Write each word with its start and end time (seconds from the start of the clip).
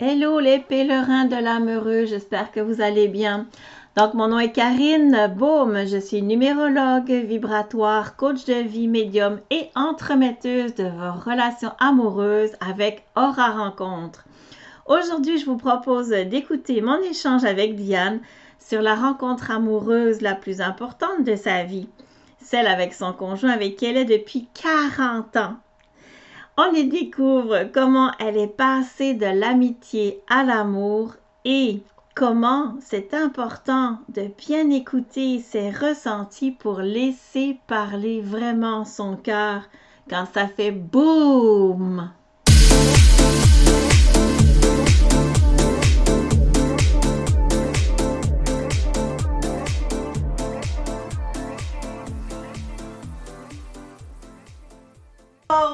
Hello 0.00 0.40
les 0.40 0.58
pèlerins 0.58 1.26
de 1.26 1.36
l'âme 1.36 1.68
heureuse, 1.68 2.08
j'espère 2.08 2.50
que 2.50 2.58
vous 2.58 2.80
allez 2.80 3.06
bien. 3.06 3.46
Donc 3.96 4.14
mon 4.14 4.26
nom 4.26 4.40
est 4.40 4.50
Karine 4.50 5.32
Baume, 5.36 5.86
je 5.86 5.98
suis 5.98 6.20
numérologue, 6.20 7.12
vibratoire, 7.12 8.16
coach 8.16 8.44
de 8.44 8.54
vie, 8.54 8.88
médium 8.88 9.38
et 9.52 9.70
entremetteuse 9.76 10.74
de 10.74 10.82
vos 10.82 11.30
relations 11.30 11.70
amoureuses 11.78 12.56
avec 12.58 13.04
Aura 13.14 13.52
Rencontre. 13.52 14.24
Aujourd'hui, 14.86 15.38
je 15.38 15.46
vous 15.46 15.58
propose 15.58 16.08
d'écouter 16.08 16.80
mon 16.80 17.00
échange 17.02 17.44
avec 17.44 17.76
Diane 17.76 18.18
sur 18.58 18.82
la 18.82 18.96
rencontre 18.96 19.52
amoureuse 19.52 20.22
la 20.22 20.34
plus 20.34 20.60
importante 20.60 21.22
de 21.22 21.36
sa 21.36 21.62
vie, 21.62 21.88
celle 22.42 22.66
avec 22.66 22.94
son 22.94 23.12
conjoint 23.12 23.52
avec 23.52 23.76
qui 23.76 23.84
elle 23.84 23.98
est 23.98 24.04
depuis 24.04 24.48
40 24.60 25.36
ans. 25.36 25.54
On 26.56 26.72
y 26.72 26.86
découvre 26.86 27.64
comment 27.72 28.12
elle 28.20 28.36
est 28.36 28.46
passée 28.46 29.14
de 29.14 29.26
l'amitié 29.26 30.22
à 30.28 30.44
l'amour 30.44 31.14
et 31.44 31.82
comment 32.14 32.76
c'est 32.80 33.12
important 33.12 33.98
de 34.08 34.30
bien 34.38 34.70
écouter 34.70 35.40
ses 35.40 35.70
ressentis 35.70 36.52
pour 36.52 36.78
laisser 36.78 37.58
parler 37.66 38.20
vraiment 38.20 38.84
son 38.84 39.16
cœur 39.16 39.62
quand 40.08 40.26
ça 40.32 40.46
fait 40.46 40.70
boum. 40.70 42.12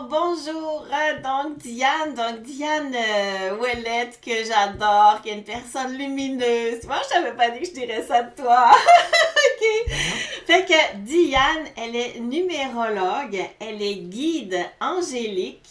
Bonjour, 0.09 0.87
euh, 0.91 1.23
donc 1.23 1.59
Diane, 1.59 2.15
donc 2.15 2.43
Diane 2.43 2.95
euh, 2.95 3.57
Ouellette 3.59 4.21
que 4.21 4.45
j'adore, 4.45 5.21
qui 5.23 5.31
est 5.31 5.35
une 5.35 5.45
personne 5.45 5.97
lumineuse. 5.97 6.85
Moi, 6.87 6.99
je 7.05 7.15
t'avais 7.15 7.33
pas 7.33 7.51
dit 7.51 7.61
que 7.61 7.67
je 7.67 7.73
dirais 7.73 8.05
ça 8.07 8.23
de 8.23 8.35
toi. 8.35 8.71
ok. 8.73 9.93
Fait 10.47 10.65
que 10.65 10.97
Diane, 10.99 11.67
elle 11.77 11.97
est 11.97 12.21
numérologue, 12.21 13.39
elle 13.61 13.83
est 13.83 13.97
guide 13.97 14.59
angélique. 14.81 15.69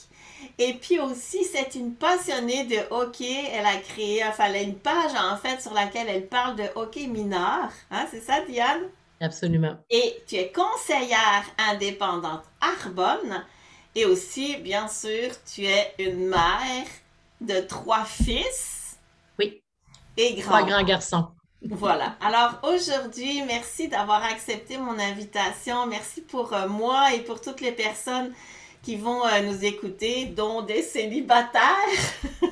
Et 0.57 0.73
puis 0.73 0.99
aussi, 0.99 1.43
c'est 1.45 1.75
une 1.75 1.93
passionnée 1.93 2.65
de 2.65 2.77
hockey. 2.91 3.49
Elle 3.53 3.65
a 3.65 3.77
créé, 3.77 4.23
enfin, 4.25 4.45
elle 4.47 4.55
a 4.55 4.61
une 4.61 4.75
page 4.75 5.11
en 5.15 5.37
fait 5.37 5.61
sur 5.61 5.73
laquelle 5.73 6.07
elle 6.09 6.27
parle 6.27 6.55
de 6.55 6.65
hockey 6.75 7.07
mineur. 7.07 7.69
Hein, 7.91 8.05
c'est 8.11 8.21
ça, 8.21 8.41
Diane? 8.41 8.81
Absolument. 9.21 9.75
Et 9.89 10.21
tu 10.27 10.35
es 10.35 10.51
conseillère 10.51 11.45
indépendante 11.69 12.43
Arbonne. 12.61 13.43
Et 13.95 14.05
aussi, 14.05 14.57
bien 14.57 14.87
sûr, 14.87 15.31
tu 15.51 15.65
es 15.65 15.93
une 15.99 16.27
mère 16.27 16.85
de 17.41 17.59
trois 17.61 18.05
fils. 18.05 18.97
Oui. 19.37 19.61
Et 20.17 20.39
Trois 20.41 20.63
grands 20.63 20.83
garçons. 20.83 21.27
Voilà. 21.61 22.15
Alors 22.21 22.59
aujourd'hui, 22.63 23.41
merci 23.45 23.89
d'avoir 23.89 24.23
accepté 24.23 24.77
mon 24.77 24.97
invitation. 24.97 25.85
Merci 25.87 26.21
pour 26.21 26.53
euh, 26.53 26.67
moi 26.69 27.13
et 27.13 27.19
pour 27.19 27.41
toutes 27.41 27.59
les 27.61 27.73
personnes 27.73 28.31
qui 28.81 28.95
vont 28.95 29.25
euh, 29.25 29.41
nous 29.41 29.65
écouter, 29.65 30.25
dont 30.27 30.61
des 30.61 30.81
célibataires. 30.81 31.61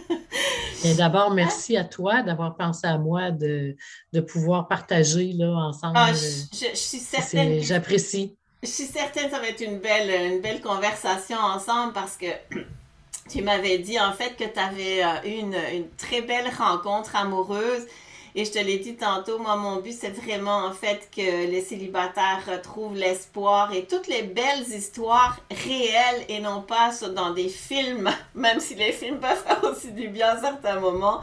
et 0.83 0.93
d'abord, 0.95 1.31
merci 1.31 1.77
à 1.77 1.85
toi 1.85 2.21
d'avoir 2.21 2.57
pensé 2.57 2.85
à 2.85 2.97
moi 2.97 3.31
de, 3.31 3.77
de 4.11 4.19
pouvoir 4.19 4.67
partager 4.67 5.31
là, 5.33 5.51
ensemble. 5.51 5.93
Ah, 5.95 6.11
je, 6.11 6.65
je 6.71 6.75
suis 6.75 6.97
certaine. 6.97 7.61
J'apprécie. 7.61 8.35
Je 8.63 8.69
suis 8.69 8.85
certaine 8.85 9.25
que 9.25 9.31
ça 9.31 9.39
va 9.39 9.49
être 9.49 9.61
une 9.61 9.77
belle, 9.77 10.33
une 10.33 10.41
belle 10.41 10.61
conversation 10.61 11.37
ensemble 11.37 11.93
parce 11.93 12.17
que 12.17 12.25
tu 13.29 13.43
m'avais 13.43 13.77
dit 13.77 13.99
en 13.99 14.13
fait 14.13 14.35
que 14.35 14.45
tu 14.45 14.59
avais 14.59 15.03
euh, 15.03 15.29
eu 15.29 15.39
une, 15.41 15.57
une, 15.73 15.89
très 15.91 16.21
belle 16.21 16.49
rencontre 16.57 17.15
amoureuse. 17.15 17.85
Et 18.33 18.45
je 18.45 18.51
te 18.51 18.59
l'ai 18.59 18.77
dit 18.77 18.95
tantôt, 18.95 19.39
moi, 19.39 19.55
mon 19.55 19.77
but, 19.77 19.93
c'est 19.93 20.11
vraiment 20.11 20.65
en 20.65 20.71
fait 20.71 21.09
que 21.15 21.47
les 21.47 21.61
célibataires 21.61 22.43
retrouvent 22.47 22.95
l'espoir 22.95 23.73
et 23.73 23.85
toutes 23.85 24.07
les 24.07 24.23
belles 24.23 24.67
histoires 24.67 25.39
réelles 25.49 26.25
et 26.27 26.39
non 26.39 26.61
pas 26.61 26.91
dans 27.15 27.31
des 27.31 27.49
films, 27.49 28.09
même 28.35 28.59
si 28.59 28.75
les 28.75 28.91
films 28.91 29.19
peuvent 29.19 29.43
faire 29.43 29.63
aussi 29.63 29.91
du 29.91 30.07
bien 30.09 30.29
à 30.29 30.39
certains 30.41 30.79
moments. 30.79 31.21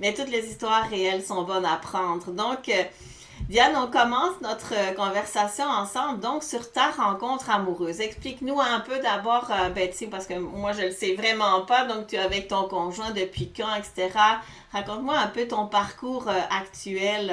Mais 0.00 0.14
toutes 0.14 0.30
les 0.30 0.44
histoires 0.46 0.88
réelles 0.88 1.24
sont 1.24 1.42
bonnes 1.42 1.66
à 1.66 1.76
prendre. 1.76 2.30
Donc, 2.32 2.68
euh, 2.68 2.82
Diane, 3.48 3.76
on 3.76 3.88
commence 3.88 4.40
notre 4.42 4.74
euh, 4.74 4.92
conversation 4.94 5.66
ensemble, 5.66 6.18
donc 6.18 6.42
sur 6.42 6.72
ta 6.72 6.90
rencontre 6.90 7.48
amoureuse. 7.48 8.00
Explique-nous 8.00 8.58
un 8.60 8.80
peu 8.80 9.00
d'abord, 9.00 9.52
euh, 9.52 9.70
Betty, 9.70 10.08
parce 10.08 10.26
que 10.26 10.34
moi 10.34 10.72
je 10.72 10.86
le 10.86 10.90
sais 10.90 11.14
vraiment 11.14 11.64
pas, 11.64 11.86
donc 11.86 12.08
tu 12.08 12.16
es 12.16 12.18
avec 12.18 12.48
ton 12.48 12.66
conjoint 12.66 13.12
depuis 13.12 13.52
quand, 13.56 13.72
etc. 13.76 14.18
Raconte-moi 14.72 15.16
un 15.16 15.28
peu 15.28 15.46
ton 15.46 15.68
parcours 15.68 16.28
euh, 16.28 16.40
actuel 16.50 17.32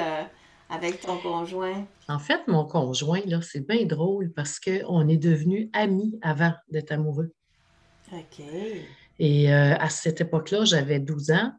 avec 0.70 1.00
ton 1.00 1.18
conjoint. 1.18 1.84
En 2.08 2.20
fait, 2.20 2.46
mon 2.46 2.64
conjoint, 2.64 3.20
là, 3.26 3.40
c'est 3.42 3.66
bien 3.66 3.84
drôle 3.84 4.32
parce 4.36 4.60
qu'on 4.60 5.08
est 5.08 5.16
devenus 5.16 5.68
amis 5.72 6.16
avant 6.22 6.52
d'être 6.68 6.92
amoureux. 6.92 7.32
OK. 8.12 8.44
Et 9.18 9.52
à 9.52 9.88
cette 9.88 10.20
époque-là, 10.20 10.64
j'avais 10.64 11.00
12 11.00 11.30
ans. 11.32 11.52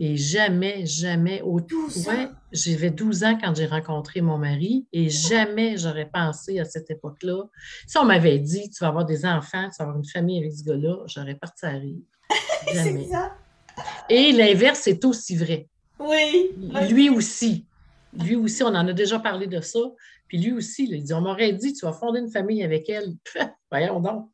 Et 0.00 0.16
jamais, 0.16 0.86
jamais, 0.86 1.42
au 1.42 1.56
ouais, 1.56 2.28
j'avais 2.52 2.90
12 2.90 3.24
ans 3.24 3.38
quand 3.42 3.56
j'ai 3.56 3.66
rencontré 3.66 4.20
mon 4.20 4.38
mari 4.38 4.86
et 4.92 5.10
jamais 5.10 5.76
j'aurais 5.76 6.08
pensé 6.08 6.60
à 6.60 6.64
cette 6.64 6.88
époque-là. 6.90 7.42
Si 7.86 7.98
on 7.98 8.04
m'avait 8.04 8.38
dit, 8.38 8.70
tu 8.70 8.78
vas 8.80 8.88
avoir 8.88 9.04
des 9.04 9.26
enfants, 9.26 9.68
tu 9.68 9.76
vas 9.78 9.86
avoir 9.86 9.96
une 9.96 10.04
famille 10.04 10.38
avec 10.38 10.52
ce 10.52 10.62
gars-là, 10.62 11.04
j'aurais 11.06 11.34
parti 11.34 11.66
à 11.66 11.70
rire. 11.70 11.98
Jamais. 12.72 13.08
ça. 13.08 13.34
Et 14.08 14.30
l'inverse 14.32 14.86
est 14.86 15.04
aussi 15.04 15.36
vrai. 15.36 15.68
Oui. 15.98 16.52
Lui 16.88 17.10
aussi. 17.10 17.66
Lui 18.12 18.36
aussi, 18.36 18.62
on 18.62 18.68
en 18.68 18.86
a 18.86 18.92
déjà 18.92 19.18
parlé 19.18 19.48
de 19.48 19.60
ça. 19.60 19.80
Puis 20.28 20.38
lui 20.38 20.52
aussi, 20.52 20.88
il 20.88 21.02
dit, 21.02 21.12
on 21.12 21.22
m'aurait 21.22 21.52
dit, 21.52 21.72
tu 21.72 21.84
vas 21.84 21.92
fonder 21.92 22.20
une 22.20 22.30
famille 22.30 22.62
avec 22.62 22.88
elle. 22.88 23.14
Voyons 23.70 23.98
donc. 23.98 24.30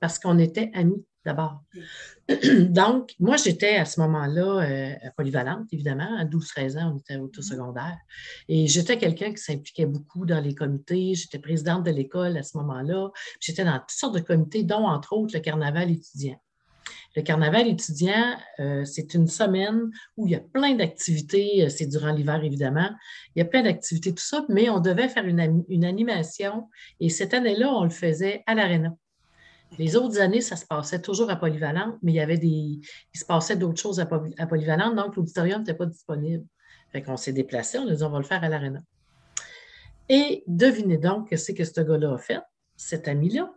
Parce 0.00 0.18
qu'on 0.18 0.38
était 0.38 0.70
amis 0.74 1.02
d'abord. 1.24 1.62
Donc, 2.68 3.14
moi, 3.18 3.36
j'étais 3.36 3.76
à 3.76 3.86
ce 3.86 4.00
moment-là 4.00 4.62
euh, 4.62 5.10
polyvalente, 5.16 5.66
évidemment. 5.72 6.16
À 6.18 6.24
12-13 6.24 6.78
ans, 6.78 6.92
on 6.94 6.98
était 6.98 7.16
au 7.16 7.28
tout 7.28 7.40
mm-hmm. 7.40 7.44
secondaire. 7.44 7.96
Et 8.48 8.66
j'étais 8.66 8.98
quelqu'un 8.98 9.30
qui 9.32 9.38
s'impliquait 9.38 9.86
beaucoup 9.86 10.26
dans 10.26 10.40
les 10.40 10.54
comités. 10.54 11.14
J'étais 11.14 11.38
présidente 11.38 11.84
de 11.84 11.90
l'école 11.90 12.36
à 12.36 12.42
ce 12.42 12.58
moment-là. 12.58 13.10
J'étais 13.40 13.64
dans 13.64 13.78
toutes 13.78 13.90
sortes 13.90 14.14
de 14.14 14.20
comités, 14.20 14.62
dont, 14.62 14.86
entre 14.86 15.14
autres, 15.14 15.34
le 15.34 15.40
carnaval 15.40 15.90
étudiant. 15.90 16.38
Le 17.16 17.22
carnaval 17.22 17.66
étudiant, 17.66 18.36
euh, 18.60 18.84
c'est 18.84 19.14
une 19.14 19.26
semaine 19.26 19.90
où 20.18 20.26
il 20.26 20.32
y 20.32 20.36
a 20.36 20.40
plein 20.40 20.74
d'activités. 20.74 21.64
Euh, 21.64 21.68
c'est 21.70 21.86
durant 21.86 22.12
l'hiver, 22.12 22.44
évidemment. 22.44 22.90
Il 23.34 23.38
y 23.38 23.42
a 23.42 23.46
plein 23.46 23.62
d'activités, 23.62 24.12
tout 24.12 24.22
ça, 24.22 24.44
mais 24.50 24.68
on 24.68 24.80
devait 24.80 25.08
faire 25.08 25.24
une, 25.24 25.64
une 25.68 25.84
animation. 25.86 26.68
Et 27.00 27.08
cette 27.08 27.32
année-là, 27.32 27.72
on 27.72 27.84
le 27.84 27.90
faisait 27.90 28.42
à 28.46 28.54
l'Arena. 28.54 28.94
Les 29.76 29.96
autres 29.96 30.20
années, 30.20 30.40
ça 30.40 30.56
se 30.56 30.64
passait 30.64 31.00
toujours 31.00 31.30
à 31.30 31.36
Polyvalente, 31.36 31.96
mais 32.02 32.12
il 32.12 32.16
y 32.16 32.20
avait 32.20 32.38
des. 32.38 32.80
Il 33.14 33.18
se 33.18 33.24
passait 33.24 33.56
d'autres 33.56 33.80
choses 33.80 34.00
à, 34.00 34.06
Polyvalente, 34.06 34.96
donc 34.96 35.16
l'auditorium 35.16 35.60
n'était 35.60 35.74
pas 35.74 35.86
disponible. 35.86 36.44
Fait 36.90 37.02
qu'on 37.02 37.16
s'est 37.16 37.32
déplacé, 37.32 37.78
on 37.78 37.86
a 37.86 37.94
dit 37.94 38.02
on 38.02 38.10
va 38.10 38.18
le 38.18 38.24
faire 38.24 38.42
à 38.42 38.48
l'Arena. 38.48 38.80
Et 40.08 40.42
devinez 40.46 40.96
donc 40.96 41.28
ce 41.36 41.52
que 41.52 41.64
ce 41.64 41.80
gars-là 41.82 42.14
a 42.14 42.18
fait, 42.18 42.40
cet 42.76 43.08
ami-là. 43.08 43.52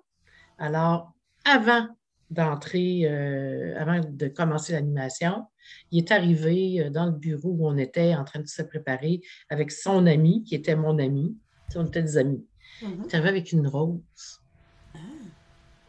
Alors, 0.58 1.14
avant 1.46 1.88
d'entrer, 2.30 3.02
euh, 3.06 3.74
avant 3.80 4.02
de 4.02 4.28
commencer 4.28 4.74
l'animation, 4.74 5.46
il 5.92 6.00
est 6.00 6.12
arrivé 6.12 6.82
euh, 6.82 6.90
dans 6.90 7.06
le 7.06 7.12
bureau 7.12 7.52
où 7.52 7.68
on 7.68 7.78
était 7.78 8.16
en 8.16 8.24
train 8.26 8.40
de 8.42 8.48
se 8.48 8.62
préparer 8.62 9.22
avec 9.50 9.72
son 9.72 10.06
ami, 10.08 10.44
qui 10.44 10.56
était 10.56 10.76
mon 10.76 11.00
ami. 11.00 11.38
On 11.76 11.86
était 11.86 12.02
des 12.04 12.18
amis. 12.18 12.46
Mm-hmm. 12.82 12.96
Il 13.00 13.06
est 13.06 13.14
arrivé 13.16 13.30
avec 13.30 13.52
une 13.54 13.68
rose. 13.68 14.41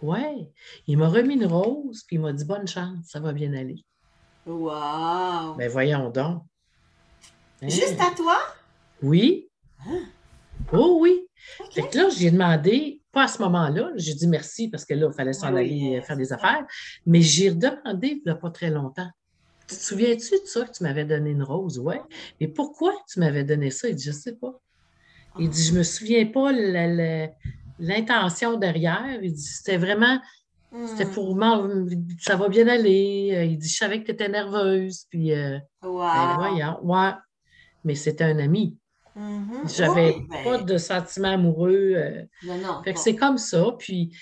Ouais. 0.03 0.51
Il 0.87 0.99
m'a 0.99 1.09
remis 1.09 1.35
une 1.35 1.47
rose, 1.47 2.03
puis 2.07 2.17
il 2.17 2.21
m'a 2.21 2.33
dit 2.33 2.45
bonne 2.45 2.67
chance, 2.67 3.07
ça 3.07 3.21
va 3.21 3.33
bien 3.33 3.55
aller. 3.55 3.85
Wow! 4.45 5.55
Ben 5.57 5.71
voyons 5.71 6.11
donc. 6.11 6.43
Hein? 7.63 7.69
Juste 7.69 8.01
à 8.01 8.13
toi? 8.15 8.37
Oui. 9.01 9.49
Hein? 9.87 10.03
Oh 10.73 10.99
oui. 11.01 11.27
Fait 11.71 11.89
que 11.89 11.97
là, 11.97 12.09
j'ai 12.09 12.31
demandé, 12.31 13.01
pas 13.13 13.25
à 13.25 13.29
ce 13.29 13.41
moment-là, 13.43 13.91
j'ai 13.97 14.15
dit 14.15 14.27
merci 14.27 14.69
parce 14.69 14.85
que 14.85 14.95
là, 14.95 15.09
il 15.11 15.15
fallait 15.15 15.33
s'en 15.33 15.55
aller 15.55 15.99
euh, 15.99 16.03
faire 16.03 16.17
des 16.17 16.33
affaires, 16.33 16.65
mais 17.07 17.21
j'ai 17.21 17.51
redemandé 17.51 18.09
il 18.09 18.23
n'y 18.25 18.33
a 18.33 18.35
pas 18.35 18.51
très 18.51 18.71
longtemps. 18.71 19.11
Tu 19.69 19.77
te 19.77 19.81
souviens-tu 19.81 20.41
de 20.41 20.47
ça 20.47 20.65
que 20.65 20.73
tu 20.73 20.83
m'avais 20.83 21.05
donné 21.05 21.31
une 21.31 21.43
rose? 21.43 21.79
Ouais. 21.79 22.01
Mais 22.41 22.49
pourquoi 22.49 22.93
tu 23.09 23.21
m'avais 23.21 23.45
donné 23.45 23.71
ça? 23.71 23.89
Il 23.89 23.95
dit, 23.95 24.05
je 24.05 24.11
ne 24.11 24.15
sais 24.15 24.35
pas. 24.35 24.61
Il 25.39 25.49
dit, 25.49 25.63
je 25.63 25.73
ne 25.73 25.79
me 25.79 25.83
souviens 25.83 26.27
pas 26.27 26.53
la, 26.53 27.29
l'intention 27.83 28.57
derrière. 28.57 29.19
Il 29.23 29.33
dit 29.33 29.43
c'était 29.43 29.77
vraiment. 29.77 30.19
C'était 30.87 31.05
hmm. 31.05 31.13
pour 31.13 31.37
moi, 31.37 31.69
ça 32.19 32.37
va 32.37 32.49
bien 32.49 32.67
aller. 32.67 33.47
Il 33.51 33.59
dit 33.59 33.69
Je 33.69 33.77
savais 33.77 34.01
que 34.01 34.07
tu 34.07 34.13
étais 34.13 34.29
nerveuse. 34.29 35.05
Puis, 35.11 35.33
euh, 35.33 35.59
ben, 35.83 36.35
voyons, 36.39 36.79
ouais. 36.83 37.13
Mais 37.85 37.95
c'était 37.95 38.25
un 38.25 38.39
ami. 38.39 38.79
Mm-hmm. 39.19 39.77
J'avais 39.77 40.17
ben 40.31 40.45
pas 40.45 40.59
de 40.59 40.79
sentiment 40.79 41.33
amoureux. 41.33 41.93
Euh. 41.97 42.23
non, 42.45 42.57
non, 42.57 42.83
fait 42.83 42.95
que 42.95 42.99
c'est 42.99 43.17
comme 43.17 43.37
ça. 43.37 43.75
Puis 43.79 44.17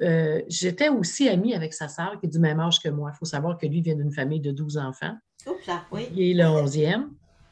euh, 0.00 0.42
j'étais 0.48 0.88
aussi 0.88 1.28
amie 1.28 1.54
avec 1.54 1.72
sa 1.72 1.88
sœur 1.88 2.18
qui 2.18 2.26
est 2.26 2.30
du 2.30 2.40
même 2.40 2.58
âge 2.58 2.80
que 2.80 2.88
moi. 2.88 3.12
Il 3.14 3.16
faut 3.16 3.24
savoir 3.24 3.56
que 3.56 3.66
lui 3.66 3.80
vient 3.80 3.94
d'une 3.94 4.12
famille 4.12 4.40
de 4.40 4.50
12 4.50 4.78
enfants. 4.78 5.14
Oups 5.46 5.66
là, 5.66 5.84
oui. 5.92 6.08
Il 6.16 6.30
est 6.30 6.42
le 6.42 6.48
11e. 6.48 7.06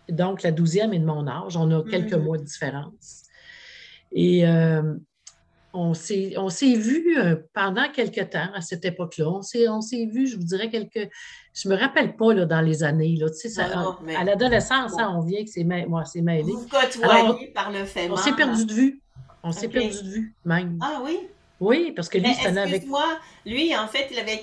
Donc, 0.08 0.42
la 0.42 0.50
12e 0.50 0.92
est 0.92 0.98
de 0.98 1.04
mon 1.04 1.28
âge. 1.28 1.56
On 1.56 1.70
a 1.70 1.84
quelques 1.88 2.14
Mhm. 2.14 2.24
mois 2.24 2.38
de 2.38 2.44
différence. 2.44 3.22
Et 4.10 4.46
euh, 4.46 4.94
on 5.74 5.94
s'est 5.94 6.74
vus 6.74 7.18
euh, 7.18 7.36
pendant 7.54 7.88
quelques 7.90 8.30
temps 8.30 8.48
à 8.54 8.60
cette 8.60 8.84
époque-là. 8.84 9.28
On 9.28 9.42
s'est 9.42 10.06
vus, 10.06 10.26
je 10.28 10.36
vous 10.36 10.44
dirais, 10.44 10.68
quelques. 10.70 11.08
Je 11.54 11.68
me 11.68 11.76
rappelle 11.76 12.16
pas 12.16 12.32
là, 12.34 12.44
dans 12.46 12.60
les 12.60 12.82
années. 12.82 13.16
Là, 13.18 13.28
tu 13.30 13.36
sais, 13.36 13.48
ça- 13.48 13.68
Non, 13.74 13.82
non, 13.82 13.96
mais- 14.04 14.16
À 14.16 14.24
l'adolescence, 14.24 14.92
Bon. 14.92 14.98
hein, 15.00 15.14
on 15.18 15.22
vient 15.22 15.42
que 15.44 15.50
c'est 15.50 15.64
mêlé. 15.64 15.86
moi. 15.86 16.02
Vous 16.42 16.66
côtoyez 16.68 17.48
par 17.54 17.70
le 17.70 17.84
fait 17.84 18.08
On 18.10 18.16
s'est 18.16 18.32
perdu 18.32 18.64
de 18.66 18.72
vue. 18.72 19.00
On 19.42 19.52
s'est 19.52 19.68
perdu 19.68 20.02
de 20.02 20.08
vue, 20.08 20.34
même. 20.44 20.78
Ah 20.80 21.00
oui? 21.04 21.18
Oui, 21.60 21.92
parce 21.94 22.08
que 22.08 22.18
lui, 22.18 22.32
c'était 22.34 22.48
avec. 22.58 22.74
excuse-moi, 22.74 23.04
lui, 23.46 23.76
en 23.76 23.86
fait, 23.86 24.08
il 24.10 24.18
avait 24.18 24.40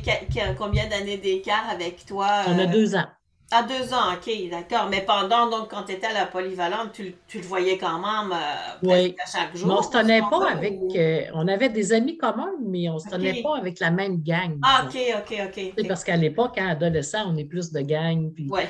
combien 0.57 0.87
d'années 0.87 1.17
d'écart 1.17 1.69
avec 1.69 2.05
toi? 2.05 2.43
On 2.47 2.57
a 2.57 2.63
euh, 2.63 2.67
deux 2.67 2.95
ans. 2.95 3.05
À 3.51 3.63
deux 3.63 3.93
ans, 3.95 4.13
ok, 4.13 4.49
d'accord. 4.51 4.87
Mais 4.91 5.01
pendant, 5.03 5.49
donc, 5.49 5.69
quand 5.71 5.83
tu 5.83 5.93
étais 5.93 6.05
à 6.05 6.13
la 6.13 6.27
polyvalente, 6.27 6.91
tu, 6.93 7.03
le- 7.03 7.13
tu 7.27 7.39
le 7.39 7.43
voyais 7.45 7.79
quand 7.79 7.97
même 7.97 8.31
euh, 8.31 8.77
Oui. 8.83 9.15
à 9.25 9.27
chaque 9.27 9.55
jour. 9.57 9.67
Mais 9.67 9.73
on 9.73 9.77
ne 9.79 9.83
se 9.83 9.89
tenait 9.89 10.21
pas 10.21 10.51
avec. 10.51 10.73
ou- 10.79 10.93
euh, 10.95 11.21
on 11.33 11.47
avait 11.47 11.69
des 11.69 11.91
amis 11.91 12.15
communs, 12.15 12.51
mais 12.61 12.87
on 12.89 12.93
ne 12.95 12.99
se 12.99 13.09
tenait 13.09 13.41
pas 13.41 13.57
avec 13.57 13.79
la 13.79 13.89
même 13.89 14.21
gang. 14.21 14.59
Ah, 14.61 14.85
ok, 14.85 14.97
ok, 15.17 15.39
ok. 15.77 15.87
Parce 15.87 16.03
qu'à 16.03 16.15
l'époque, 16.15 16.53
quand 16.57 16.67
adolescent, 16.67 17.23
on 17.27 17.35
est 17.37 17.45
plus 17.45 17.71
de 17.71 17.79
gang. 17.81 18.31
Puis... 18.33 18.47
Ouais. 18.49 18.69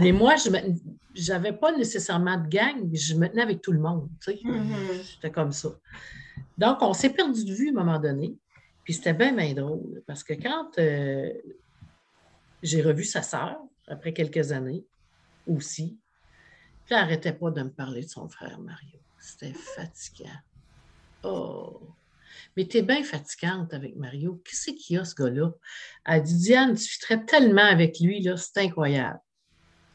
Mais 0.00 0.10
moi, 0.10 0.34
je 0.34 1.30
n'avais 1.30 1.52
pas 1.52 1.70
nécessairement 1.76 2.36
de 2.36 2.48
gang, 2.48 2.90
je 2.92 3.14
me 3.14 3.28
tenais 3.28 3.42
avec 3.42 3.62
tout 3.62 3.72
le 3.72 3.78
monde. 3.80 4.08
tu 4.24 4.32
sais. 4.32 4.40
Mhm. 4.42 4.74
C'était 5.04 5.30
comme 5.30 5.52
ça. 5.52 5.68
Donc, 6.58 6.78
on 6.80 6.92
s'est 6.94 7.10
perdu 7.10 7.44
de 7.44 7.52
vue 7.52 7.68
à 7.68 7.70
un 7.80 7.84
moment 7.84 8.00
donné. 8.00 8.34
Puis 8.82 8.94
c'était 8.94 9.12
bien, 9.12 9.32
bien 9.32 9.52
drôle. 9.52 10.02
Parce 10.04 10.24
que 10.24 10.32
quand 10.34 10.70
euh, 10.78 11.30
j'ai 12.62 12.82
revu 12.82 13.04
sa 13.04 13.22
sœur, 13.22 13.56
après 13.88 14.12
quelques 14.12 14.52
années 14.52 14.84
aussi, 15.46 15.98
puis 16.84 16.94
elle 16.94 17.00
n'arrêtait 17.02 17.32
pas 17.32 17.50
de 17.50 17.62
me 17.62 17.70
parler 17.70 18.02
de 18.04 18.08
son 18.08 18.28
frère 18.28 18.58
Mario. 18.58 18.98
C'était 19.20 19.52
fatigant. 19.52 20.30
Oh! 21.22 21.80
Mais 22.56 22.66
t'es 22.66 22.82
bien 22.82 23.02
fatigante 23.02 23.72
avec 23.74 23.96
Mario. 23.96 24.40
Qu'est-ce 24.44 24.70
qu'il 24.70 24.96
y 24.96 24.98
a, 24.98 25.04
ce 25.04 25.14
gars-là? 25.14 25.50
Elle 26.04 26.22
dit, 26.22 26.36
Diane, 26.36 26.74
tu 26.74 26.84
fitterais 26.84 27.24
tellement 27.24 27.64
avec 27.64 27.98
lui, 28.00 28.20
là, 28.22 28.36
c'est 28.36 28.58
incroyable. 28.58 29.18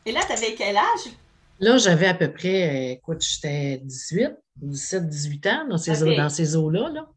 Et 0.06 0.12
là, 0.12 0.22
tu 0.26 0.32
avais 0.34 0.54
quel 0.56 0.76
âge? 0.76 1.12
Là, 1.60 1.78
j'avais 1.78 2.08
à 2.08 2.14
peu 2.14 2.32
près, 2.32 2.94
écoute, 2.94 3.22
j'étais 3.22 3.78
18, 3.84 4.32
17, 4.58 5.08
18 5.10 5.48
ans 5.48 5.68
dans 5.70 5.78
ces, 5.78 6.04
eaux- 6.04 6.16
dans 6.16 6.30
ces 6.30 6.56
eaux-là. 6.56 6.90
Là. 6.90 7.10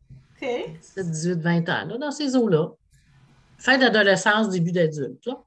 Ok. 0.42 0.48
17, 0.80 1.10
18, 1.10 1.34
20 1.40 1.68
ans, 1.70 1.84
là, 1.86 1.98
dans 1.98 2.10
ces 2.10 2.36
eaux-là. 2.36 2.68
Fin 3.58 3.78
d'adolescence, 3.78 4.50
début 4.50 4.72
d'adulte. 4.72 5.24
là. 5.26 5.42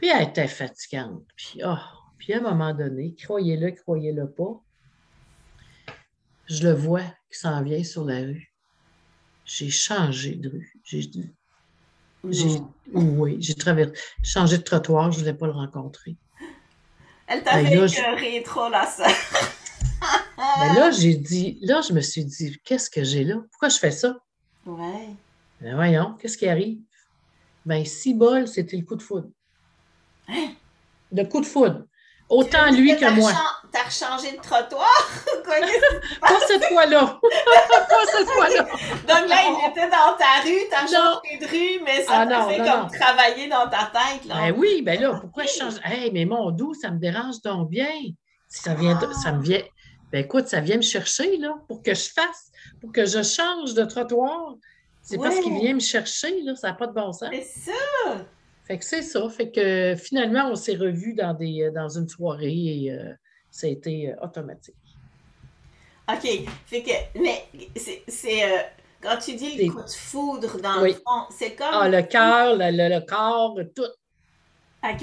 Puis 0.00 0.08
elle 0.08 0.28
était 0.28 0.48
fatigante. 0.48 1.22
Puis, 1.36 1.60
ah, 1.62 1.92
puis 2.18 2.32
à 2.32 2.38
un 2.38 2.40
moment 2.40 2.72
donné, 2.72 3.14
croyez-le, 3.22 3.70
croyez-le 3.72 4.30
pas, 4.30 4.60
je 6.46 6.62
le 6.66 6.72
vois 6.74 7.02
qui 7.30 7.38
s'en 7.38 7.62
vient 7.62 7.84
sur 7.84 8.04
la 8.04 8.20
rue. 8.20 8.52
J'ai 9.44 9.70
changé 9.70 10.36
de 10.36 10.48
rue. 10.48 10.72
J'ai 10.84 11.10
Non. 12.24 12.72
oui, 12.92 13.36
j'ai 13.40 13.54
traversé, 13.54 13.94
changé 14.22 14.58
de 14.58 14.62
trottoir, 14.62 15.10
je 15.12 15.18
ne 15.18 15.22
voulais 15.24 15.34
pas 15.34 15.46
le 15.46 15.52
rencontrer. 15.52 16.16
Elle 17.26 17.42
t'avait 17.44 17.64
Ben 17.70 17.80
là, 17.80 17.86
je- 17.86 17.94
écœuré 17.94 18.42
trop, 18.42 18.68
la 18.68 18.86
sœur. 18.86 19.06
Mais 20.58 20.74
là, 20.78 20.90
j'ai 20.90 21.14
dit, 21.14 21.58
là, 21.62 21.80
je 21.86 21.92
me 21.92 22.00
suis 22.00 22.24
dit, 22.24 22.58
qu'est-ce 22.64 22.90
que 22.90 23.04
j'ai 23.04 23.24
là? 23.24 23.36
Pourquoi 23.50 23.68
je 23.68 23.78
fais 23.78 23.90
ça? 23.90 24.18
Ouais. 24.66 25.08
Ben 25.60 25.74
voyons, 25.74 26.14
qu'est-ce 26.14 26.36
qui 26.38 26.48
arrive? 26.48 26.80
Ben, 27.64 27.84
si 27.84 28.14
bol, 28.14 28.48
c'était 28.48 28.76
le 28.76 28.84
coup 28.84 28.96
de 28.96 29.02
foudre. 29.02 29.28
Hein? 30.30 30.48
Le 31.12 31.24
coup 31.24 31.40
de 31.40 31.46
foudre. 31.46 31.82
Autant 32.28 32.70
lui 32.70 32.94
que 32.94 33.00
t'as 33.00 33.10
moi. 33.10 33.32
T'as 33.72 33.82
rechangé 33.84 34.32
de 34.36 34.40
trottoir? 34.40 34.88
Quoi, 35.44 35.56
Pas 36.20 36.40
cette 36.46 36.64
fois-là. 36.66 37.18
Pas 37.88 38.06
cette 38.06 38.28
fois-là. 38.28 38.62
Donc 38.62 39.28
là, 39.28 39.36
il 39.48 39.70
était 39.70 39.88
dans 39.88 40.16
ta 40.16 40.40
rue, 40.44 40.60
t'as 40.70 40.86
changé 40.86 41.38
de 41.40 41.46
rue, 41.46 41.82
mais 41.84 42.02
ça 42.04 42.12
Ah 42.20 42.26
t'a 42.26 42.38
non, 42.38 42.48
fait 42.48 42.58
non, 42.58 42.64
comme 42.64 42.80
non. 42.82 42.88
travailler 42.98 43.48
dans 43.48 43.68
ta 43.68 43.90
tête, 43.92 44.24
là. 44.26 44.34
Ben 44.36 44.54
oui, 44.56 44.82
ben 44.82 45.00
là, 45.00 45.18
pourquoi 45.20 45.44
je 45.44 45.50
change? 45.58 45.74
Hey, 45.84 46.10
mais 46.12 46.24
mon 46.24 46.50
doux, 46.52 46.74
ça 46.74 46.90
me 46.90 46.98
dérange 46.98 47.40
donc 47.42 47.68
bien. 47.70 47.90
Ça 48.48 48.74
vient, 48.74 48.96
de- 48.98 49.06
Ah. 49.10 49.14
ça 49.22 49.32
me 49.32 49.42
vient. 49.42 49.62
Ben 50.12 50.24
écoute, 50.24 50.46
ça 50.48 50.60
vient 50.60 50.76
me 50.76 50.82
chercher, 50.82 51.36
là, 51.36 51.54
pour 51.68 51.82
que 51.82 51.94
je 51.94 52.10
fasse, 52.12 52.50
pour 52.80 52.92
que 52.92 53.04
je 53.06 53.22
change 53.22 53.74
de 53.74 53.84
trottoir. 53.84 54.54
C'est 55.02 55.18
parce 55.18 55.38
qu'il 55.40 55.54
vient 55.58 55.74
me 55.74 55.80
chercher, 55.80 56.40
là, 56.42 56.54
ça 56.56 56.68
n'a 56.68 56.74
pas 56.74 56.86
de 56.88 56.92
bon 56.92 57.12
sens. 57.12 57.28
C'est 57.32 57.70
ça! 57.72 58.16
Fait 58.70 58.78
que 58.78 58.84
c'est 58.84 59.02
ça. 59.02 59.28
Fait 59.28 59.50
que 59.50 59.96
finalement, 59.96 60.48
on 60.48 60.54
s'est 60.54 60.76
revus 60.76 61.14
dans, 61.14 61.34
des, 61.34 61.62
euh, 61.62 61.70
dans 61.72 61.88
une 61.88 62.08
soirée 62.08 62.84
et 62.84 62.92
euh, 62.92 63.12
ça 63.50 63.66
a 63.66 63.70
été 63.70 64.10
euh, 64.12 64.14
automatique. 64.24 64.76
OK. 66.08 66.28
Fait 66.66 66.82
que, 66.84 67.18
mais 67.20 67.46
c'est, 68.06 68.44
euh, 68.44 68.58
quand 69.02 69.16
tu 69.18 69.34
dis 69.34 69.56
le 69.60 69.72
coup 69.72 69.82
de 69.82 69.90
foudre 69.90 70.60
dans 70.60 70.82
Oui. 70.82 70.90
le 70.90 70.94
fond, 70.94 71.24
c'est 71.36 71.56
comme. 71.56 71.66
Ah, 71.72 71.88
le 71.88 72.02
cœur, 72.02 72.54
le, 72.56 72.70
le- 72.70 72.94
le 72.94 73.00
corps, 73.04 73.58
tout. 73.74 73.82
OK. 74.84 75.00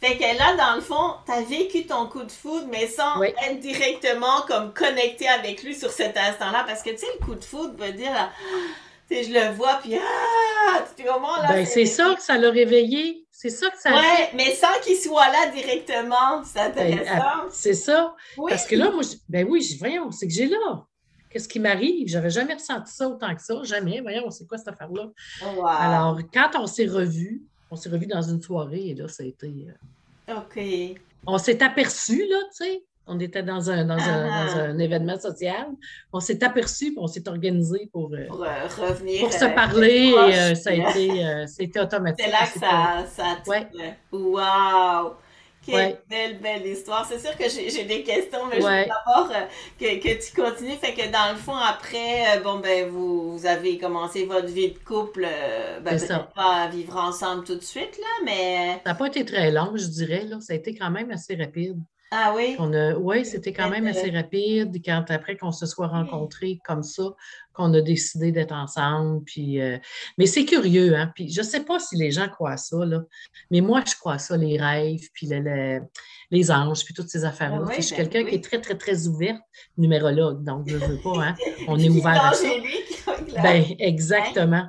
Fait 0.00 0.16
que 0.16 0.38
là, 0.38 0.56
dans 0.56 0.76
le 0.76 0.80
fond, 0.80 1.16
t'as 1.26 1.42
vécu 1.42 1.84
ton 1.86 2.06
coup 2.06 2.22
de 2.22 2.32
foudre, 2.32 2.68
mais 2.70 2.86
sans 2.86 3.20
Oui. 3.20 3.28
être 3.46 3.60
directement 3.60 4.40
comme 4.48 4.72
connecté 4.72 5.28
avec 5.28 5.62
lui 5.62 5.74
sur 5.74 5.90
cet 5.90 6.16
instant-là. 6.16 6.64
Parce 6.66 6.82
que, 6.82 6.88
tu 6.88 6.96
sais, 6.96 7.06
le 7.20 7.26
coup 7.26 7.34
de 7.34 7.44
foudre 7.44 7.74
veut 7.84 7.92
dire, 7.92 8.12
là, 8.14 8.30
tu 8.40 8.44
sais, 8.46 8.89
je 9.10 9.32
le 9.32 9.52
vois, 9.54 9.78
puis 9.82 9.94
ah! 9.96 10.84
Tu 10.96 11.04
comment, 11.04 11.36
là? 11.42 11.48
Ben, 11.48 11.66
c'est 11.66 11.86
ça 11.86 12.14
que 12.14 12.22
ça 12.22 12.38
l'a 12.38 12.50
réveillé. 12.50 13.26
C'est 13.30 13.50
ça 13.50 13.68
que 13.70 13.78
ça 13.80 13.90
fait. 13.90 13.96
Ouais, 13.96 14.30
mais 14.34 14.54
sans 14.54 14.78
qu'il 14.84 14.96
soit 14.96 15.28
là 15.30 15.48
directement. 15.54 16.44
C'est 16.44 16.72
Ben, 16.74 16.92
intéressant. 16.92 17.22
ah, 17.24 17.46
c'est 17.50 17.74
ça. 17.74 18.14
Oui. 18.36 18.50
Parce 18.50 18.66
que 18.66 18.76
là, 18.76 18.90
moi, 18.90 19.02
je- 19.02 19.16
ben 19.28 19.46
oui, 19.48 19.62
je- 19.62 19.78
voyons, 19.78 20.10
c'est 20.10 20.26
que 20.28 20.32
j'ai 20.34 20.46
là. 20.46 20.84
Qu'est-ce 21.30 21.48
qui 21.48 21.58
m'arrive? 21.60 22.08
J'avais 22.08 22.28
jamais 22.30 22.54
ressenti 22.54 22.92
ça 22.92 23.08
autant 23.08 23.34
que 23.34 23.40
ça. 23.42 23.62
Jamais. 23.62 24.00
Voyons, 24.00 24.30
c'est 24.30 24.46
quoi 24.46 24.58
cette 24.58 24.68
affaire-là? 24.68 25.06
Wow. 25.56 25.66
Alors, 25.66 26.18
quand 26.34 26.50
on 26.56 26.66
s'est 26.66 26.86
revus, 26.86 27.42
on 27.70 27.76
s'est 27.76 27.88
revus 27.88 28.06
dans 28.08 28.22
une 28.22 28.42
soirée 28.42 28.88
et 28.88 28.94
là, 28.94 29.08
ça 29.08 29.22
a 29.22 29.26
été. 29.26 29.68
euh, 30.28 30.34
OK. 30.36 30.60
on 31.26 31.38
s'est 31.38 31.62
aperçu, 31.62 32.26
là, 32.28 32.36
tu 32.56 32.64
sais. 32.64 32.82
On 33.06 33.18
était 33.18 33.42
dans 33.42 33.70
un, 33.70 33.84
dans, 33.84 33.94
un, 33.98 34.28
Ah. 34.30 34.46
dans 34.46 34.60
un 34.60 34.78
événement 34.78 35.18
social. 35.18 35.66
On 36.12 36.20
s'est 36.20 36.44
aperçu 36.44 36.94
on 36.96 37.06
s'est 37.08 37.28
organisé 37.28 37.88
pour, 37.92 38.12
euh, 38.12 38.26
Pour 38.28 38.44
euh, 38.44 38.66
revenir. 38.78 39.20
pour 39.22 39.32
se 39.32 39.44
euh, 39.44 39.48
parler 39.48 40.14
et 40.28 40.54
ça 40.54 40.70
a 40.70 40.74
été, 40.74 41.44
c'était 41.48 41.80
automatique. 41.80 42.24
C'est 42.24 42.30
là 42.30 42.46
que 42.46 42.58
ça, 42.60 43.06
ça 43.08 43.36
te- 43.44 43.50
Ouais. 43.50 43.66
Wow! 44.12 45.14
Quelle 45.66 45.74
Ouais. 45.74 46.00
belle, 46.08 46.38
belle 46.40 46.66
histoire. 46.66 47.04
C'est 47.06 47.18
sûr 47.18 47.36
que 47.36 47.44
j'ai 47.46 47.84
des 47.84 48.02
questions, 48.02 48.46
mais 48.48 48.62
je 48.62 48.66
veux 48.66 48.86
d'abord 48.86 49.30
euh, 49.30 49.44
que, 49.78 50.00
que 50.00 50.24
tu 50.26 50.34
continues. 50.34 50.76
Fait 50.80 50.94
que 50.94 51.12
dans 51.12 51.32
le 51.32 51.36
fond, 51.36 51.54
après, 51.54 52.38
euh, 52.38 52.40
bon, 52.40 52.60
ben, 52.60 52.88
vous, 52.88 53.36
vous 53.36 53.44
avez 53.46 53.76
commencé 53.76 54.24
votre 54.24 54.46
vie 54.46 54.70
de 54.72 54.78
couple. 54.78 55.26
euh, 55.28 55.80
ben, 55.80 55.98
C'est 55.98 56.06
ça. 56.06 56.14
peut-être 56.20 56.32
pas 56.32 56.62
à 56.62 56.68
vivre 56.68 56.96
ensemble 56.96 57.44
tout 57.44 57.56
de 57.56 57.60
suite, 57.62 57.98
là, 57.98 58.24
mais. 58.24 58.80
Ça 58.86 58.92
n'a 58.92 58.94
pas 58.94 59.08
été 59.08 59.22
très 59.26 59.50
long, 59.50 59.72
je 59.74 59.84
dirais. 59.86 60.24
Là. 60.24 60.40
Ça 60.40 60.54
a 60.54 60.56
été 60.56 60.74
quand 60.74 60.90
même 60.90 61.10
assez 61.10 61.34
rapide. 61.34 61.76
Ah 62.12 62.32
oui? 62.36 62.56
On 62.58 62.72
a, 62.72 62.94
oui, 62.96 63.24
c'était 63.24 63.52
quand 63.52 63.68
même 63.70 63.86
assez 63.86 64.10
rapide 64.10 64.76
quand 64.84 65.04
après 65.10 65.36
qu'on 65.36 65.52
se 65.52 65.64
soit 65.64 65.86
rencontrés 65.86 66.58
comme 66.64 66.82
ça, 66.82 67.04
qu'on 67.52 67.72
a 67.74 67.80
décidé 67.80 68.32
d'être 68.32 68.52
ensemble. 68.52 69.22
Puis, 69.24 69.60
euh, 69.60 69.78
mais 70.18 70.26
c'est 70.26 70.44
curieux, 70.44 70.96
hein? 70.96 71.12
Puis 71.14 71.30
je 71.32 71.40
ne 71.40 71.46
sais 71.46 71.64
pas 71.64 71.78
si 71.78 71.96
les 71.96 72.10
gens 72.10 72.28
croient 72.28 72.52
à 72.52 72.56
ça, 72.56 72.84
là, 72.84 73.02
mais 73.52 73.60
moi, 73.60 73.84
je 73.88 73.94
crois 73.94 74.14
à 74.14 74.18
ça, 74.18 74.36
les 74.36 74.58
rêves, 74.58 75.08
puis 75.14 75.28
le- 75.28 75.38
le- 75.40 75.80
les 76.32 76.50
anges, 76.50 76.84
puis 76.84 76.94
toutes 76.94 77.08
ces 77.10 77.24
affaires-là. 77.24 77.60
Ah 77.62 77.68
oui, 77.68 77.74
je 77.76 77.82
suis 77.82 77.96
ben 77.96 78.08
quelqu'un 78.08 78.24
oui. 78.24 78.30
qui 78.30 78.36
est 78.36 78.44
très, 78.44 78.60
très, 78.60 78.76
très 78.76 79.06
ouverte, 79.06 79.40
numérologue, 79.78 80.42
donc 80.42 80.68
je 80.68 80.76
ne 80.78 80.84
veux 80.86 80.98
pas, 81.02 81.22
hein? 81.28 81.34
On 81.68 81.78
est 81.78 81.88
ouvert 81.88 82.24
à 82.24 82.32
ça. 82.34 82.48
Ben, 83.40 83.64
exactement. 83.78 84.66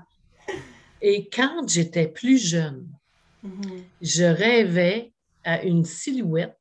Et 1.02 1.28
quand 1.30 1.68
j'étais 1.68 2.08
plus 2.08 2.38
jeune, 2.38 2.88
Mhm. 3.44 3.82
je 4.02 4.24
rêvais 4.26 5.12
à 5.44 5.64
une 5.64 5.84
silhouette 5.86 6.56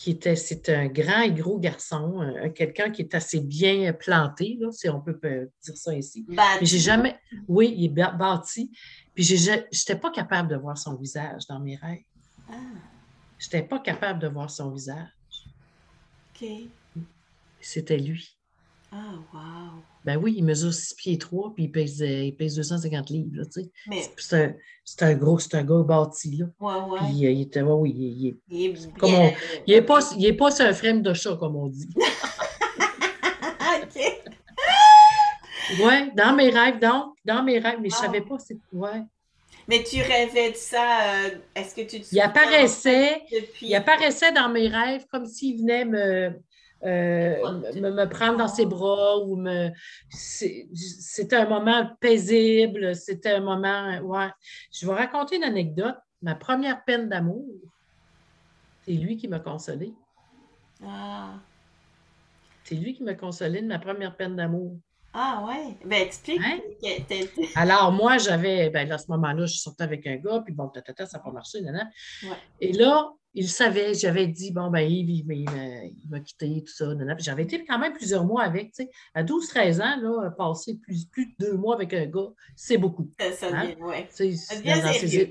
qui 0.00 0.12
était, 0.12 0.36
c'est 0.36 0.68
un 0.68 0.86
grand 0.86 1.22
et 1.22 1.32
gros 1.32 1.58
garçon, 1.58 2.20
un- 2.20 2.50
quelqu'un 2.50 2.90
qui 2.90 3.02
est 3.02 3.14
assez 3.16 3.40
bien 3.40 3.92
planté, 3.92 4.56
là, 4.60 4.70
si 4.70 4.88
on 4.88 5.00
peut 5.00 5.18
euh, 5.24 5.46
dire 5.60 5.76
ça 5.76 5.92
ici. 5.92 6.24
Mais 6.28 6.36
j'ai 6.62 6.78
jamais, 6.78 7.18
oui, 7.48 7.74
il 7.76 7.86
est 7.86 8.12
bâti, 8.16 8.70
puis 9.12 9.24
j'ai, 9.24 9.36
ja- 9.36 9.64
j'étais 9.72 9.96
pas 9.96 10.12
capable 10.12 10.50
de 10.50 10.56
voir 10.56 10.78
son 10.78 10.94
visage 10.94 11.42
dans 11.48 11.58
mes 11.58 11.74
rêves. 11.74 12.04
Ah, 12.48 12.54
J'étais 13.40 13.62
pas 13.64 13.80
capable 13.80 14.20
de 14.20 14.28
voir 14.28 14.48
son 14.50 14.70
visage. 14.70 15.08
OK. 16.40 16.46
C'était 17.60 17.98
lui. 17.98 18.36
Ah, 18.92 19.14
wow. 19.34 19.82
Ben 20.08 20.16
oui, 20.16 20.32
il 20.38 20.42
mesure 20.44 20.72
6 20.72 20.94
pieds 20.94 21.18
3, 21.18 21.52
puis 21.54 21.64
il 21.64 21.70
pèse, 21.70 22.00
euh, 22.00 22.06
il 22.24 22.34
pèse 22.34 22.54
250 22.56 23.10
livres. 23.10 23.28
Mais, 23.88 24.00
C'est 24.16 24.56
un, 25.02 25.08
un 25.10 25.14
gros, 25.16 25.38
c'est 25.38 25.54
un 25.54 25.62
gars 25.64 25.82
bâti, 25.82 26.34
là. 26.38 26.46
ouais, 26.60 26.80
ouais. 26.92 26.98
Puis 27.00 27.26
euh, 27.26 27.30
il 27.30 27.42
était, 27.42 27.60
ouais, 27.60 27.72
oui, 27.74 27.92
il, 27.94 28.22
il 28.22 28.28
est 28.28 28.36
Il 28.48 28.64
est 28.64 28.68
bien. 28.70 28.88
Comme 28.98 29.12
on- 29.12 29.32
Il 29.66 29.74
n'est 29.74 29.82
pas, 29.82 29.98
il 30.16 30.24
est 30.24 30.32
pas 30.32 30.50
sur 30.50 30.64
un 30.64 30.72
frame 30.72 31.02
de 31.02 31.12
chat, 31.12 31.36
comme 31.36 31.56
on 31.56 31.66
dit. 31.66 31.90
OK. 31.98 34.02
Oui, 35.82 36.10
dans 36.16 36.34
mes 36.34 36.48
rêves, 36.48 36.78
donc, 36.80 37.12
dans 37.26 37.42
mes 37.42 37.58
rêves, 37.58 37.78
mais 37.82 37.90
je 37.90 37.96
ne 37.96 38.00
Wow. 38.00 38.06
savais 38.06 38.20
pas 38.22 38.38
c'est. 38.38 38.56
Ouais. 38.72 39.02
Mais 39.68 39.84
tu 39.84 40.00
rêvais 40.00 40.52
de 40.52 40.56
ça, 40.56 41.02
euh, 41.02 41.28
est-ce 41.54 41.74
que 41.74 41.82
tu 41.82 42.00
te 42.00 42.06
Il 42.12 42.20
apparaissait, 42.22 43.20
depuis... 43.30 43.66
il 43.66 43.74
apparaissait 43.74 44.32
dans 44.32 44.48
mes 44.48 44.68
rêves 44.68 45.04
comme 45.12 45.26
s'il 45.26 45.58
venait 45.60 45.84
me, 45.84 46.30
euh, 46.84 47.60
me, 47.74 47.90
me 47.90 48.08
prendre 48.08 48.38
dans 48.38 48.48
ses 48.48 48.66
bras 48.66 49.18
ou 49.18 49.36
me. 49.36 49.70
C'était 50.10 51.36
un 51.36 51.48
moment 51.48 51.90
paisible, 52.00 52.94
c'était 52.94 53.32
un 53.32 53.40
moment. 53.40 53.98
Ouais. 54.00 54.28
Je 54.72 54.86
vais 54.86 54.94
raconter 54.94 55.36
une 55.36 55.44
anecdote. 55.44 55.96
Ma 56.22 56.34
première 56.34 56.84
peine 56.84 57.08
d'amour, 57.08 57.46
c'est 58.84 58.92
lui 58.92 59.16
qui 59.16 59.28
m'a 59.28 59.38
consolé. 59.38 59.92
Ah. 60.84 61.34
C'est 62.64 62.74
lui 62.74 62.94
qui 62.94 63.02
m'a 63.02 63.14
consolé 63.14 63.62
de 63.62 63.66
ma 63.66 63.78
première 63.78 64.16
peine 64.16 64.36
d'amour. 64.36 64.76
Ah 65.14 65.44
ouais. 65.46 65.74
Ben 65.84 66.02
explique. 66.02 66.40
Hein? 66.44 66.58
Alors, 67.54 67.92
moi, 67.92 68.18
j'avais, 68.18 68.70
ben, 68.70 68.90
à 68.92 68.98
ce 68.98 69.10
moment-là, 69.10 69.46
je 69.46 69.56
sortais 69.56 69.84
avec 69.84 70.06
un 70.06 70.16
gars, 70.16 70.42
puis 70.44 70.54
bon, 70.54 70.68
tatata, 70.68 71.06
ça 71.06 71.18
n'a 71.18 71.24
pas 71.24 71.30
marché, 71.30 71.60
nanana. 71.60 71.88
Ouais. 72.22 72.36
Et 72.60 72.72
là, 72.72 73.10
il 73.34 73.48
savait, 73.48 73.94
j'avais 73.94 74.26
dit, 74.26 74.52
bon, 74.52 74.70
ben, 74.70 74.80
Yves, 74.80 75.10
il, 75.10 75.24
il 75.30 76.08
m'a- 76.10 76.20
quitté, 76.20 76.62
tout 76.66 76.72
ça, 76.72 76.86
j'avais 77.18 77.42
été 77.44 77.64
quand 77.64 77.78
même 77.78 77.92
plusieurs 77.92 78.24
mois 78.24 78.42
avec, 78.42 78.72
tu 78.72 78.84
sais. 78.84 78.90
À 79.14 79.22
12-13 79.22 79.80
ans, 79.80 79.96
là, 80.00 80.30
passer 80.30 80.78
plus, 80.82 81.04
plus 81.06 81.26
de 81.26 81.32
deux 81.38 81.56
mois 81.56 81.74
avec 81.76 81.92
un 81.94 82.06
gars, 82.06 82.30
c'est 82.56 82.78
beaucoup. 82.78 83.10
Ça, 83.20 83.32
ça 83.32 83.46
Hein? 83.52 83.66
vient, 83.66 83.86
ouais. 83.86 84.08
Tu 84.08 84.16
sais, 84.16 84.32
Ça 84.34 84.54
dans- 84.56 84.60
devient 84.60 84.82
dans 84.82 84.92
ces- 84.92 85.08
sérieux. 85.08 85.30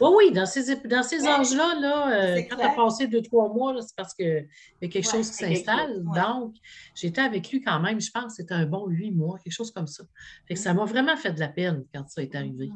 Oui, 0.00 0.10
oui, 0.16 0.32
dans 0.32 0.46
ces, 0.46 0.74
dans 0.86 1.02
ces 1.02 1.20
Ouais. 1.22 1.28
âges-là, 1.28 1.78
là, 1.80 2.12
euh, 2.36 2.42
quand 2.48 2.56
tu 2.56 2.62
as 2.62 2.70
passé 2.70 3.06
deux, 3.06 3.20
trois 3.22 3.52
mois, 3.52 3.74
c'est 3.82 3.94
parce 3.96 4.14
qu'il 4.14 4.26
y 4.80 4.84
a 4.86 4.88
quelque 4.88 5.06
Ouais, 5.06 5.12
chose 5.12 5.28
qui 5.30 5.36
s'installe. 5.36 6.02
Donc, 6.14 6.54
j'étais 6.94 7.20
avec 7.20 7.50
lui 7.50 7.60
quand 7.60 7.78
même, 7.80 8.00
je 8.00 8.10
pense 8.10 8.36
c'était 8.36 8.54
un 8.54 8.66
bon 8.66 8.86
huit 8.88 9.10
mois, 9.12 9.38
quelque 9.44 9.52
chose 9.52 9.70
comme 9.70 9.86
ça. 9.86 10.04
Fait 10.48 10.54
que 10.54 10.60
ça 10.60 10.72
m'a 10.72 10.84
vraiment 10.86 11.16
fait 11.16 11.32
de 11.32 11.40
la 11.40 11.48
peine 11.48 11.84
quand 11.94 12.08
ça 12.08 12.22
est 12.22 12.34
arrivé. 12.34 12.70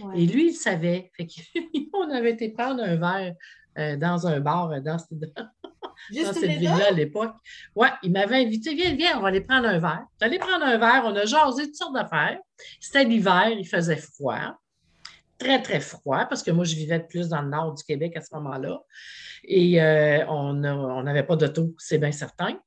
Ouais. 0.00 0.22
Et 0.22 0.26
lui, 0.26 0.48
il 0.50 0.54
savait. 0.54 1.10
Fait 1.16 1.26
qu'on 1.26 2.10
avait 2.10 2.30
été 2.32 2.48
prendre 2.50 2.82
un 2.82 2.96
verre 2.96 3.34
euh, 3.78 3.96
dans 3.96 4.26
un 4.26 4.40
bar 4.40 4.70
euh, 4.70 4.80
dans, 4.80 4.98
cette- 4.98 5.10
dans 5.34 6.32
ville-là 6.58 6.88
à 6.88 6.90
l'époque. 6.90 7.34
Ouais, 7.74 7.90
il 8.02 8.12
m'avait 8.12 8.42
invité, 8.44 8.74
viens, 8.74 8.94
viens, 8.94 9.18
on 9.18 9.20
va 9.22 9.28
aller 9.28 9.40
prendre 9.40 9.68
un 9.68 9.78
verre. 9.78 10.06
On 10.20 10.26
allé 10.26 10.38
prendre 10.38 10.64
un 10.64 10.78
verre, 10.78 11.02
on 11.04 11.14
a 11.16 11.24
jasé 11.24 11.66
toutes 11.66 11.76
sortes 11.76 11.94
d'affaires. 11.94 12.38
C'était 12.80 13.04
l'hiver, 13.04 13.50
il 13.50 13.66
faisait 13.66 13.96
froid. 13.96 14.58
Très, 15.38 15.60
très 15.60 15.80
froid, 15.80 16.24
parce 16.26 16.42
que 16.42 16.50
moi, 16.52 16.64
je 16.64 16.76
vivais 16.76 17.00
plus 17.00 17.28
dans 17.28 17.42
le 17.42 17.48
nord 17.48 17.74
du 17.74 17.82
Québec 17.82 18.16
à 18.16 18.20
ce 18.20 18.34
moment-là. 18.34 18.80
Et 19.44 19.82
euh, 19.82 20.24
on 20.28 20.54
n'avait 20.54 21.24
pas 21.24 21.36
d'auto, 21.36 21.74
c'est 21.78 21.98
bien 21.98 22.12
certain. 22.12 22.58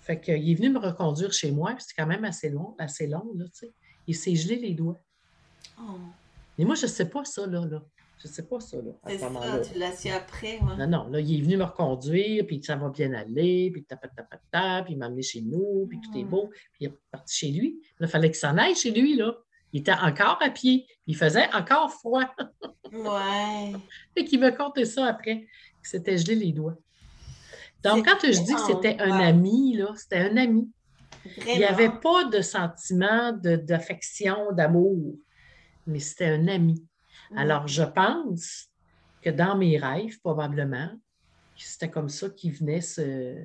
Fait 0.00 0.20
qu'il 0.20 0.50
est 0.50 0.54
venu 0.54 0.70
me 0.70 0.80
reconduire 0.80 1.32
chez 1.32 1.52
moi, 1.52 1.76
c'est 1.78 1.94
quand 1.96 2.06
même 2.06 2.24
assez 2.24 2.50
long, 2.50 2.74
assez 2.78 3.06
long, 3.06 3.30
là, 3.36 3.44
tu 3.44 3.66
sais. 3.66 3.72
Il 4.08 4.16
s'est 4.16 4.34
gelé 4.34 4.56
les 4.56 4.74
doigts. 4.74 5.00
Oh, 5.78 5.98
Mais 6.58 6.64
moi, 6.64 6.74
je 6.74 6.82
ne 6.82 6.90
sais 6.90 7.08
pas 7.08 7.24
ça, 7.24 7.46
là, 7.46 7.64
là. 7.64 7.80
Je 8.22 8.28
ne 8.28 8.32
sais 8.32 8.42
pas 8.46 8.60
ça, 8.60 8.76
là, 8.76 8.92
à 9.02 9.08
c'est 9.10 9.14
ce 9.16 9.20
ça, 9.22 9.30
moment-là. 9.30 9.58
tu 9.60 9.78
l'as 9.78 9.96
su 9.96 10.08
après, 10.08 10.58
ouais. 10.60 10.76
Non, 10.78 10.86
non, 10.86 11.08
là, 11.08 11.18
il 11.18 11.38
est 11.38 11.42
venu 11.42 11.56
me 11.56 11.64
reconduire, 11.64 12.46
puis 12.46 12.62
ça 12.62 12.76
va 12.76 12.88
bien 12.88 13.12
aller, 13.14 13.70
puis 13.72 13.82
tapat, 13.84 14.08
tapat, 14.08 14.36
tapat, 14.52 14.84
puis 14.84 14.92
il 14.94 14.96
m'a 14.98 15.06
amené 15.06 15.22
chez 15.22 15.40
nous, 15.42 15.86
puis 15.88 15.98
tout 16.00 16.16
est 16.16 16.22
beau, 16.24 16.48
puis 16.72 16.82
il 16.82 16.86
est 16.86 16.98
parti 17.10 17.36
chez 17.36 17.50
lui. 17.50 17.80
Là, 17.98 18.06
il 18.06 18.10
fallait 18.10 18.28
qu'il 18.30 18.38
s'en 18.38 18.56
aille 18.58 18.76
chez 18.76 18.92
lui, 18.92 19.16
là. 19.16 19.34
Il 19.72 19.80
était 19.80 19.90
encore 19.92 20.38
à 20.40 20.50
pied, 20.50 20.86
il 21.06 21.16
faisait 21.16 21.52
encore 21.54 21.90
froid. 21.92 22.24
Ouais. 22.92 23.72
Et 24.16 24.24
qu'il 24.24 24.38
me 24.38 24.50
contait 24.56 24.84
ça 24.84 25.06
après, 25.06 25.46
que 25.82 25.88
c'était 25.88 26.16
gelé 26.18 26.36
les 26.36 26.52
doigts. 26.52 26.76
Donc, 27.82 28.06
quand 28.06 28.18
je 28.22 28.38
dis 28.40 28.54
que 28.54 28.60
c'était 28.60 28.96
un 29.00 29.18
Ouais. 29.18 29.24
ami, 29.26 29.74
là, 29.76 29.92
c'était 29.96 30.18
un 30.18 30.36
ami. 30.36 30.70
Il 31.48 31.58
n'y 31.58 31.64
avait 31.64 31.90
pas 31.90 32.24
de 32.24 32.40
sentiment 32.40 33.32
de- 33.32 33.56
d'affection, 33.56 34.52
d'amour, 34.52 35.16
mais 35.86 35.98
c'était 35.98 36.26
un 36.26 36.46
ami. 36.48 36.84
Alors, 37.36 37.66
je 37.68 37.82
pense 37.82 38.66
que 39.22 39.30
dans 39.30 39.56
mes 39.56 39.78
rêves, 39.78 40.18
probablement, 40.20 40.90
c'était 41.56 41.90
comme 41.90 42.08
ça 42.08 42.28
qu'il 42.30 42.52
venait 42.52 42.80
se, 42.80 43.36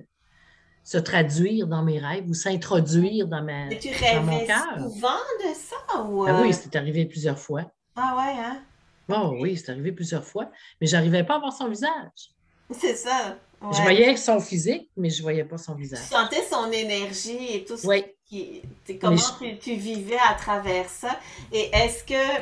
se 0.83 0.97
traduire 0.97 1.67
dans 1.67 1.83
mes 1.83 1.99
rêves 1.99 2.27
ou 2.29 2.33
s'introduire 2.33 3.27
dans 3.27 3.43
ma. 3.43 3.65
Mais 3.67 3.77
tu 3.79 3.89
dans 3.89 4.23
mon 4.23 4.45
cœur. 4.45 4.65
souvent 4.77 5.09
de 5.43 5.53
ça 5.53 6.01
ou... 6.03 6.25
Ah 6.25 6.39
euh, 6.39 6.41
oui, 6.43 6.53
c'est 6.53 6.75
arrivé 6.75 7.05
plusieurs 7.05 7.37
fois. 7.39 7.71
Ah 7.95 8.15
ouais, 8.17 8.39
hein? 8.41 8.63
Oh 9.09 9.37
oui, 9.39 9.55
c'est 9.57 9.71
arrivé 9.71 9.91
plusieurs 9.91 10.23
fois, 10.25 10.49
mais 10.81 10.87
je 10.87 10.95
n'arrivais 10.95 11.23
pas 11.23 11.35
à 11.35 11.39
voir 11.39 11.53
son 11.53 11.67
visage. 11.69 12.31
C'est 12.71 12.95
ça. 12.95 13.37
Je 13.71 13.81
voyais 13.81 14.15
son 14.17 14.39
physique, 14.39 14.89
mais 14.97 15.09
je 15.09 15.17
ne 15.17 15.23
voyais 15.23 15.45
pas 15.45 15.57
son 15.57 15.73
Tu 15.75 15.81
visage. 15.83 15.99
sentais 16.05 16.43
son 16.43 16.71
énergie 16.71 17.55
et 17.55 17.65
tout 17.65 17.77
ce 17.77 17.87
Oui. 17.87 18.03
qui... 18.25 18.61
Comment 18.99 19.15
tu, 19.39 19.57
tu 19.57 19.75
vivais 19.75 20.17
à 20.29 20.33
travers 20.35 20.87
ça. 20.89 21.17
Et 21.51 21.69
est-ce 21.73 22.03
que, 22.03 22.41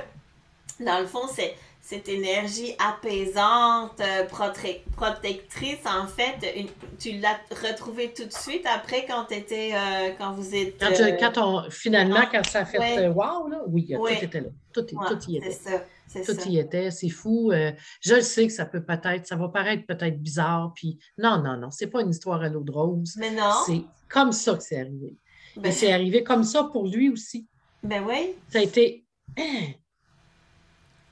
dans 0.79 1.00
le 1.00 1.05
fond, 1.05 1.27
c'est 1.34 1.55
cette 1.81 2.10
énergie 2.10 2.74
apaisante, 2.79 4.00
euh, 4.01 4.25
prote- 4.25 4.81
protectrice, 4.95 5.77
en 5.86 6.07
fait, 6.07 6.36
une- 6.60 6.67
tu 6.98 7.12
l'as 7.19 7.39
retrouvée 7.51 8.12
tout 8.12 8.25
de 8.25 8.34
suite 8.34 8.65
après 8.65 9.05
quand 9.05 9.25
t'étais, 9.25 9.72
euh, 9.74 10.10
quand 10.17 10.34
vous 10.34 10.55
êtes... 10.55 10.79
Quand, 10.79 10.91
euh, 11.00 11.12
quand 11.19 11.38
on, 11.38 11.69
finalement, 11.69 12.22
quand 12.31 12.43
ça 12.45 12.62
a 12.62 12.65
fait 12.65 12.79
Ouais. 12.79 13.07
wow, 13.10 13.48
là, 13.48 13.62
oui, 13.67 13.95
Ouais. 14.00 14.17
tout 14.17 14.25
était 14.25 14.41
là. 14.41 14.50
Tout, 14.74 14.86
y- 14.91 14.95
ouais, 14.95 15.05
tout 15.10 15.19
y 15.29 15.39
c'est 15.41 15.48
était. 15.48 15.51
ça, 15.51 16.34
Tout 16.34 16.39
ça. 16.41 16.50
y 16.50 16.57
était, 16.57 16.91
c'est 16.91 17.10
fou. 17.10 17.51
Euh, 17.51 17.72
je 18.01 18.15
le 18.15 18.22
sais 18.22 18.48
que 18.48 18.53
ça 18.53 18.65
peut 18.65 18.84
peut-être, 18.84 19.27
ça 19.27 19.36
va 19.36 19.50
paraître 19.50 19.86
peut-être 19.86 20.19
bizarre, 20.19 20.72
puis 20.75 20.98
non, 21.19 21.41
non, 21.43 21.55
non, 21.57 21.69
c'est 21.72 21.88
pas 21.88 22.01
une 22.01 22.10
histoire 22.10 22.41
à 22.41 22.50
l'eau 22.50 22.62
de 22.63 22.72
rose. 22.72 23.13
Mais 23.17 23.29
non, 23.31 23.51
C'est 23.67 23.81
comme 24.10 24.31
ça 24.31 24.55
que 24.55 24.63
c'est 24.63 24.79
arrivé. 24.79 25.15
ben, 25.57 25.72
c'est 25.72 25.91
arrivé 25.93 26.24
comme 26.24 26.43
ça 26.43 26.63
pour 26.63 26.88
lui 26.88 27.10
aussi. 27.10 27.48
ben 27.84 28.03
oui, 28.07 28.34
Ça 28.50 28.57
a 28.60 28.62
été 28.63 29.05
hein, 29.38 29.67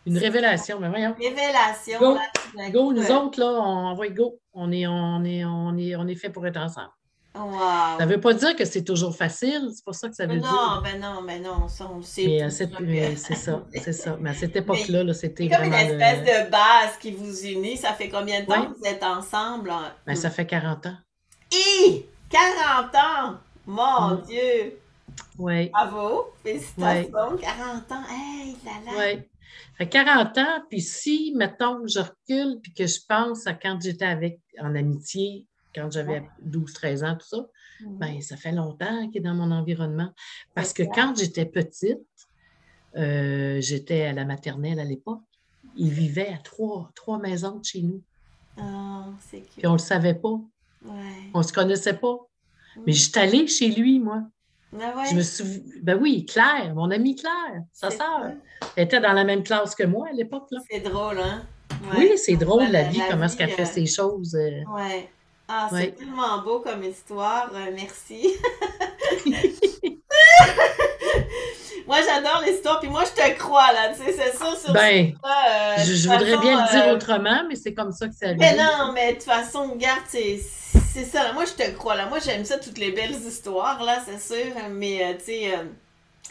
une 0.05 0.17
révélation. 0.17 0.79
Mais 0.79 0.89
voyons, 0.89 1.15
révélation. 1.19 1.99
Go. 1.99 2.15
là, 2.55 2.69
go, 2.69 2.93
nous 2.93 3.01
euh, 3.11 3.15
autres, 3.15 3.39
là, 3.39 3.47
on 3.47 3.95
va 3.95 4.07
go. 4.09 4.39
On 4.53 4.71
est, 4.71 4.85
on 4.87 5.23
est, 5.23 5.43
on 5.45 5.77
est, 5.77 5.95
on 5.95 6.07
est 6.07 6.15
fait 6.15 6.29
pour 6.29 6.45
être 6.47 6.57
ensemble. 6.57 6.89
Wow. 7.35 7.97
Ça 7.97 8.05
ne 8.05 8.11
veut 8.11 8.19
pas 8.21 8.33
dire 8.35 8.55
que 8.55 8.63
c'est 8.63 8.83
toujours 8.83 9.15
facile, 9.15 9.69
c'est 9.73 9.83
pas 9.83 9.93
ça 9.93 10.07
que 10.07 10.13
ça 10.15 10.27
veut 10.27 10.35
Non, 10.35 10.41
dire. 10.41 10.81
ben 10.83 10.99
non, 11.01 11.23
ben 11.25 11.41
non, 11.41 11.67
ça 11.67 11.89
on 11.91 11.99
sait. 12.03 12.27
Mais 12.27 12.49
c'est 12.51 13.33
ça, 13.33 13.63
c'est 13.73 13.91
ça. 13.93 14.17
Mais 14.21 14.29
à 14.29 14.33
cette 14.35 14.55
époque-là, 14.55 15.03
là, 15.03 15.13
c'était 15.15 15.49
C'est 15.49 15.55
comme 15.55 15.65
une 15.65 15.71
le- 15.71 15.77
espèce 15.99 16.19
de 16.45 16.51
base 16.51 16.97
qui 17.01 17.11
vous 17.11 17.45
unit. 17.47 17.75
Ça 17.77 17.93
fait 17.93 18.09
combien 18.09 18.41
de 18.41 18.45
temps 18.45 18.61
Ouais. 18.61 18.67
que 18.67 18.77
vous 18.77 18.85
êtes 18.85 19.01
ensemble? 19.03 19.71
Ben, 20.05 20.15
ça 20.15 20.29
fait 20.29 20.45
40 20.45 20.85
ans. 20.85 20.97
Hi! 21.51 22.05
40 22.29 22.95
ans! 22.95 23.35
Mon 23.65 24.09
Mm. 24.17 24.21
Dieu! 24.27 24.79
Oui. 25.39 25.69
Bravo! 25.69 26.25
Félicitations! 26.43 27.09
40 27.11 27.91
ans! 27.91 28.03
Hey, 28.11 28.55
là 28.63 28.71
là! 28.85 28.91
Oui. 28.95 29.21
Fait 29.77 29.87
40 29.89 30.37
ans, 30.37 30.61
puis 30.69 30.81
si, 30.81 31.33
mettons, 31.35 31.85
je 31.87 31.99
recule, 31.99 32.59
puis 32.61 32.73
que 32.73 32.85
je 32.87 32.99
pense 33.07 33.47
à 33.47 33.53
quand 33.53 33.79
j'étais 33.81 34.05
avec 34.05 34.39
en 34.59 34.75
amitié, 34.75 35.45
quand 35.75 35.91
j'avais 35.91 36.23
12-13 36.45 37.03
ans, 37.03 37.17
tout 37.17 37.25
ça, 37.27 37.47
ben 37.81 38.21
ça 38.21 38.37
fait 38.37 38.51
longtemps 38.51 39.09
qu'il 39.09 39.21
est 39.21 39.23
dans 39.23 39.33
mon 39.33 39.51
environnement. 39.51 40.11
Parce 40.53 40.71
que 40.73 40.83
quand 40.83 41.17
j'étais 41.17 41.45
petite, 41.47 41.97
euh, 42.95 43.59
j'étais 43.61 44.03
à 44.03 44.13
la 44.13 44.25
maternelle 44.25 44.79
à 44.79 44.83
l'époque, 44.85 45.21
il 45.75 45.89
vivait 45.89 46.27
à 46.31 46.37
trois, 46.37 46.91
trois 46.95 47.17
maisons 47.19 47.57
de 47.59 47.65
chez 47.65 47.81
nous. 47.81 48.01
Ah, 48.57 49.07
c'est 49.19 49.39
Puis 49.41 49.49
cute. 49.55 49.65
on 49.65 49.69
ne 49.69 49.77
le 49.77 49.79
savait 49.79 50.13
pas, 50.13 50.39
Ouais. 50.85 51.31
on 51.33 51.39
ne 51.39 51.43
se 51.43 51.53
connaissait 51.53 51.97
pas. 51.97 52.17
Mais 52.75 52.91
Mhm. 52.91 52.93
j'étais 52.93 53.19
allée 53.19 53.47
chez 53.47 53.69
lui, 53.71 53.99
moi. 53.99 54.23
Ah 54.81 54.97
ouais. 54.97 55.05
Je 55.09 55.15
me 55.15 55.21
souviens. 55.21 55.59
Ben 55.81 55.97
oui, 56.01 56.25
Claire, 56.25 56.73
mon 56.75 56.89
amie 56.91 57.15
Claire, 57.15 57.61
sa 57.71 57.89
sœur. 57.91 57.99
ça. 57.99 58.67
Elle 58.75 58.85
était 58.85 58.99
dans 58.99 59.13
la 59.13 59.23
même 59.23 59.43
classe 59.43 59.75
que 59.75 59.83
moi 59.83 60.07
à 60.09 60.13
l'époque. 60.13 60.47
C'est 60.69 60.79
drôle, 60.79 61.19
hein? 61.19 61.43
Ouais. 61.91 61.97
Oui, 61.97 62.11
c'est 62.17 62.35
drôle, 62.37 62.63
la 62.63 62.83
La- 62.83 62.83
vie, 62.89 62.97
la 62.99 63.07
comment 63.09 63.25
est-ce 63.25 63.35
qu'elle 63.37 63.49
fait 63.51 63.63
euh, 63.63 63.65
ces 63.65 63.85
choses. 63.85 64.35
euh. 64.35 64.63
Ouais. 64.73 65.09
Ah, 65.47 65.67
c'est 65.69 65.75
Ouais. 65.75 65.91
tellement 65.91 66.41
beau 66.43 66.59
comme 66.61 66.83
histoire. 66.83 67.51
euh, 67.53 67.69
merci. 67.75 68.29
moi, 71.87 71.97
j'adore 72.05 72.41
l'histoire, 72.45 72.79
puis 72.79 72.89
moi, 72.89 73.03
je 73.05 73.11
te 73.21 73.37
crois, 73.37 73.71
là. 73.73 73.89
Tu 73.93 74.01
sais, 74.03 74.13
c'est 74.13 74.31
ça 74.37 74.55
sur 74.55 74.73
Ben, 74.73 75.13
ça. 75.21 75.29
euh, 75.29 75.75
je, 75.83 76.07
voudrais 76.09 76.37
bien 76.37 76.63
le 76.65 76.71
dire 76.71 76.87
euh, 76.87 76.95
autrement, 76.95 77.43
mais 77.49 77.55
c'est 77.55 77.73
comme 77.73 77.91
ça 77.91 78.07
que 78.07 78.13
c'est 78.17 78.25
arrivé. 78.27 78.39
Mais 78.39 78.55
non, 78.55 78.91
mais 78.93 79.09
de 79.09 79.15
toute 79.15 79.23
façon, 79.23 79.71
regarde, 79.73 80.01
c'est 80.07 80.39
c'est 80.93 81.05
ça. 81.05 81.23
là. 81.23 81.33
Moi, 81.33 81.45
je 81.45 81.53
te 81.53 81.69
crois, 81.71 81.95
là. 81.95 82.07
Moi, 82.07 82.19
j'aime 82.19 82.45
ça, 82.45 82.57
toutes 82.57 82.77
les 82.77 82.91
belles 82.91 83.15
histoires, 83.15 83.83
là, 83.83 84.03
c'est 84.05 84.19
sûr. 84.19 84.53
Mais, 84.71 85.03
euh, 85.03 85.17
tu 85.17 85.25
sais, 85.25 85.53
euh, 85.55 85.63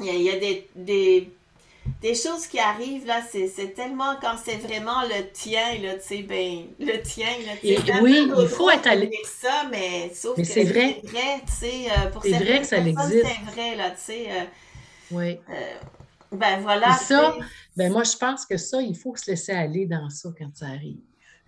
il 0.01 0.07
y 0.07 0.11
a, 0.11 0.13
il 0.15 0.23
y 0.23 0.31
a 0.31 0.39
des, 0.39 0.69
des, 0.75 1.31
des 2.01 2.15
choses 2.15 2.47
qui 2.47 2.59
arrivent, 2.59 3.07
là. 3.07 3.21
C'est 3.31 3.75
tellement 3.75 4.15
quand 4.21 4.37
c'est 4.43 4.57
vraiment 4.57 5.03
le 5.03 5.31
tien, 5.33 5.79
là, 5.83 5.95
tu 5.95 6.01
sais, 6.07 6.23
ben, 6.23 6.67
le 6.79 7.03
tien, 7.03 7.27
là. 7.47 7.53
Et 7.63 7.79
oui, 8.01 8.29
il 8.39 8.49
faut 8.49 8.71
être 8.71 8.87
allé- 8.87 9.11
ça, 9.25 9.65
mais 9.71 10.13
sauf 10.15 10.37
Mais 10.39 10.45
que 10.45 10.49
c'est 10.49 10.65
vrai. 10.65 11.01
C'est 11.05 11.11
vrai, 11.11 11.41
tu 11.47 11.53
sais, 11.53 11.91
euh, 11.91 12.11
pour 12.11 12.23
C'est 12.23 12.31
vrai 12.33 12.61
que 12.61 12.67
ça 12.67 12.79
existe. 12.79 13.27
C'est 13.27 13.51
vrai, 13.53 13.77
là, 13.77 13.91
tu 13.91 13.97
sais. 13.99 14.27
euh, 14.31 14.45
Oui. 15.11 15.39
ben, 16.31 16.61
voilà. 16.61 16.89
Et 16.91 17.05
ça. 17.05 17.35
Ben 17.77 17.91
moi, 17.91 18.05
je 18.05 18.17
pense 18.17 18.45
que 18.47 18.57
ça, 18.59 18.81
il 18.83 18.95
faut 18.97 19.17
se 19.17 19.31
laisser 19.31 19.53
aller 19.53 19.87
dans 19.87 20.09
ça 20.11 20.29
quand 20.39 20.51
ça 20.55 20.67
arrive. 20.67 20.99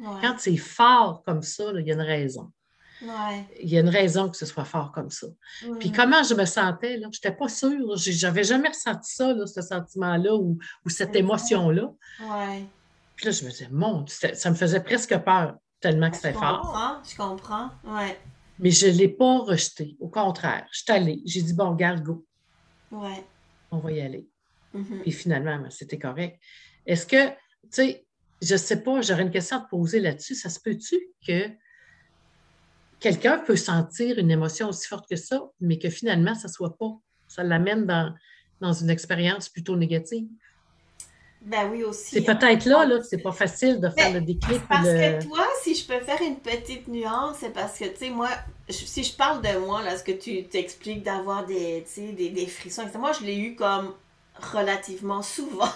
Ouais. 0.01 0.07
Quand 0.23 0.37
c'est 0.39 0.57
fort 0.57 1.23
comme 1.25 1.43
ça, 1.43 1.65
il 1.79 1.87
y 1.87 1.91
a 1.91 1.95
une 1.95 2.01
raison. 2.01 2.51
Il 3.61 3.69
y 3.69 3.77
a 3.77 3.81
une 3.81 3.89
raison 3.89 4.29
que 4.29 4.37
ce 4.37 4.47
soit 4.47 4.65
fort 4.65 4.93
comme 4.93 5.11
ça. 5.11 5.27
Puis 5.79 5.93
comment 5.93 6.23
je 6.23 6.35
me 6.35 6.45
sentais, 6.45 6.97
là, 6.97 7.09
je 7.13 7.19
n'étais 7.19 7.37
pas 7.37 7.49
sûre. 7.49 7.97
J'avais 7.97 8.45
jamais 8.45 8.69
ressenti 8.69 9.15
ça, 9.15 9.35
ce 9.47 9.63
sentiment-là 9.63 10.35
ou, 10.35 10.59
cette 10.87 11.15
émotion-là. 11.17 11.93
Puis 13.17 13.27
là, 13.27 13.31
je 13.31 13.45
me 13.45 13.51
disais, 13.51 13.69
mon, 13.71 14.05
ça 14.07 14.51
me 14.51 14.55
faisait 14.55 14.81
presque 14.81 15.17
peur, 15.19 15.57
tellement 15.81 16.11
que 16.11 16.17
c'était 16.17 16.33
fort. 16.33 17.03
Je 17.09 17.17
comprends, 17.17 17.71
ouais. 17.85 18.19
Mais 18.59 18.71
je 18.71 18.87
ne 18.87 18.93
l'ai 18.93 19.09
pas 19.09 19.39
rejeté. 19.39 19.97
Au 19.99 20.09
contraire, 20.09 20.67
je 20.71 20.83
suis 20.83 20.93
allée. 20.93 21.23
J'ai 21.25 21.43
dit, 21.43 21.55
bon, 21.55 21.73
garde, 21.75 22.03
go. 22.03 22.25
Ouais. 22.93 23.25
On 23.71 23.79
va 23.79 23.91
y 23.91 24.01
aller. 24.01 24.29
Mm-hmm. 24.75 25.03
Et 25.07 25.11
finalement, 25.11 25.59
ben, 25.59 25.71
c'était 25.71 25.99
correct. 25.99 26.39
Est-ce 26.87 27.05
que, 27.05 27.31
tu 27.31 27.37
sais, 27.71 28.07
je 28.41 28.53
ne 28.53 28.59
sais 28.59 28.83
pas, 28.83 29.01
j'aurais 29.01 29.23
une 29.23 29.31
question 29.31 29.57
à 29.57 29.61
te 29.61 29.69
poser 29.71 30.01
là-dessus. 30.01 30.35
Ça 30.35 30.51
se 30.51 30.61
peut-tu 30.61 30.97
que 31.27 31.51
quelqu'un 33.01 33.39
peut 33.39 33.57
sentir 33.57 34.19
une 34.19 34.31
émotion 34.31 34.69
aussi 34.69 34.89
forte 34.89 35.09
que 35.09 35.17
ça, 35.17 35.43
mais 35.61 35.79
que 35.79 35.91
finalement, 35.91 36.35
ça 36.35 36.49
ne 36.49 36.53
soit 36.53 36.77
pas, 36.77 36.93
ça 37.29 37.43
l'amène 37.43 37.87
dans, 37.87 38.15
dans 38.61 38.73
une 38.73 38.91
expérience 38.91 39.49
plutôt 39.49 39.77
négative? 39.77 40.27
Ben 41.43 41.69
oui, 41.71 41.85
aussi. 41.85 42.15
C'est 42.15 42.23
peut-être 42.23 42.65
là, 42.65 42.87
là 42.87 42.99
que 42.99 43.05
c'est 43.05 43.19
pas 43.19 43.33
facile 43.33 43.79
de 43.79 43.91
faire 43.91 44.15
le 44.15 44.23
déclic. 44.23 44.67
Parce 44.67 44.89
que 44.89 45.25
toi, 45.27 45.47
si 45.63 45.75
je 45.75 45.87
peux 45.87 46.01
faire 46.01 46.21
une 46.23 46.37
petite 46.37 46.89
nuance, 46.89 47.37
c'est 47.41 47.53
parce 47.53 47.79
que, 47.79 47.85
tu 47.85 47.97
sais, 47.97 48.11
moi, 48.11 48.31
si 48.71 49.05
je 49.05 49.15
parle 49.15 49.43
de 49.43 49.59
moi, 49.59 49.83
là, 49.83 49.99
ce 49.99 50.03
que 50.03 50.13
tu 50.13 50.45
t'expliques 50.45 51.03
d'avoir 51.03 51.45
des, 51.45 51.85
des, 51.97 52.31
des 52.31 52.47
frissons, 52.47 52.85
moi, 52.99 53.13
je 53.13 53.27
l'ai 53.27 53.37
eu 53.37 53.57
comme 53.57 53.93
relativement 54.41 55.23
souvent. 55.23 55.69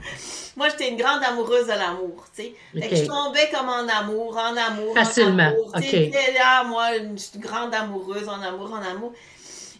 moi, 0.56 0.68
j'étais 0.68 0.90
une 0.90 0.96
grande 0.96 1.22
amoureuse 1.22 1.66
de 1.66 1.72
l'amour, 1.72 2.26
tu 2.34 2.42
sais. 2.42 2.54
je 2.74 3.06
tombais 3.06 3.48
comme 3.50 3.68
en 3.68 3.86
amour, 3.88 4.36
en 4.36 4.56
amour, 4.56 4.94
Facilement. 4.94 5.44
en 5.44 5.46
amour. 5.46 5.72
Okay. 5.76 6.12
là, 6.34 6.64
moi, 6.64 6.96
une 6.96 7.16
grande 7.36 7.74
amoureuse, 7.74 8.28
en 8.28 8.40
amour, 8.40 8.72
en 8.72 8.82
amour. 8.82 9.12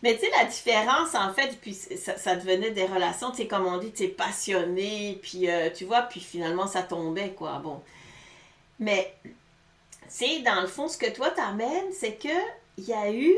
Mais 0.02 0.14
tu 0.14 0.20
sais, 0.20 0.30
la 0.30 0.44
différence, 0.46 1.14
en 1.14 1.32
fait, 1.34 1.58
puis 1.60 1.74
ça, 1.74 2.36
devenait 2.36 2.70
des 2.70 2.86
relations, 2.86 3.30
tu 3.30 3.38
sais, 3.38 3.46
comme 3.46 3.66
on 3.66 3.76
dit, 3.78 3.92
tu 3.92 4.04
es 4.04 4.08
passionné, 4.08 5.18
puis 5.20 5.50
euh, 5.50 5.68
tu 5.70 5.84
vois, 5.84 6.02
puis 6.02 6.20
finalement, 6.20 6.66
ça 6.66 6.82
tombait, 6.82 7.30
quoi. 7.30 7.60
Bon. 7.62 7.82
Mais, 8.78 9.14
tu 9.22 9.30
sais, 10.08 10.38
dans 10.40 10.62
le 10.62 10.66
fond, 10.66 10.88
ce 10.88 10.96
que 10.96 11.10
toi 11.10 11.30
t'amènes, 11.30 11.92
c'est 11.92 12.14
que 12.14 12.28
il 12.78 12.84
y 12.84 12.94
a 12.94 13.12
eu 13.12 13.36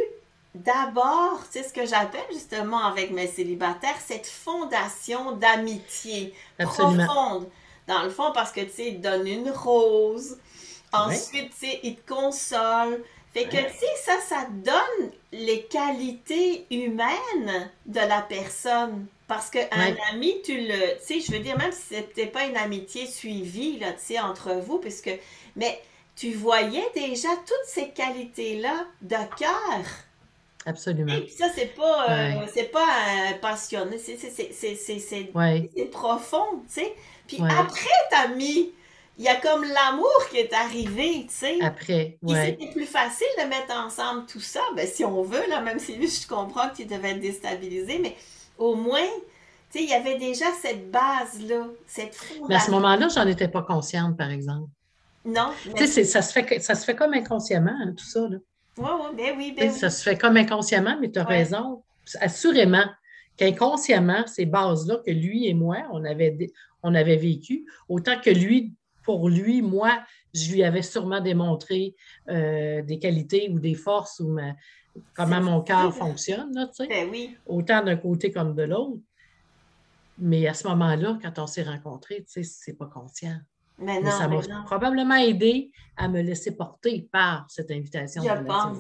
d'abord, 0.55 1.41
tu 1.51 1.59
sais, 1.59 1.69
ce 1.69 1.73
que 1.73 1.87
j'appelle 1.87 2.27
justement 2.33 2.85
avec 2.85 3.11
mes 3.11 3.27
célibataires, 3.27 3.99
cette 4.05 4.27
fondation 4.27 5.33
d'amitié 5.33 6.35
profonde. 6.59 7.49
Dans 7.89 8.03
le 8.03 8.11
fond, 8.11 8.33
parce 8.33 8.53
que, 8.53 8.61
tu 8.61 8.71
sais, 8.71 8.89
ils 8.89 9.01
te 9.01 9.09
donnent 9.09 9.27
une 9.27 9.51
rose. 9.51 10.39
Ensuite, 10.93 11.51
tu 11.59 11.67
sais, 11.67 11.81
ils 11.83 11.97
te 11.97 12.13
consolent. 12.13 12.99
Fait 13.33 13.45
que, 13.45 13.57
tu 13.57 13.79
sais, 13.79 13.97
ça, 14.05 14.21
ça 14.21 14.47
donne 14.51 15.11
les 15.33 15.65
qualités 15.65 16.67
humaines 16.71 17.71
de 17.87 18.01
la 18.01 18.21
personne. 18.21 19.07
Parce 19.27 19.49
qu'un 19.49 19.97
ami, 20.13 20.43
tu 20.45 20.59
le. 20.59 20.99
Tu 20.99 21.21
sais, 21.21 21.21
je 21.21 21.33
veux 21.33 21.39
dire, 21.39 21.57
même 21.57 21.73
si 21.73 21.95
c'était 21.95 22.27
pas 22.27 22.45
une 22.45 22.59
amitié 22.59 23.07
suivie, 23.07 23.79
là, 23.79 23.93
tu 23.93 24.01
sais, 24.01 24.21
entre 24.21 24.53
vous, 24.53 24.79
puisque. 24.79 25.11
Mais 25.57 25.81
tu 26.15 26.33
voyais 26.35 26.89
déjà 26.95 27.31
toutes 27.47 27.67
ces 27.67 27.89
qualités-là 27.91 28.85
de 29.01 29.17
cœur. 29.39 29.87
Absolument. 30.65 31.13
Et 31.13 31.23
puis 31.23 31.33
ça, 31.33 31.47
c'est 31.55 31.75
pas, 31.75 32.11
euh, 32.11 32.47
c'est 32.53 32.71
pas 32.71 32.87
euh, 32.87 33.39
passionné, 33.41 33.99
c'est 33.99 35.91
profond, 35.91 36.63
tu 36.69 36.81
sais. 36.81 36.95
Puis 37.27 37.39
après, 37.43 37.91
t'as 38.11 38.29
mis 38.29 38.73
il 39.19 39.25
y 39.25 39.29
a 39.29 39.37
comme 39.37 39.63
l'amour 39.63 40.29
qui 40.31 40.39
est 40.39 40.53
arrivé, 40.53 41.27
tu 41.29 41.35
sais. 41.35 41.59
Après, 41.61 42.19
ouais. 42.23 42.57
C'était 42.59 42.73
plus 42.73 42.87
facile 42.87 43.27
de 43.39 43.49
mettre 43.49 43.75
ensemble 43.75 44.27
tout 44.27 44.41
ça, 44.41 44.61
ben, 44.75 44.87
si 44.87 45.05
on 45.05 45.23
veut, 45.23 45.49
là, 45.49 45.61
même 45.61 45.79
si 45.79 45.95
je 46.07 46.27
comprends 46.27 46.71
que 46.71 46.77
tu 46.77 46.85
devais 46.87 47.11
être 47.11 47.21
déstabilisé, 47.21 47.99
mais 47.99 48.17
au 48.59 48.75
moins, 48.75 49.07
tu 49.71 49.79
sais, 49.79 49.85
il 49.85 49.91
y 49.91 49.95
avait 49.95 50.19
déjà 50.19 50.47
cette 50.61 50.91
base-là, 50.91 51.67
cette 51.87 52.15
fondation. 52.15 52.47
Mais 52.49 52.55
à 52.55 52.61
ce 52.61 52.71
moment-là, 52.71 53.09
j'en 53.09 53.27
étais 53.27 53.49
pas 53.49 53.63
consciente, 53.63 54.17
par 54.17 54.31
exemple. 54.31 54.69
Non. 55.25 55.53
Tu 55.77 55.87
sais, 55.87 56.05
ça, 56.05 56.23
se 56.23 56.33
fait, 56.33 56.61
ça 56.61 56.75
se 56.75 56.85
fait 56.85 56.97
comme 56.97 57.13
inconsciemment, 57.13 57.77
hein, 57.81 57.93
tout 57.97 58.05
ça, 58.05 58.21
là. 58.29 58.39
Oui, 58.79 58.85
oui, 58.85 59.17
ben 59.17 59.35
oui, 59.37 59.55
ben 59.57 59.71
oui. 59.71 59.79
Ça 59.79 59.91
se 59.91 60.03
fait 60.03 60.17
comme 60.17 60.37
inconsciemment, 60.37 60.97
mais 61.01 61.11
tu 61.11 61.19
as 61.19 61.25
raison. 61.25 61.83
Assurément 62.21 62.85
qu'inconsciemment, 63.37 64.27
ces 64.27 64.47
bases-là 64.47 64.99
que 65.05 65.11
lui 65.11 65.47
et 65.47 65.55
moi, 65.55 65.79
on 65.93 66.05
avait, 66.05 66.51
on 66.83 66.95
avait 66.95 67.17
vécu, 67.17 67.67
autant 67.89 68.19
que 68.21 68.31
lui, 68.31 68.75
pour 69.05 69.29
lui, 69.29 69.63
moi, 69.63 70.03
je 70.35 70.53
lui 70.53 70.63
avais 70.63 70.83
sûrement 70.83 71.21
démontré 71.21 71.95
euh, 72.29 72.83
des 72.83 72.99
qualités 72.99 73.51
ou 73.51 73.59
des 73.59 73.75
forces 73.75 74.21
ou 74.21 74.39
comment 75.15 75.41
mon 75.41 75.61
cœur 75.63 75.95
fonctionne, 75.95 76.55
là. 76.55 76.71
Ben 76.79 77.09
oui. 77.11 77.37
Autant 77.47 77.83
d'un 77.83 77.97
côté 77.97 78.31
comme 78.31 78.55
de 78.55 78.63
l'autre. 78.63 79.01
Mais 80.19 80.47
à 80.47 80.55
ce 80.55 80.69
moment-là, 80.69 81.19
quand 81.23 81.39
on 81.39 81.47
s'est 81.47 81.63
rencontrés, 81.63 82.25
c'est 82.27 82.77
pas 82.77 82.87
conscient. 82.87 83.39
Mais, 83.83 84.01
non, 84.01 84.11
ça 84.11 84.29
m'a 84.29 84.41
probablement 84.65 85.17
aidé 85.17 85.71
à 85.97 86.09
me 86.09 86.21
laisser 86.23 86.57
porter 86.57 87.09
par 87.13 87.47
cette 87.49 87.71
invitation. 87.71 88.23
Je 88.23 88.45
pense. 88.45 88.79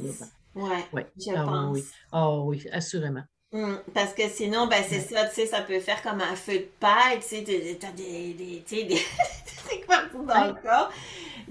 Oui, 0.55 0.71
ouais. 0.93 1.07
je 1.19 1.31
ah, 1.35 1.45
pense. 1.45 1.77
Oui. 1.77 1.85
Oh, 2.13 2.43
oui, 2.47 2.67
assurément. 2.73 3.23
Hum, 3.55 3.79
parce 3.93 4.15
que 4.15 4.29
sinon, 4.29 4.67
ben, 4.67 4.83
c'est 4.87 5.01
ça, 5.01 5.27
tu 5.27 5.35
sais, 5.35 5.47
ça 5.47 5.61
peut 5.61 5.79
faire 5.79 6.03
comme 6.03 6.23
un 6.23 6.37
feu 6.37 6.55
de 6.55 6.69
paille, 6.81 7.19
tu 7.21 7.45
sais, 7.45 7.79
t'as 7.79 7.93
des, 7.93 8.33
des, 8.33 8.65
des, 8.67 8.85
des 8.85 9.03
trucs 9.57 9.87
partout 9.87 10.25
dans 10.25 10.47
le 10.47 10.55
corps. 10.55 10.91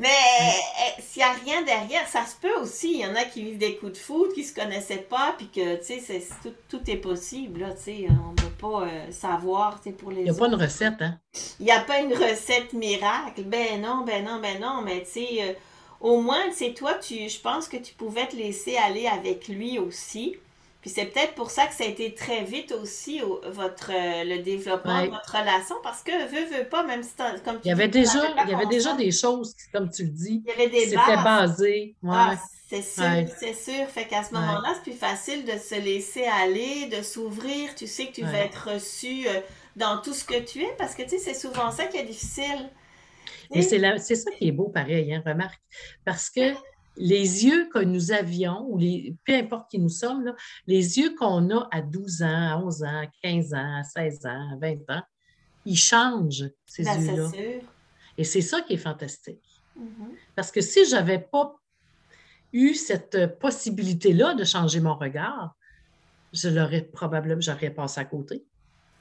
Mais 0.01 0.07
eh, 0.07 1.01
s'il 1.01 1.21
n'y 1.21 1.29
a 1.29 1.31
rien 1.31 1.61
derrière, 1.61 2.07
ça 2.07 2.25
se 2.25 2.35
peut 2.35 2.55
aussi. 2.59 2.93
Il 2.93 2.99
y 3.01 3.05
en 3.05 3.13
a 3.15 3.23
qui 3.23 3.43
vivent 3.43 3.59
des 3.59 3.75
coups 3.75 3.91
de 3.91 3.97
foudre, 3.99 4.33
qui 4.33 4.41
ne 4.41 4.45
se 4.47 4.53
connaissaient 4.53 5.05
pas, 5.07 5.35
puis 5.37 5.47
que, 5.47 5.75
tu 5.77 5.99
sais, 6.01 6.23
tout, 6.41 6.53
tout, 6.67 6.89
est 6.89 6.97
possible, 6.97 7.59
là, 7.59 7.67
on 7.67 8.31
ne 8.31 8.35
peut 8.35 8.49
pas 8.59 8.87
euh, 8.87 9.11
savoir, 9.11 9.79
pour 9.99 10.09
les 10.09 10.21
Il 10.21 10.23
n'y 10.23 10.29
a 10.31 10.33
pas 10.33 10.47
une 10.47 10.55
recette, 10.55 11.01
hein? 11.01 11.19
Il 11.59 11.65
n'y 11.65 11.71
a 11.71 11.81
pas 11.81 11.99
une 11.99 12.13
recette 12.13 12.73
miracle. 12.73 13.43
Ben 13.43 13.79
non, 13.79 14.03
ben 14.03 14.25
non, 14.25 14.39
ben 14.41 14.59
non, 14.59 14.81
mais 14.83 15.03
tu 15.03 15.11
sais, 15.11 15.43
euh, 15.43 15.53
au 15.99 16.19
moins, 16.19 16.49
toi, 16.75 16.95
tu, 16.95 17.29
je 17.29 17.39
pense 17.39 17.67
que 17.67 17.77
tu 17.77 17.93
pouvais 17.93 18.25
te 18.25 18.35
laisser 18.35 18.77
aller 18.77 19.05
avec 19.05 19.47
lui 19.47 19.77
aussi. 19.77 20.35
Puis 20.81 20.89
c'est 20.89 21.05
peut-être 21.05 21.35
pour 21.35 21.51
ça 21.51 21.67
que 21.67 21.75
ça 21.75 21.83
a 21.83 21.87
été 21.87 22.15
très 22.15 22.43
vite 22.43 22.71
aussi 22.71 23.21
votre 23.51 23.91
euh, 23.91 24.23
le 24.23 24.41
développement 24.41 25.03
de 25.05 25.09
votre 25.09 25.37
relation 25.37 25.75
parce 25.83 26.01
que 26.01 26.11
veut 26.11 26.57
veut 26.57 26.67
pas 26.67 26.83
même 26.83 27.03
si 27.03 27.11
comme 27.45 27.57
tu 27.57 27.65
il 27.65 27.69
y 27.69 27.71
avait 27.71 27.87
déjà 27.87 28.19
il 28.45 28.49
y 28.49 28.53
avait 28.55 28.65
déjà 28.65 28.95
des 28.95 29.11
choses 29.11 29.55
comme 29.71 29.91
tu 29.91 30.03
le 30.03 30.09
dis 30.09 30.41
il 30.43 30.49
y 30.49 30.53
avait 30.53 30.69
des 30.69 30.89
c'était 30.89 31.23
basé 31.23 31.95
ah, 32.09 32.35
c'est 32.67 32.81
sûr 32.81 33.03
c'est 33.37 33.53
sûr. 33.53 33.85
Fait 33.87 34.05
qu'à 34.05 34.23
ce 34.23 34.33
moment-là 34.33 34.73
c'est 34.75 34.83
plus 34.83 34.97
facile 34.97 35.45
de 35.45 35.57
se 35.57 35.75
laisser 35.75 36.23
aller 36.23 36.87
de 36.87 37.01
s'ouvrir. 37.03 37.75
Tu 37.75 37.85
sais 37.85 38.07
que 38.07 38.13
tu 38.13 38.23
vas 38.23 38.39
être 38.39 38.69
reçu 38.73 39.27
euh, 39.27 39.41
dans 39.75 40.01
tout 40.01 40.13
ce 40.13 40.23
que 40.23 40.39
tu 40.39 40.63
es 40.63 40.73
parce 40.77 40.95
que 40.95 41.03
tu 41.03 41.09
sais 41.09 41.17
c'est 41.19 41.33
souvent 41.33 41.69
ça 41.71 41.85
qui 41.85 41.97
est 41.97 42.05
difficile. 42.05 42.69
Et 43.53 43.61
c'est 43.61 44.15
ça 44.15 44.31
qui 44.31 44.47
est 44.47 44.51
beau 44.51 44.69
pareil 44.69 45.13
hein, 45.13 45.21
remarque. 45.25 45.61
Parce 46.05 46.29
que 46.29 46.53
les 46.97 47.45
yeux 47.45 47.69
que 47.69 47.79
nous 47.79 48.11
avions, 48.11 48.65
ou 48.69 48.77
les, 48.77 49.15
peu 49.25 49.33
importe 49.33 49.71
qui 49.71 49.79
nous 49.79 49.89
sommes, 49.89 50.33
les 50.67 50.99
yeux 50.99 51.15
qu'on 51.15 51.49
a 51.49 51.67
à 51.71 51.81
12 51.81 52.21
ans, 52.23 52.49
à 52.51 52.57
11 52.57 52.83
ans, 52.83 53.01
à 53.03 53.07
15 53.23 53.53
ans, 53.53 53.79
à 53.79 53.83
16 53.83 54.25
ans, 54.25 54.53
à 54.53 54.57
20 54.59 54.73
ans, 54.89 55.03
ils 55.65 55.77
changent, 55.77 56.49
ces 56.65 56.83
ben, 56.83 57.01
yeux-là. 57.01 57.31
Et 58.17 58.23
c'est 58.23 58.41
ça 58.41 58.61
qui 58.61 58.73
est 58.73 58.77
fantastique. 58.77 59.43
Mm-hmm. 59.79 60.15
Parce 60.35 60.51
que 60.51 60.61
si 60.61 60.85
je 60.85 60.95
n'avais 60.95 61.19
pas 61.19 61.55
eu 62.51 62.73
cette 62.73 63.39
possibilité-là 63.39 64.33
de 64.33 64.43
changer 64.43 64.81
mon 64.81 64.95
regard, 64.95 65.55
je 66.33 66.49
l'aurais 66.49 66.81
probablement, 66.81 67.41
j'aurais 67.41 67.69
passé 67.69 67.99
à 67.99 68.05
côté. 68.05 68.43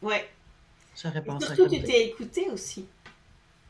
Oui. 0.02 0.16
J'aurais 1.00 1.22
passé 1.22 1.44
à 1.44 1.56
côté. 1.56 1.56
Surtout, 1.56 1.76
tu 1.76 1.82
t'es 1.82 2.06
écouté 2.06 2.50
aussi. 2.50 2.86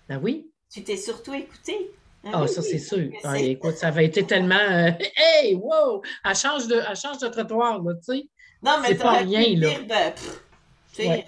Ben 0.09 0.21
oui. 0.23 0.51
Tu 0.71 0.85
t'es 0.85 0.97
surtout 0.97 1.35
écouté. 1.35 1.93
Ah, 2.25 2.31
ah 2.35 2.47
ça, 2.47 2.61
c'est 2.61 2.79
sûr. 2.79 3.11
Ah, 3.25 3.39
écoute, 3.39 3.77
ça 3.77 3.89
avait 3.89 4.05
été 4.05 4.25
tellement. 4.25 4.55
Euh, 4.55 4.91
hey, 5.17 5.55
wow! 5.55 6.03
Elle 6.25 6.37
change 6.37 6.67
de, 6.67 6.81
elle 6.89 6.97
change 6.97 7.19
de 7.19 7.29
trottoir, 7.29 7.83
là, 7.83 7.95
tu 7.95 8.19
sais. 8.19 8.27
Non, 8.63 8.79
mais 8.83 8.89
c'est 8.89 8.95
pas 8.97 9.13
rien, 9.13 9.57
là. 9.57 9.69
ben, 9.89 10.13
tu 10.93 11.03
sais, 11.03 11.25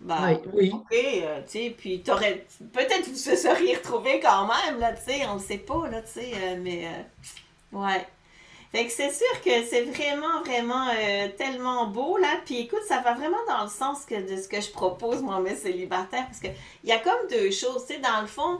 ben, 0.00 0.38
oui, 0.52 0.72
OK, 0.74 0.92
euh, 0.92 1.40
tu 1.46 1.50
sais, 1.52 1.74
puis 1.78 2.00
t'aurais. 2.00 2.44
Peut-être 2.72 3.08
vous 3.08 3.14
se 3.14 3.36
seriez 3.36 3.76
retrouvés 3.76 4.18
quand 4.20 4.46
même, 4.46 4.80
là, 4.80 4.92
tu 4.92 5.04
sais, 5.04 5.26
on 5.26 5.36
ne 5.36 5.40
sait 5.40 5.58
pas, 5.58 5.88
là, 5.88 6.02
tu 6.02 6.20
sais, 6.20 6.32
euh, 6.34 6.56
mais. 6.60 6.88
ouais. 7.72 8.06
Fait 8.72 8.86
que 8.86 8.90
c'est 8.90 9.12
sûr 9.12 9.40
que 9.44 9.64
c'est 9.70 9.82
vraiment, 9.82 10.42
vraiment 10.44 10.88
tellement 11.38 11.86
beau, 11.86 12.18
là. 12.18 12.40
Puis 12.44 12.58
écoute, 12.58 12.82
ça 12.88 13.00
va 13.02 13.14
vraiment 13.14 13.38
dans 13.46 13.62
le 13.62 13.70
sens 13.70 14.04
que, 14.04 14.16
de 14.16 14.36
ce 14.36 14.48
que 14.48 14.60
je 14.60 14.72
propose, 14.72 15.22
moi, 15.22 15.38
mes 15.38 15.54
célibataires, 15.54 16.26
parce 16.26 16.40
qu'il 16.40 16.54
y 16.82 16.90
a 16.90 16.98
comme 16.98 17.28
deux 17.30 17.52
choses, 17.52 17.86
tu 17.86 17.94
sais, 17.94 18.00
dans 18.00 18.20
le 18.20 18.26
fond 18.26 18.58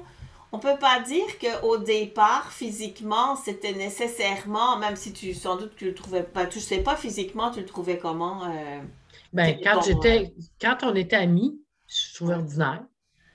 on 0.54 0.58
peut 0.58 0.78
pas 0.78 1.00
dire 1.00 1.24
qu'au 1.40 1.78
départ, 1.78 2.52
physiquement, 2.52 3.36
c'était 3.36 3.72
nécessairement, 3.72 4.78
même 4.78 4.96
si 4.96 5.12
tu 5.12 5.34
sans 5.34 5.56
doute 5.56 5.72
tu 5.76 5.86
le 5.86 5.94
trouvais 5.94 6.22
pas, 6.22 6.46
tu 6.46 6.60
sais 6.60 6.78
pas 6.78 6.96
physiquement, 6.96 7.50
tu 7.50 7.60
le 7.60 7.66
trouvais 7.66 7.98
comment? 7.98 8.44
Euh, 8.44 8.80
ben, 9.32 9.58
quand 9.62 9.80
j'étais, 9.82 10.32
quand 10.60 10.78
on 10.82 10.94
était 10.94 11.16
amis, 11.16 11.60
je 11.88 12.14
trouvais 12.14 12.34
ordinaire. 12.34 12.84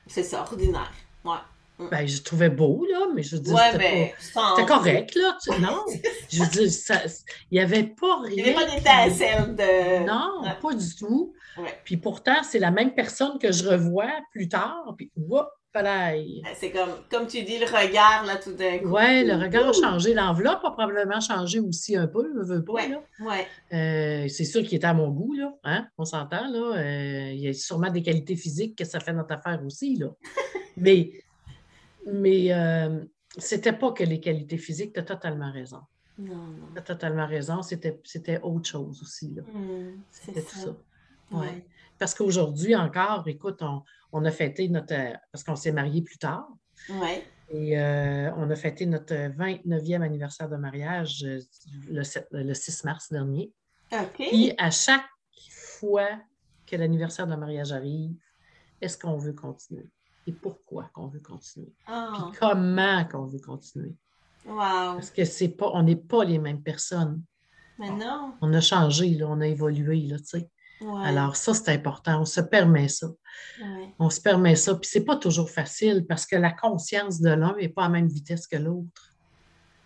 C'est 0.07 0.23
ça, 0.23 0.41
ordinaire. 0.41 0.91
Ouais. 1.23 1.87
Ben, 1.91 2.05
je 2.07 2.21
trouvais 2.21 2.49
beau, 2.49 2.85
là, 2.91 3.05
mais 3.15 3.23
je 3.23 3.37
dire, 3.37 3.53
Ouais, 3.53 3.71
c'était 3.71 4.13
c'était 4.19 4.65
correct, 4.65 5.15
là. 5.15 5.37
tu- 5.41 5.51
Non, 5.61 5.85
je 6.29 6.43
veux 6.43 6.49
dire, 6.49 6.71
ça- 6.71 7.03
il 7.51 7.55
n'y 7.57 7.59
avait 7.59 7.83
pas 7.83 8.19
rien. 8.21 8.31
Il 8.35 8.43
n'y 8.43 8.49
avait 8.49 8.53
pas 8.53 8.65
d'étincelle 8.75 9.55
de. 9.55 10.05
Non, 10.05 10.41
Ouais. 10.43 10.57
pas 10.61 10.73
du 10.73 10.95
tout. 10.95 11.33
Ouais. 11.57 11.79
Puis 11.85 11.95
pourtant, 11.97 12.43
c'est 12.43 12.59
la 12.59 12.71
même 12.71 12.93
personne 12.93 13.37
que 13.39 13.51
je 13.51 13.67
revois 13.67 14.11
plus 14.31 14.49
tard. 14.49 14.93
Puis, 14.97 15.09
whoop, 15.15 15.47
palaille. 15.71 16.41
C'est 16.55 16.71
comme, 16.71 16.89
comme 17.09 17.27
tu 17.27 17.43
dis, 17.43 17.57
le 17.59 17.65
regard, 17.65 18.25
là, 18.25 18.37
tout 18.37 18.53
d'un 18.53 18.79
coup. 18.79 18.89
Ouais, 18.89 19.23
le 19.23 19.33
regard 19.35 19.69
a 19.69 19.73
changé. 19.73 20.13
L'enveloppe 20.13 20.63
a 20.63 20.71
probablement 20.71 21.19
changé 21.19 21.59
aussi 21.59 21.95
un 21.95 22.07
peu, 22.07 22.29
je 22.35 22.41
veux 22.53 22.63
pas, 22.63 22.73
Ouais. 22.73 22.87
là. 22.89 23.01
Ouais. 23.21 23.47
Euh, 23.73 24.27
c'est 24.27 24.45
sûr 24.45 24.61
qu'il 24.63 24.75
était 24.75 24.87
à 24.87 24.93
mon 24.93 25.09
goût, 25.09 25.33
là. 25.33 25.53
Hein? 25.63 25.87
On 25.97 26.05
s'entend, 26.05 26.47
là. 26.49 26.77
Euh, 26.77 27.31
il 27.33 27.39
y 27.39 27.47
a 27.47 27.53
sûrement 27.53 27.89
des 27.91 28.01
qualités 28.01 28.35
physiques 28.35 28.77
que 28.77 28.85
ça 28.85 28.99
fait 28.99 29.13
notre 29.13 29.33
affaire 29.33 29.61
aussi, 29.65 29.95
là. 29.95 30.07
mais 30.77 31.11
mais 32.11 32.51
euh, 32.53 33.03
c'était 33.37 33.73
pas 33.73 33.91
que 33.91 34.03
les 34.03 34.19
qualités 34.19 34.57
physiques, 34.57 34.93
tu 34.93 34.99
as 34.99 35.03
totalement 35.03 35.51
raison. 35.51 35.81
Non, 36.17 36.35
non. 36.35 36.67
Tu 36.73 36.79
as 36.79 36.81
totalement 36.81 37.27
raison. 37.27 37.61
C'était 37.61 38.39
autre 38.41 38.67
chose 38.69 39.01
aussi, 39.01 39.33
là. 39.35 39.43
C'est 40.09 40.25
C'était 40.25 40.41
tout 40.41 40.55
ça. 40.55 40.65
ça. 41.31 41.37
Ouais. 41.37 41.65
Parce 41.99 42.15
qu'aujourd'hui 42.15 42.75
encore, 42.75 43.27
écoute, 43.27 43.61
on, 43.61 43.83
on 44.11 44.23
a 44.25 44.31
fêté 44.31 44.69
notre. 44.69 44.95
Parce 45.31 45.43
qu'on 45.43 45.55
s'est 45.55 45.71
mariés 45.71 46.01
plus 46.01 46.17
tard. 46.17 46.47
Ouais. 46.89 47.23
Et 47.51 47.77
euh, 47.79 48.31
on 48.35 48.49
a 48.49 48.55
fêté 48.55 48.85
notre 48.85 49.13
29e 49.13 50.01
anniversaire 50.01 50.49
de 50.49 50.55
mariage 50.55 51.23
euh, 51.25 51.39
le, 51.89 52.03
sept- 52.03 52.27
le 52.31 52.53
6 52.53 52.83
mars 52.83 53.11
dernier. 53.11 53.51
OK. 53.91 54.15
Puis 54.29 54.53
à 54.57 54.69
chaque 54.71 55.05
fois 55.51 56.07
que 56.67 56.75
l'anniversaire 56.75 57.25
de 57.27 57.35
mariage 57.35 57.71
arrive, 57.71 58.11
est-ce 58.81 58.97
qu'on 58.97 59.17
veut 59.17 59.33
continuer? 59.33 59.89
Et 60.27 60.31
pourquoi 60.31 60.89
qu'on 60.93 61.07
veut 61.07 61.19
continuer? 61.21 61.73
Ah, 61.87 62.11
Puis 62.13 62.39
comment 62.39 63.03
qu'on 63.05 63.25
veut 63.25 63.39
continuer? 63.39 63.95
wow. 64.45 64.55
Parce 64.93 65.09
que 65.09 65.25
c'est 65.25 65.49
pas, 65.49 65.71
on 65.73 65.81
n'est 65.83 65.95
pas 65.95 66.23
les 66.23 66.37
mêmes 66.37 66.61
personnes. 66.61 67.23
Mais 67.79 67.89
non. 67.89 68.33
On 68.41 68.53
a 68.53 68.61
changé, 68.61 69.09
là, 69.15 69.25
on 69.27 69.41
a 69.41 69.47
évolué, 69.47 70.01
là, 70.01 70.17
tu 70.19 70.25
sais. 70.25 70.49
Ouais. 70.81 71.05
Alors, 71.05 71.35
ça, 71.35 71.53
c'est 71.53 71.69
important. 71.73 72.21
On 72.21 72.25
se 72.25 72.39
permet 72.41 72.87
ça. 72.87 73.07
Ouais. 73.61 73.93
On 73.99 74.09
se 74.09 74.21
permet 74.21 74.55
ça. 74.55 74.75
Puis 74.75 74.89
c'est 74.91 75.03
pas 75.03 75.17
toujours 75.17 75.49
facile 75.49 76.05
parce 76.07 76.25
que 76.25 76.35
la 76.37 76.51
conscience 76.51 77.19
de 77.19 77.29
l'un 77.31 77.55
n'est 77.57 77.67
pas 77.69 77.83
à 77.83 77.85
la 77.87 77.93
même 77.93 78.07
vitesse 78.07 78.47
que 78.47 78.55
l'autre. 78.55 79.13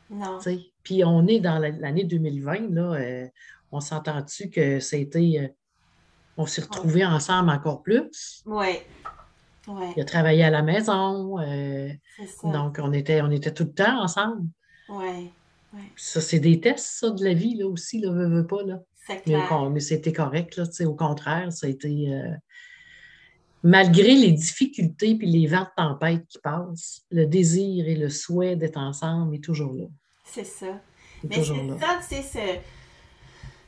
Non. 0.10 0.38
Puis 0.84 1.03
on 1.03 1.25
est 1.27 1.39
dans 1.39 1.58
la- 1.58 1.69
l'année 1.71 2.03
2020, 2.03 2.69
là. 2.73 2.93
euh, 2.93 3.27
on 3.71 3.79
s'entend-tu 3.79 4.49
que 4.51 4.79
ça 4.79 4.95
a 4.95 4.99
été. 4.99 5.39
euh, 5.39 5.47
on 6.38 6.45
s'est 6.45 6.62
retrouvés 6.62 7.06
ensemble 7.06 7.49
encore 7.49 7.82
plus? 7.84 8.43
Ouais. 8.45 8.86
Ouais. 9.67 9.93
Il 9.95 10.01
a 10.01 10.06
travaillé 10.06 10.43
à 10.43 10.49
la 10.51 10.62
maison. 10.62 11.39
euh, 11.39 11.89
C'est 12.17 12.27
ça. 12.27 12.47
donc, 12.51 12.79
on 12.82 12.91
était, 12.93 13.21
on 13.21 13.32
était 13.32 13.53
tout 13.53 13.63
le 13.63 13.73
temps 13.73 14.01
ensemble. 14.03 14.47
Ouais. 14.89 15.32
Ça, 15.95 16.21
c'est 16.21 16.39
des 16.39 16.60
tests, 16.60 16.99
ça, 16.99 17.10
de 17.10 17.23
la 17.23 17.34
vie, 17.34 17.56
là 17.56 17.65
aussi, 17.67 17.99
là, 17.99 18.12
veux, 18.12 18.27
veux 18.27 18.45
pas, 18.45 18.62
là. 18.63 18.79
Mais, 19.10 19.34
clair. 19.34 19.48
con- 19.50 19.70
mais 19.70 19.80
c'était 19.80 20.13
correct, 20.13 20.56
là, 20.58 20.63
au 20.86 20.94
contraire, 20.96 21.52
ça 21.52 21.68
a 21.68 21.70
été... 21.70 22.13
euh, 22.13 22.32
malgré 23.63 24.16
les 24.16 24.32
difficultés 24.32 25.16
puis 25.16 25.28
les 25.28 25.48
vents 25.48 25.62
de 25.62 25.84
tempête 25.84 26.26
qui 26.28 26.38
passent, 26.39 27.02
le 27.12 27.26
désir 27.26 27.88
et 27.88 27.96
le 27.96 28.10
souhait 28.10 28.56
d'être 28.56 28.78
ensemble 28.78 29.36
est 29.36 29.44
toujours 29.44 29.74
là. 29.74 29.86
C'est 30.26 30.44
ça. 30.46 30.68
est 30.68 31.28
Mais 31.30 31.36
c'est 31.36 31.44
ça, 31.80 32.00
tu 32.08 32.16
sais, 32.16 32.22
c'est- 32.22 32.62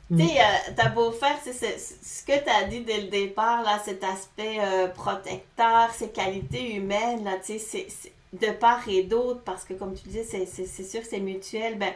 Mm. 0.08 0.18
Tu 0.20 0.28
sais, 0.28 0.34
euh, 0.40 0.72
t'as 0.76 0.88
beau 0.90 1.10
faire, 1.10 1.36
c'est 1.42 1.52
ce 1.52 2.24
que 2.24 2.40
tu 2.44 2.48
as 2.48 2.68
dit 2.68 2.82
dès 2.82 3.00
le 3.00 3.08
départ, 3.08 3.64
là, 3.64 3.80
cet 3.84 4.04
aspect 4.04 4.58
euh, 4.60 4.86
protecteur, 4.86 5.90
ces 5.92 6.10
qualités 6.10 6.76
humaines, 6.76 7.24
là, 7.24 7.38
tu 7.44 7.58
sais, 7.58 7.88
de 8.32 8.48
part 8.50 8.88
et 8.88 9.02
d'autre, 9.02 9.40
parce 9.44 9.64
que 9.64 9.74
comme 9.74 9.94
tu 9.94 10.08
disais, 10.08 10.24
c'est- 10.24 10.84
sûr 10.84 11.00
que 11.00 11.06
c'est 11.08 11.20
mutuel, 11.20 11.78
ben, 11.78 11.92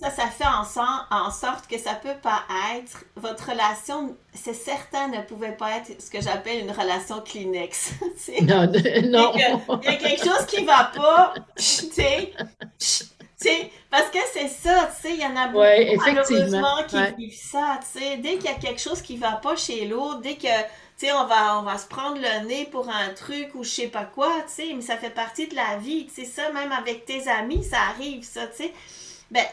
ça, 0.00 0.10
ça 0.10 0.26
fait 0.28 0.44
en, 0.46 1.30
sorte 1.30 1.66
que 1.68 1.78
ça 1.78 1.94
peut 1.94 2.16
pas 2.22 2.42
être, 2.76 3.04
votre 3.16 3.50
relation, 3.50 4.16
c'est 4.34 4.54
certain, 4.54 5.08
ne 5.08 5.20
pouvait 5.22 5.52
pas 5.52 5.76
être 5.76 6.00
ce 6.00 6.10
que 6.10 6.20
j'appelle 6.20 6.60
une 6.64 6.70
relation 6.70 7.20
Kleenex. 7.20 7.92
Non, 8.42 8.66
non. 9.04 9.32
Il 9.82 9.84
y 9.84 9.88
a 9.88 9.96
quelque 9.96 10.24
chose 10.24 10.46
qui 10.46 10.64
va 10.64 10.90
pas, 10.94 11.34
tu 11.56 11.64
sais, 13.36 13.70
parce 13.90 14.10
que 14.10 14.18
c'est 14.32 14.48
ça, 14.48 14.90
tu 14.94 15.08
sais, 15.08 15.14
il 15.14 15.20
y 15.20 15.26
en 15.26 15.36
a 15.36 15.46
beaucoup, 15.48 15.60
Ouais, 15.60 15.96
malheureusement, 15.96 16.76
qui 16.88 16.96
Ouais. 16.96 17.14
vivent 17.16 17.38
ça, 17.40 17.78
tu 17.80 17.98
sais, 18.00 18.16
dès 18.18 18.36
qu'il 18.36 18.44
y 18.44 18.48
a 18.48 18.54
quelque 18.54 18.80
chose 18.80 19.00
qui 19.02 19.16
va 19.16 19.32
pas 19.32 19.56
chez 19.56 19.86
l'autre, 19.86 20.20
dès 20.20 20.36
que, 20.36 20.48
tu 21.00 21.06
sais, 21.06 21.12
on 21.14 21.26
va, 21.26 21.58
on 21.60 21.64
va 21.64 21.78
se 21.78 21.88
prendre 21.88 22.18
le 22.20 22.46
nez 22.46 22.66
pour 22.66 22.90
un 22.90 23.10
truc 23.14 23.54
ou 23.56 23.64
je 23.64 23.70
sais 23.70 23.88
pas 23.88 24.04
quoi, 24.04 24.30
tu 24.48 24.54
sais, 24.54 24.74
mais 24.74 24.82
ça 24.82 24.98
fait 24.98 25.10
partie 25.10 25.48
de 25.48 25.56
la 25.56 25.78
vie, 25.78 26.06
tu 26.06 26.14
sais, 26.14 26.26
ça, 26.26 26.52
même 26.52 26.72
avec 26.72 27.06
tes 27.06 27.28
amis, 27.28 27.64
ça 27.64 27.78
arrive, 27.90 28.24
ça, 28.24 28.48
tu 28.48 28.64
sais, 28.64 28.74
ben, 29.30 29.44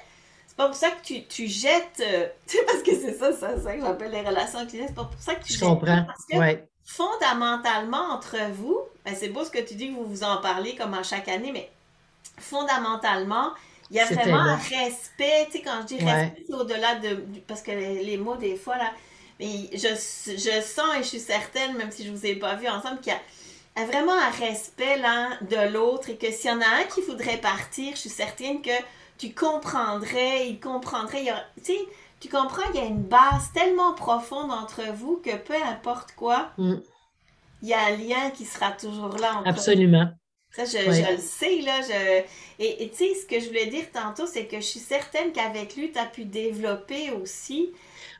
c'est 0.48 0.58
pas 0.58 0.68
pour 0.68 0.76
ça 0.76 0.92
que 0.92 1.02
tu, 1.04 1.26
tu 1.28 1.48
jettes, 1.48 2.02
euh, 2.02 2.28
tu 2.48 2.58
sais, 2.58 2.66
parce 2.66 2.84
que 2.84 2.96
c'est 2.96 3.14
ça, 3.16 3.34
ça, 3.34 3.60
ça 3.62 3.76
que 3.76 3.82
j'appelle 3.82 4.12
les 4.12 4.22
relations 4.22 4.66
cliniques, 4.68 4.90
c'est 4.90 4.96
pas 4.96 5.06
pour 5.06 5.22
ça 5.22 5.36
que 5.36 5.46
tu 5.46 5.54
Je 5.54 5.58
jettes 5.58 5.76
comprends. 5.76 6.06
parce 6.06 6.26
que 6.30 6.36
Ouais. 6.38 6.70
fondamentalement 6.86 8.12
entre 8.14 8.38
vous, 8.54 8.80
ben 9.06 9.16
c'est 9.16 9.30
beau 9.30 9.46
ce 9.46 9.52
que 9.52 9.60
tu 9.60 9.76
dis 9.76 9.90
que 9.90 9.96
vous 9.96 10.06
vous 10.06 10.24
en 10.24 10.38
parlez 10.42 10.76
comme 10.76 10.94
à 10.94 11.04
chaque 11.04 11.28
année, 11.30 11.52
mais 11.54 11.72
fondamentalement, 12.40 13.54
il 13.90 13.98
y 13.98 14.00
a 14.00 14.06
vraiment 14.06 14.38
un 14.38 14.56
respect, 14.58 15.48
tu 15.48 15.54
sais, 15.60 15.62
quand 15.64 15.82
je 15.82 15.88
dis 15.88 16.00
Ouais. 16.00 16.04
respect, 16.04 16.44
c'est 16.48 16.54
au-delà 16.54 16.96
de, 16.96 17.24
parce 17.48 17.62
que 17.62 17.72
les, 17.72 18.04
les 18.04 18.18
mots, 18.18 18.36
des 18.38 18.56
fois, 18.58 18.78
là, 18.78 18.92
mais 19.40 19.70
je, 19.74 19.88
je 19.88 20.62
sens 20.62 20.96
et 20.98 21.04
je 21.04 21.08
suis 21.08 21.20
certaine, 21.20 21.76
même 21.78 21.92
si 21.92 22.06
je 22.06 22.12
vous 22.12 22.26
ai 22.26 22.36
pas 22.36 22.56
vu 22.56 22.68
ensemble, 22.68 23.00
qu'il 23.02 23.14
y 23.14 23.82
a 23.82 23.86
vraiment 23.86 24.14
un 24.14 24.30
respect 24.32 24.98
l'un 24.98 25.38
de 25.42 25.72
l'autre 25.74 26.10
et 26.10 26.18
que 26.18 26.32
s'il 26.32 26.50
y 26.50 26.54
en 26.54 26.62
a 26.62 26.66
un 26.82 26.84
qui 26.86 27.02
voudrait 27.02 27.38
partir, 27.38 27.94
je 27.96 28.02
suis 28.02 28.10
certaine 28.10 28.62
que 28.62 28.72
tu 29.18 29.34
comprendrais, 29.34 30.48
il 30.50 30.60
comprendrait, 30.60 31.22
il 31.22 31.26
y 31.26 31.30
a- 31.30 31.46
tu 32.20 32.30
comprends, 32.30 32.64
il 32.74 32.80
y 32.80 32.84
a 32.84 32.86
une 32.88 33.04
base 33.04 33.52
tellement 33.54 33.94
profonde 33.94 34.52
entre 34.52 34.82
vous 34.94 35.18
que 35.24 35.36
peu 35.36 35.56
importe 35.56 36.14
quoi, 36.16 36.52
Mm. 36.58 36.76
il 37.62 37.70
y 37.70 37.74
a 37.74 37.86
un 37.86 37.96
lien 37.98 38.32
qui 38.32 38.46
sera 38.46 38.72
toujours 38.72 39.16
là 39.18 39.36
entre 39.38 39.48
Absolument. 39.50 40.10
ça, 40.56 40.66
je, 40.66 40.78
le 41.12 41.18
sais, 41.20 41.62
là. 41.62 41.82
Je... 41.82 42.24
Et 42.64 42.84
et 42.84 42.90
tu 42.90 42.98
sais, 42.98 43.14
ce 43.16 43.26
que 43.28 43.40
je 43.40 43.48
voulais 43.48 43.68
dire 43.68 43.86
tantôt, 43.92 44.26
c'est 44.26 44.46
que 44.48 44.58
je 44.58 44.66
suis 44.66 44.80
certaine 44.80 45.32
qu'avec 45.32 45.76
lui, 45.76 45.92
tu 45.92 46.00
as 46.00 46.06
pu 46.06 46.26
développer 46.26 47.12
aussi 47.12 47.70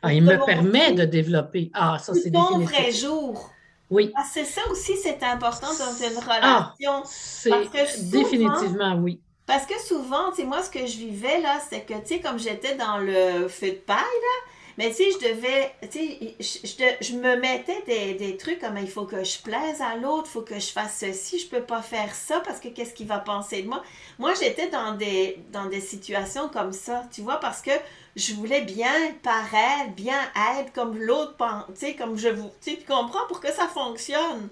Ah, 0.02 0.12
il 0.14 0.22
me 0.22 0.36
permet 0.44 0.92
de 0.92 1.04
développer. 1.04 1.70
Ah, 1.74 1.98
ça, 1.98 2.14
c'est 2.14 2.30
ton 2.30 2.58
vrai 2.60 2.92
jour. 2.92 3.50
Oui, 3.90 4.12
Ah, 4.14 4.22
c'est 4.30 4.44
ça 4.44 4.60
aussi, 4.70 4.96
c'est 4.96 5.22
important 5.22 5.68
dans 5.68 6.06
une 6.06 6.18
Ah. 6.42 6.72
relation. 6.74 7.02
c'est 7.06 7.50
que 7.50 7.86
souvent- 7.86 8.10
définitivement 8.10 8.94
oui. 8.96 9.20
Parce 9.46 9.64
que 9.64 9.80
souvent, 9.80 10.30
tu 10.30 10.42
sais, 10.42 10.44
moi, 10.44 10.62
ce 10.62 10.68
que 10.68 10.80
je 10.86 10.98
vivais, 10.98 11.40
là, 11.40 11.58
c'est 11.70 11.80
que, 11.80 11.94
tu 11.94 12.00
sais, 12.06 12.20
comme 12.20 12.38
j'étais 12.38 12.74
dans 12.74 12.98
le 12.98 13.48
feu 13.48 13.68
de 13.68 13.72
paille, 13.76 13.96
là, 13.96 14.47
mais 14.78 14.92
sais, 14.92 15.10
je 15.10 15.18
devais, 15.18 15.74
tu 15.90 15.98
sais, 16.40 16.62
je, 17.00 17.06
je 17.06 17.12
me 17.16 17.36
mettais 17.36 17.82
des, 17.86 18.14
des 18.14 18.38
trucs 18.38 18.60
comme 18.60 18.78
il 18.78 18.88
faut 18.88 19.04
que 19.06 19.24
je 19.24 19.38
plaise 19.42 19.82
à 19.82 19.96
l'autre, 19.96 20.26
il 20.28 20.32
faut 20.32 20.42
que 20.42 20.58
je 20.60 20.68
fasse 20.68 20.98
ceci, 21.00 21.40
je 21.40 21.48
peux 21.48 21.62
pas 21.62 21.82
faire 21.82 22.14
ça 22.14 22.40
parce 22.40 22.60
que 22.60 22.68
qu'est-ce 22.68 22.94
qu'il 22.94 23.08
va 23.08 23.18
penser 23.18 23.62
de 23.62 23.68
moi? 23.68 23.82
Moi, 24.20 24.32
j'étais 24.40 24.70
dans 24.70 24.94
des, 24.94 25.38
dans 25.52 25.66
des 25.66 25.80
situations 25.82 26.48
comme 26.48 26.72
ça, 26.72 27.04
tu 27.12 27.22
vois, 27.22 27.40
parce 27.40 27.60
que 27.60 27.72
je 28.16 28.34
voulais 28.34 28.62
bien 28.62 28.94
paraître, 29.22 29.92
bien 29.96 30.20
être 30.58 30.72
comme 30.72 30.96
l'autre, 30.96 31.36
pen- 31.36 31.64
tu 31.70 31.74
sais, 31.86 31.94
comme 31.94 32.16
je 32.16 32.28
vous, 32.28 32.50
tu 32.62 32.76
comprends 32.86 33.26
pour 33.28 33.40
que 33.40 33.52
ça 33.52 33.68
fonctionne. 33.68 34.48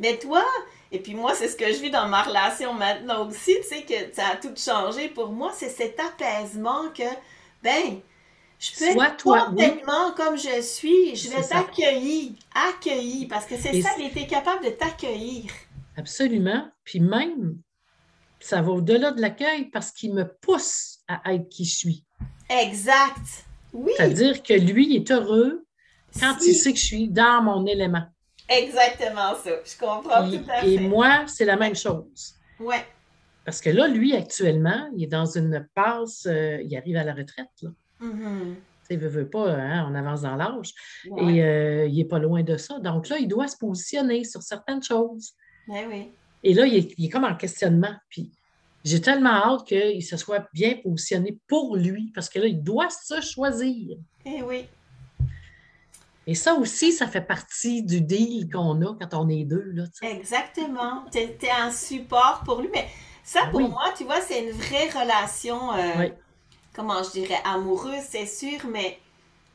Mais 0.00 0.18
toi, 0.18 0.44
et 0.92 1.00
puis 1.00 1.14
moi, 1.14 1.34
c'est 1.34 1.48
ce 1.48 1.56
que 1.56 1.66
je 1.72 1.78
vis 1.80 1.90
dans 1.90 2.08
ma 2.08 2.22
relation 2.22 2.74
maintenant 2.74 3.28
aussi, 3.28 3.56
tu 3.62 3.68
sais, 3.68 3.82
que 3.82 4.14
ça 4.14 4.28
a 4.32 4.36
tout 4.36 4.54
changé 4.56 5.08
pour 5.08 5.28
moi, 5.30 5.52
c'est 5.54 5.68
cet 5.70 5.98
apaisement 6.00 6.88
que, 6.96 7.04
ben, 7.62 8.00
je 8.58 8.70
peux 8.78 8.92
Sois 8.92 9.06
être 9.08 9.16
toi, 9.18 9.48
oui. 9.50 9.64
complètement 9.68 10.12
comme 10.16 10.36
je 10.36 10.60
suis, 10.62 11.14
je 11.16 11.30
vais 11.30 11.42
t'accueillir, 11.42 12.32
accueillir, 12.54 13.28
parce 13.28 13.46
que 13.46 13.56
c'est 13.56 13.76
Et 13.76 13.82
ça, 13.82 13.90
il 13.98 14.06
était 14.06 14.26
capable 14.26 14.64
de 14.64 14.70
t'accueillir. 14.70 15.44
Absolument. 15.96 16.68
Puis 16.84 17.00
même, 17.00 17.58
ça 18.40 18.60
va 18.62 18.70
au-delà 18.72 19.10
de 19.12 19.20
l'accueil 19.20 19.66
parce 19.70 19.90
qu'il 19.92 20.14
me 20.14 20.24
pousse 20.40 20.98
à 21.08 21.34
être 21.34 21.48
qui 21.48 21.64
je 21.64 21.76
suis. 21.76 22.04
Exact. 22.48 23.44
Oui. 23.72 23.92
C'est-à-dire 23.96 24.42
que 24.42 24.54
lui 24.54 24.86
il 24.88 24.96
est 24.96 25.10
heureux 25.10 25.64
quand 26.18 26.38
Si. 26.40 26.50
il 26.50 26.54
sait 26.54 26.72
que 26.72 26.78
je 26.78 26.84
suis 26.84 27.08
dans 27.08 27.42
mon 27.42 27.66
élément. 27.66 28.04
Exactement 28.48 29.34
ça. 29.34 29.50
Je 29.64 29.78
comprends 29.78 30.26
Et, 30.30 30.38
tout 30.38 30.50
à 30.50 30.64
et 30.64 30.78
fait. 30.78 30.82
moi, 30.84 31.24
c'est 31.26 31.44
la 31.44 31.56
même 31.56 31.76
chose. 31.76 32.34
Ouais. 32.58 32.84
Parce 33.44 33.60
que 33.60 33.70
là, 33.70 33.88
lui, 33.88 34.14
actuellement, 34.16 34.88
il 34.96 35.04
est 35.04 35.08
dans 35.08 35.26
une 35.26 35.66
passe, 35.74 36.26
euh, 36.26 36.58
il 36.62 36.74
arrive 36.76 36.96
à 36.96 37.04
la 37.04 37.12
retraite. 37.14 37.48
Là. 37.62 37.70
Mhm. 38.00 38.56
Tu 38.56 38.94
sais, 38.94 38.96
veut, 38.96 39.08
veut 39.08 39.28
pas, 39.28 39.52
hein, 39.52 39.86
on 39.90 39.94
avance 39.94 40.22
dans 40.22 40.36
l'âge. 40.36 40.72
Ouais. 41.10 41.34
Et 41.34 41.44
euh, 41.44 41.86
il 41.86 41.96
n'est 41.96 42.04
pas 42.04 42.18
loin 42.18 42.42
de 42.42 42.56
ça. 42.56 42.78
Donc 42.78 43.08
là, 43.08 43.18
il 43.18 43.28
doit 43.28 43.48
se 43.48 43.56
positionner 43.56 44.24
sur 44.24 44.42
certaines 44.42 44.82
choses. 44.82 45.32
Ben 45.66 45.86
oui. 45.88 46.10
Et 46.42 46.54
là, 46.54 46.66
il 46.66 46.76
est, 46.76 46.94
il 46.96 47.06
est 47.06 47.08
comme 47.08 47.24
en 47.24 47.34
questionnement. 47.34 47.94
Puis 48.08 48.30
j'ai 48.84 49.00
tellement 49.00 49.30
hâte 49.30 49.66
qu'il 49.66 50.02
se 50.02 50.16
soit 50.16 50.48
bien 50.52 50.76
positionné 50.82 51.38
pour 51.46 51.76
lui, 51.76 52.10
parce 52.14 52.28
que 52.28 52.38
là, 52.38 52.46
il 52.46 52.62
doit 52.62 52.88
se 52.90 53.20
choisir. 53.20 53.98
Eh 54.24 54.42
oui. 54.42 54.66
Et 56.26 56.34
ça 56.34 56.54
aussi, 56.54 56.92
ça 56.92 57.06
fait 57.06 57.22
partie 57.22 57.82
du 57.82 58.02
deal 58.02 58.50
qu'on 58.50 58.82
a 58.82 58.94
quand 59.00 59.14
on 59.14 59.28
est 59.30 59.44
deux. 59.44 59.70
Là, 59.72 59.84
Exactement. 60.02 61.04
Tu 61.10 61.18
es, 61.18 61.38
un 61.50 61.70
support 61.70 62.42
pour 62.44 62.60
lui. 62.60 62.68
Mais 62.70 62.86
ça, 63.24 63.46
pour 63.50 63.60
moi, 63.60 63.84
tu 63.96 64.04
vois, 64.04 64.20
c'est 64.20 64.44
une 64.44 64.52
vraie 64.52 64.90
relation, 64.90 65.72
euh, 65.72 66.08
comment 66.78 67.02
je 67.02 67.10
dirais, 67.10 67.40
amoureuse, 67.44 68.04
c'est 68.08 68.26
sûr, 68.26 68.60
mais. 68.70 69.00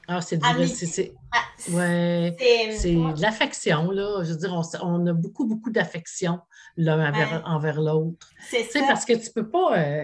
Ah, 0.10 0.20
c'est 0.20 0.38
c'est 0.68 1.14
ah, 1.32 1.38
ouais, 1.72 2.32
de 2.32 3.22
l'affection, 3.22 3.92
là. 3.92 4.22
Je 4.24 4.32
veux 4.32 4.38
dire, 4.38 4.62
on, 4.82 5.08
a 5.08 5.14
beaucoup, 5.14 5.46
beaucoup 5.46 5.70
d'affection 5.70 6.42
l'un 6.76 7.14
envers, 7.46 7.80
l'autre. 7.80 8.28
C'est 8.50 8.64
ça. 8.64 8.82
Parce 8.86 9.06
que 9.06 9.14
tu 9.14 9.32
peux 9.32 9.48
pas. 9.48 9.78
Euh, 9.78 10.04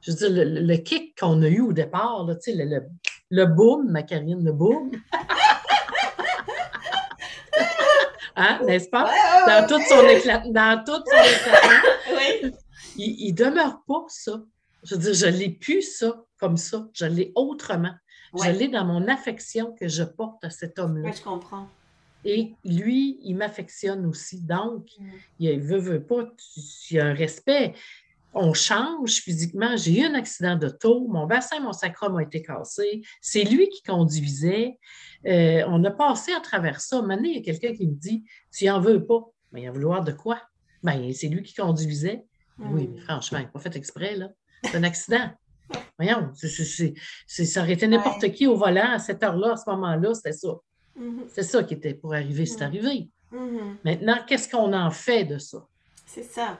je 0.00 0.12
veux 0.12 0.16
dire, 0.16 0.30
le, 0.30 0.76
kick 0.76 1.20
qu'on 1.20 1.42
a 1.42 1.48
eu 1.48 1.60
au 1.60 1.74
départ, 1.74 2.24
là, 2.26 2.34
le, 2.46 2.64
le, 2.64 2.80
le 3.30 3.44
boom, 3.44 3.90
ma 3.90 4.02
Karine, 4.02 4.42
le 4.42 4.52
boom. 4.52 4.92
hein, 8.36 8.60
n'est-ce 8.64 8.88
pas? 8.88 9.12
dans, 9.46 9.66
tout 9.68 9.82
son 9.86 10.08
éclat, 10.08 10.42
dans 10.46 10.82
tout 10.84 11.04
son 11.04 11.22
éclatement. 11.22 12.56
Il, 12.96 13.32
ne 13.32 13.36
demeure 13.36 13.82
pas 13.86 14.06
ça. 14.08 14.40
Je 14.84 14.94
veux 14.94 15.00
dire, 15.00 15.14
je 15.14 15.26
l'ai 15.26 15.50
plus 15.50 15.82
ça 15.82 16.24
comme 16.44 16.56
ça. 16.58 16.88
Je 16.92 17.06
l'ai 17.06 17.32
autrement. 17.34 17.94
Je 18.34 18.50
l'ai 18.50 18.68
dans 18.68 18.84
mon 18.84 19.08
affection 19.08 19.72
que 19.72 19.88
je 19.88 20.02
porte 20.02 20.44
à 20.44 20.50
cet 20.50 20.78
homme-là. 20.78 21.08
Oui, 21.08 21.16
je 21.16 21.22
comprends. 21.22 21.68
Et 22.24 22.54
lui, 22.64 23.18
il 23.22 23.34
m'affectionne 23.36 24.04
aussi. 24.06 24.40
Donc, 24.40 24.88
mm. 24.98 25.10
il 25.38 25.60
veut, 25.60 25.78
veut 25.78 26.02
pas, 26.02 26.24
il 26.90 26.96
y 26.96 27.00
a 27.00 27.06
un 27.06 27.14
respect 27.14 27.74
on 28.34 28.52
change 28.52 29.20
physiquement. 29.20 29.76
J'ai 29.76 30.00
eu 30.00 30.04
un 30.04 30.14
accident 30.14 30.56
d'auto, 30.56 31.06
mon 31.06 31.26
bassin, 31.26 31.60
mon 31.60 31.72
sacrum 31.72 32.16
a 32.16 32.22
été 32.22 32.42
cassé. 32.42 33.02
C'est 33.20 33.44
lui 33.44 33.68
qui 33.68 33.82
conduisait. 33.82 34.78
Euh, 35.26 35.62
on 35.68 35.82
a 35.84 35.90
passé 35.90 36.32
à 36.32 36.40
travers 36.40 36.80
ça. 36.80 37.00
Maintenant, 37.00 37.28
il 37.28 37.36
y 37.36 37.38
a 37.38 37.42
quelqu'un 37.42 37.72
qui 37.74 37.86
me 37.86 37.94
dit 37.94 38.24
Tu 38.52 38.68
en 38.68 38.80
veux 38.80 39.06
pas 39.06 39.20
Mais 39.52 39.62
il 39.62 39.70
en 39.70 39.72
vouloir 39.72 40.02
de 40.02 40.12
quoi? 40.12 40.42
Ben, 40.82 41.12
C'est 41.12 41.28
lui 41.28 41.42
qui 41.42 41.54
conduisait. 41.54 42.24
Oui, 42.58 42.88
mais 42.92 43.00
franchement, 43.00 43.38
il 43.38 43.44
n'a 43.44 43.48
pas 43.48 43.60
fait 43.60 43.76
exprès, 43.76 44.16
là. 44.16 44.30
C'est 44.64 44.76
un 44.76 44.82
accident. 44.82 45.30
Voyons, 45.98 46.30
ça 46.34 47.60
aurait 47.62 47.72
été 47.72 47.86
n'importe 47.86 48.30
qui 48.32 48.46
au 48.46 48.56
volant 48.56 48.92
à 48.92 48.98
cette 48.98 49.22
heure-là, 49.22 49.52
à 49.52 49.56
ce 49.56 49.68
moment-là, 49.70 50.14
c'était 50.14 50.32
ça. 50.32 50.54
Mm-hmm. 50.98 51.22
C'est 51.28 51.42
ça 51.42 51.62
qui 51.62 51.74
était 51.74 51.94
pour 51.94 52.14
arriver, 52.14 52.46
c'est 52.46 52.58
mm-hmm. 52.58 52.64
arrivé. 52.64 53.08
Mm-hmm. 53.32 53.76
Maintenant, 53.84 54.18
qu'est-ce 54.26 54.48
qu'on 54.48 54.72
en 54.72 54.90
fait 54.90 55.24
de 55.24 55.38
ça? 55.38 55.66
C'est 56.06 56.24
ça. 56.24 56.58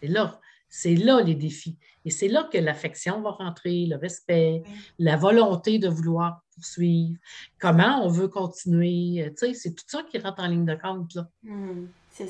C'est 0.00 0.08
là. 0.08 0.40
C'est 0.68 0.94
là 0.94 1.20
les 1.20 1.34
défis. 1.34 1.76
Et 2.04 2.10
c'est 2.10 2.28
là 2.28 2.48
que 2.50 2.56
l'affection 2.56 3.20
va 3.20 3.30
rentrer, 3.30 3.86
le 3.86 3.96
respect, 3.96 4.62
la 4.98 5.16
volonté 5.16 5.78
de 5.78 5.88
vouloir 5.88 6.42
poursuivre, 6.54 7.18
comment 7.58 8.04
on 8.04 8.08
veut 8.08 8.28
continuer. 8.28 9.22
Euh, 9.22 9.30
tu 9.30 9.48
sais, 9.48 9.54
c'est 9.54 9.74
tout 9.74 9.84
ça 9.86 10.02
qui 10.02 10.18
rentre 10.18 10.42
en 10.42 10.46
ligne 10.46 10.64
de 10.64 10.74
compte. 10.74 11.14
Là. 11.14 11.28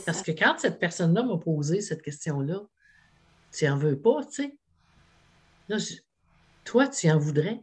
Parce 0.07 0.23
que 0.23 0.33
quand 0.33 0.57
cette 0.59 0.79
personne-là 0.79 1.23
m'a 1.23 1.37
posé 1.37 1.81
cette 1.81 2.03
question-là, 2.03 2.63
tu 3.53 3.67
n'en 3.67 3.77
veux 3.77 3.99
pas, 3.99 4.25
tu 4.25 4.43
sais. 4.43 4.57
Là, 5.71 5.77
toi, 6.65 6.89
tu 6.89 7.09
en 7.09 7.17
voudrais? 7.17 7.61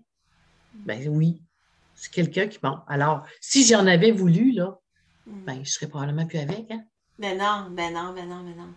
Ben 0.74 1.10
oui. 1.10 1.42
C'est 1.94 2.10
quelqu'un 2.10 2.48
qui. 2.48 2.58
Bon, 2.58 2.78
alors, 2.88 3.26
si 3.42 3.66
j'en 3.66 3.86
avais 3.86 4.12
voulu, 4.12 4.54
là, 4.54 4.80
mmh. 5.26 5.44
ben, 5.46 5.60
je 5.66 5.72
serais 5.72 5.88
probablement 5.88 6.26
plus 6.26 6.38
avec. 6.38 6.72
Hein? 6.72 6.86
Ben 7.20 7.38
non, 7.38 7.68
ben 7.70 7.94
non, 7.94 8.14
ben 8.14 8.30
non, 8.30 8.44
ben 8.46 8.56
non. 8.56 8.70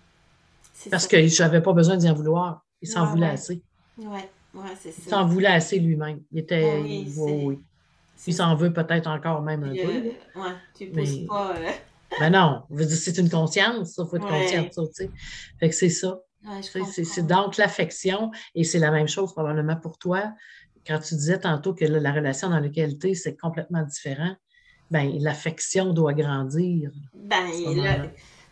Parce 0.91 1.07
que 1.07 1.25
je 1.25 1.43
n'avais 1.45 1.63
pas 1.63 1.73
besoin 1.73 1.97
d'y 1.97 2.11
en 2.11 2.15
vouloir. 2.15 2.67
Il 2.83 2.89
s'en 2.89 3.07
voulait 3.07 3.29
assez. 3.29 3.63
Oui, 3.99 4.07
ouais, 4.09 4.63
c'est 4.81 4.91
ça. 4.91 5.03
Il 5.07 5.11
s'en 5.11 5.27
voulait 5.29 5.47
assez 5.47 5.79
lui-même. 5.79 6.23
Il 6.33 6.41
était. 6.41 6.81
Oui, 6.81 7.13
oui, 7.17 7.61
Il 8.27 8.35
s'en 8.35 8.57
veut 8.57 8.73
peut-être 8.73 9.07
encore 9.07 9.43
même 9.43 9.63
un 9.63 9.75
peu. 9.75 10.13
Oui, 10.35 10.43
tu 10.75 10.89
ne 10.89 10.93
pousses 10.93 11.27
pas. 11.29 11.55
Euh. 11.57 11.71
Ben 12.19 12.31
non, 12.31 12.65
c'est 12.89 13.19
une 13.19 13.31
conscience, 13.31 13.93
ça, 13.93 14.03
il 14.05 14.11
faut 14.11 14.17
être 14.17 14.27
conscient 14.27 14.65
de 14.65 14.73
ça, 14.73 14.83
tu 14.89 14.93
sais. 14.95 15.11
Fait 15.61 15.69
que 15.69 15.75
c'est 15.77 15.89
ça. 15.89 16.19
C'est 16.63 17.27
donc 17.27 17.57
l'affection, 17.57 18.31
et 18.55 18.65
c'est 18.65 18.79
la 18.79 18.91
même 18.91 19.09
chose 19.09 19.33
probablement 19.33 19.77
pour 19.77 19.99
toi. 19.99 20.33
Quand 20.87 20.99
tu 20.99 21.15
disais 21.15 21.39
tantôt 21.39 21.75
que 21.75 21.85
la 21.85 22.13
relation 22.13 22.49
dans 22.49 22.61
laquelle 22.61 22.99
tu 22.99 23.11
es, 23.11 23.15
c'est 23.15 23.37
complètement 23.37 23.83
différent, 23.83 24.35
ben 24.91 25.13
l'affection 25.21 25.93
doit 25.93 26.15
grandir. 26.15 26.91
Ben, 27.15 27.47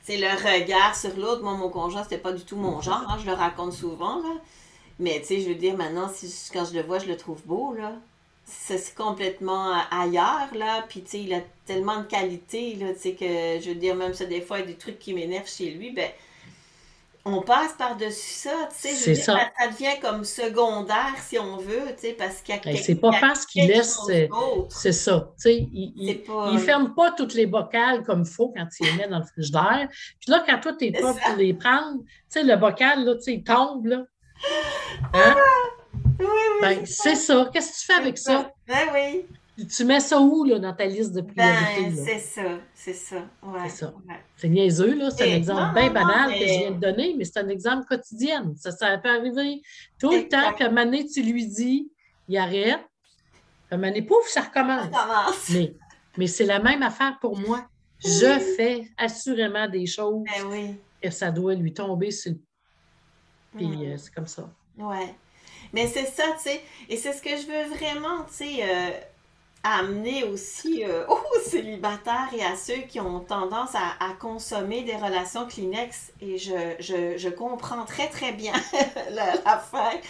c'est 0.02 0.16
le 0.16 0.28
regard 0.28 0.96
sur 0.96 1.14
l'autre. 1.18 1.42
Moi, 1.42 1.54
mon 1.54 1.68
conjoint, 1.68 2.02
c'était 2.02 2.18
pas 2.18 2.32
du 2.32 2.42
tout 2.42 2.56
mon 2.56 2.80
genre. 2.80 3.04
Hein, 3.08 3.18
je 3.20 3.26
le 3.26 3.34
raconte 3.34 3.74
souvent. 3.74 4.16
Là. 4.22 4.40
Mais 4.98 5.20
tu 5.20 5.26
sais, 5.26 5.40
je 5.42 5.48
veux 5.48 5.54
dire, 5.54 5.76
maintenant, 5.76 6.08
si, 6.08 6.50
quand 6.50 6.64
je 6.64 6.74
le 6.74 6.82
vois, 6.82 6.98
je 6.98 7.06
le 7.06 7.16
trouve 7.16 7.42
beau. 7.44 7.74
là. 7.74 7.92
C'est 8.44 8.94
complètement 8.94 9.74
ailleurs, 9.90 10.48
là. 10.54 10.86
Puis, 10.88 11.02
tu 11.02 11.10
sais, 11.10 11.20
il 11.20 11.34
a 11.34 11.40
tellement 11.66 11.98
de 11.98 12.06
qualité, 12.06 12.74
là, 12.76 12.94
tu 12.94 13.00
sais, 13.00 13.12
que, 13.12 13.60
je 13.62 13.68
veux 13.68 13.74
dire, 13.74 13.94
même 13.94 14.14
ça, 14.14 14.24
des 14.24 14.40
fois, 14.40 14.58
il 14.58 14.60
y 14.60 14.64
a 14.64 14.66
des 14.68 14.78
trucs 14.78 14.98
qui 14.98 15.12
m'énervent 15.12 15.46
chez 15.50 15.70
lui, 15.70 15.92
ben, 15.92 16.08
on 17.34 17.42
passe 17.42 17.72
par-dessus 17.74 18.34
ça, 18.34 18.68
tu 18.70 18.88
sais. 18.88 19.14
Ça. 19.14 19.34
ça. 19.34 19.66
devient 19.68 20.00
comme 20.00 20.24
secondaire, 20.24 21.14
si 21.20 21.38
on 21.38 21.56
veut, 21.56 21.94
tu 21.94 22.08
sais, 22.08 22.12
parce 22.12 22.40
qu'il 22.40 22.54
y 22.54 22.58
a 22.58 22.60
quelque 22.60 22.82
C'est 22.82 22.94
pas 22.96 23.10
parce 23.20 23.46
qu'il 23.46 23.66
laisse. 23.66 23.98
C'est 24.68 24.92
ça, 24.92 25.32
tu 25.36 25.42
sais. 25.42 25.68
Il, 25.72 26.22
il, 26.52 26.58
ferme 26.58 26.94
pas 26.94 27.12
toutes 27.12 27.34
les 27.34 27.46
bocales 27.46 28.02
comme 28.04 28.22
il 28.22 28.30
faut 28.30 28.52
quand 28.56 28.66
il 28.80 28.86
les 28.86 28.92
met 28.92 29.08
dans 29.08 29.18
le 29.18 29.24
frigidaire. 29.24 29.88
Puis 30.20 30.30
là, 30.30 30.44
quand 30.46 30.60
toi, 30.60 30.72
tu 30.78 30.86
es 30.86 30.92
pas 30.92 31.14
pour 31.14 31.36
les 31.36 31.54
prendre, 31.54 31.98
tu 32.02 32.06
sais, 32.28 32.42
le 32.42 32.56
bocal, 32.56 33.04
là, 33.04 33.14
tu 33.14 33.22
sais, 33.22 33.34
il 33.34 33.44
tombe, 33.44 33.86
là. 33.86 34.04
Hein? 35.14 35.34
Ah! 35.34 35.34
Oui, 36.20 36.26
oui. 36.26 36.58
Ben, 36.60 36.86
c'est 36.86 37.14
ça. 37.14 37.48
Qu'est-ce 37.52 37.72
que 37.72 37.78
tu 37.78 37.86
fais 37.86 38.00
avec 38.00 38.18
ça? 38.18 38.50
Ben 38.66 38.88
oui. 38.92 39.26
Tu 39.66 39.84
mets 39.84 39.98
ça 39.98 40.20
où 40.20 40.44
là, 40.44 40.58
dans 40.60 40.72
ta 40.72 40.86
liste 40.86 41.12
de 41.12 41.20
priorités? 41.20 41.90
Ben, 41.90 41.96
c'est 41.96 42.18
ça, 42.18 42.42
c'est 42.74 42.94
ça. 42.94 43.16
Ouais, 43.42 43.68
c'est 43.68 43.76
ça. 43.76 43.94
C'est 44.36 44.48
niaiseux, 44.48 44.94
là. 44.94 45.10
C'est 45.10 45.32
un 45.32 45.36
exemple 45.36 45.74
bien 45.74 45.90
banal 45.90 46.30
que 46.30 46.46
je 46.46 46.58
viens 46.58 46.70
de 46.70 46.80
donner, 46.80 47.14
mais 47.18 47.24
c'est 47.24 47.40
un 47.40 47.48
exemple 47.48 47.84
quotidien. 47.86 48.52
Ça, 48.56 48.70
ça 48.70 48.96
peut 48.98 49.08
arriver 49.08 49.60
tout 49.98 50.10
le 50.10 50.28
temps, 50.28 50.52
puis 50.54 50.64
à 50.64 50.68
un 50.68 50.70
moment 50.70 50.84
donné, 50.84 51.06
tu 51.06 51.22
lui 51.22 51.46
dis, 51.46 51.90
il 52.28 52.38
arrête. 52.38 52.78
Puis 52.78 53.72
à 53.72 53.74
un 53.74 53.78
moment 53.78 53.88
donné, 53.88 54.02
pouf, 54.02 54.28
ça 54.28 54.42
recommence. 54.42 54.92
Ça. 54.92 55.52
Mais, 55.54 55.74
mais 56.16 56.26
c'est 56.28 56.46
la 56.46 56.60
même 56.60 56.82
affaire 56.82 57.18
pour 57.20 57.36
moi. 57.36 57.66
Je 57.98 58.38
fais 58.56 58.88
assurément 58.96 59.66
des 59.66 59.86
choses 59.86 60.22
ben 60.24 60.76
et 61.02 61.10
ça 61.10 61.32
doit 61.32 61.54
lui 61.54 61.72
tomber 61.72 62.12
sur 62.12 62.32
le... 62.32 62.38
Puis 63.56 63.86
euh, 63.86 63.96
c'est 63.96 64.14
comme 64.14 64.26
ça. 64.28 64.48
Ouais. 64.76 65.14
Mais 65.72 65.86
c'est 65.88 66.06
ça, 66.06 66.24
tu 66.36 66.50
sais. 66.50 66.60
Et 66.88 66.96
c'est 66.96 67.12
ce 67.12 67.20
que 67.20 67.30
je 67.30 67.46
veux 67.46 67.74
vraiment, 67.74 68.24
tu 68.24 68.34
sais. 68.34 68.62
Euh, 68.62 68.90
amener 69.62 70.24
aussi 70.24 70.84
euh, 70.84 71.06
aux 71.08 71.40
célibataires 71.40 72.28
et 72.32 72.44
à 72.44 72.56
ceux 72.56 72.82
qui 72.88 73.00
ont 73.00 73.20
tendance 73.20 73.74
à, 73.74 74.12
consommer 74.20 74.82
des 74.82 74.96
relations 74.96 75.46
Kleenex, 75.46 76.12
et 76.20 76.38
je, 76.38 77.28
comprends 77.30 77.84
très 77.84 78.08
très 78.08 78.32
bien 78.32 78.54
l'affaire, 79.10 80.00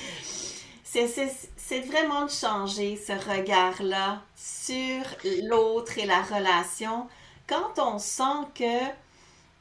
c'est 0.84 1.80
vraiment 1.80 2.24
de 2.24 2.30
changer 2.30 2.96
ce 2.96 3.12
regard-là 3.12 4.22
sur 4.34 5.04
l'autre 5.42 5.98
et 5.98 6.06
la 6.06 6.22
relation. 6.22 7.06
Quand 7.46 7.78
on 7.78 7.98
sent 7.98 8.46
que 8.54 9.07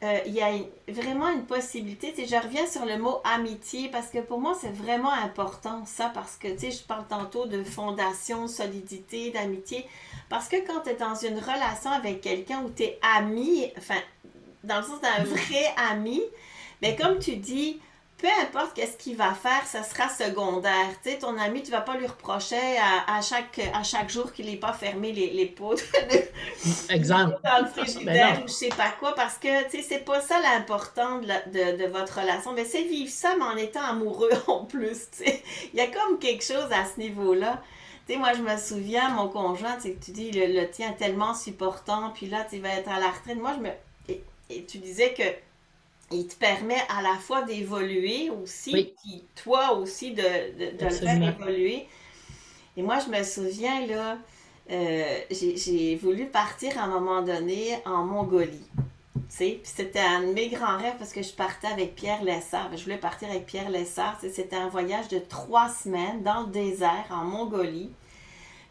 euh, 0.03 0.19
il 0.27 0.33
y 0.33 0.41
a 0.41 0.51
vraiment 0.87 1.27
une 1.29 1.45
possibilité. 1.45 2.13
Tu 2.15 2.27
je 2.27 2.35
reviens 2.35 2.67
sur 2.67 2.85
le 2.85 2.99
mot 2.99 3.19
amitié 3.23 3.89
parce 3.89 4.07
que 4.07 4.19
pour 4.19 4.39
moi, 4.39 4.55
c'est 4.59 4.71
vraiment 4.71 5.11
important 5.11 5.85
ça 5.85 6.11
parce 6.13 6.35
que, 6.35 6.49
tu 6.49 6.59
sais, 6.59 6.71
je 6.71 6.83
parle 6.83 7.07
tantôt 7.07 7.47
de 7.47 7.63
fondation, 7.63 8.47
solidité, 8.47 9.31
d'amitié. 9.31 9.87
Parce 10.29 10.47
que 10.47 10.57
quand 10.67 10.81
tu 10.81 10.91
es 10.91 10.95
dans 10.95 11.15
une 11.15 11.39
relation 11.39 11.89
avec 11.89 12.21
quelqu'un 12.21 12.61
où 12.61 12.69
tu 12.69 12.83
es 12.83 12.99
ami, 13.17 13.71
enfin, 13.77 13.99
dans 14.63 14.77
le 14.77 14.83
sens 14.83 15.01
d'un 15.01 15.23
vrai 15.23 15.73
ami, 15.89 16.21
mais 16.83 16.95
comme 16.95 17.17
tu 17.17 17.37
dis, 17.37 17.79
peu 18.17 18.27
importe 18.41 18.73
qu'est-ce 18.73 18.97
qu'il 18.97 19.15
va 19.15 19.33
faire, 19.35 19.63
ça 19.67 19.83
sera 19.83 20.09
secondaire. 20.09 20.89
Tu 21.03 21.11
sais, 21.11 21.19
ton 21.19 21.37
ami, 21.37 21.61
tu 21.61 21.69
vas 21.69 21.81
pas 21.81 21.95
lui 21.97 22.07
reprocher 22.07 22.77
à, 23.07 23.21
chaque, 23.21 23.59
à 23.73 23.83
chaque 23.83 24.09
jour 24.09 24.33
qu'il 24.33 24.47
n'ait 24.47 24.55
pas 24.55 24.73
fermé 24.73 25.11
les, 25.11 25.29
les 25.29 25.45
pots 25.45 25.75
Exemple. 26.89 27.37
dans 27.43 27.61
le 27.61 27.67
frigidaire 27.67 28.41
ou 28.43 28.47
je 28.47 28.53
sais 28.53 28.69
pas 28.69 28.89
quoi, 28.99 29.13
parce 29.13 29.37
que, 29.37 29.65
tu 29.65 29.77
sais, 29.77 29.85
c'est 29.87 30.05
pas 30.05 30.19
ça 30.21 30.39
l'important 30.41 31.19
de, 31.19 31.27
de, 31.27 31.77
de, 31.77 31.85
votre 31.85 32.19
relation. 32.19 32.53
Mais 32.53 32.65
c'est 32.65 32.83
vivre 32.83 33.11
ça, 33.11 33.35
mais 33.37 33.45
en 33.45 33.55
étant 33.55 33.83
amoureux 33.83 34.31
en 34.47 34.65
plus, 34.65 35.09
tu 35.11 35.25
sais. 35.25 35.43
Il 35.73 35.77
y 35.77 35.81
a 35.81 35.87
comme 35.87 36.17
quelque 36.17 36.43
chose 36.43 36.71
à 36.71 36.85
ce 36.85 36.99
niveau-là. 36.99 37.61
Tu 38.07 38.13
sais, 38.13 38.19
moi, 38.19 38.33
je 38.33 38.41
me 38.41 38.57
souviens, 38.57 39.09
mon 39.09 39.27
conjoint, 39.27 39.77
tu 39.79 39.95
tu 39.97 40.09
dis, 40.09 40.31
le, 40.31 40.59
le 40.59 40.67
tien 40.71 40.93
tellement 40.93 41.35
supportant, 41.35 42.09
puis 42.15 42.25
là, 42.25 42.47
tu 42.49 42.57
vas 42.59 42.69
être 42.69 42.89
à 42.89 42.99
la 42.99 43.11
retraite. 43.11 43.37
Moi, 43.37 43.53
je 43.57 43.61
me... 43.61 44.15
et 44.49 44.65
tu 44.65 44.79
disais 44.79 45.13
que 45.13 45.46
il 46.11 46.27
te 46.27 46.35
permet 46.35 46.81
à 46.89 47.01
la 47.01 47.15
fois 47.15 47.41
d'évoluer 47.43 48.29
aussi, 48.29 48.95
puis 49.01 49.23
toi 49.35 49.73
aussi 49.73 50.11
de, 50.11 50.77
de, 50.77 50.83
le 50.83 50.89
faire 50.89 51.21
évoluer. 51.21 51.87
Et 52.77 52.81
moi, 52.81 52.99
je 52.99 53.09
me 53.09 53.23
souviens, 53.23 53.85
là, 53.87 54.17
euh, 54.69 55.19
j'ai 55.31 55.95
voulu 55.95 56.27
partir 56.27 56.77
à 56.77 56.83
un 56.83 56.87
moment 56.87 57.21
donné 57.21 57.77
en 57.85 58.03
Mongolie. 58.03 58.67
Puis 59.35 59.59
c'était 59.63 59.99
un 59.99 60.21
de 60.21 60.33
mes 60.33 60.47
grands 60.47 60.77
rêves 60.77 60.95
parce 60.97 61.11
que 61.11 61.21
je 61.21 61.33
partais 61.33 61.67
avec 61.67 61.95
Pierre 61.95 62.23
Lessard. 62.23 62.69
Je 62.75 62.83
voulais 62.83 62.97
partir 62.97 63.29
avec 63.29 63.45
Pierre 63.45 63.69
Lessard. 63.69 64.17
C'était 64.21 64.55
un 64.55 64.69
voyage 64.69 65.09
de 65.09 65.19
trois 65.19 65.69
semaines 65.69 66.23
dans 66.23 66.41
le 66.41 66.47
désert 66.47 67.05
en 67.09 67.25
Mongolie. 67.25 67.91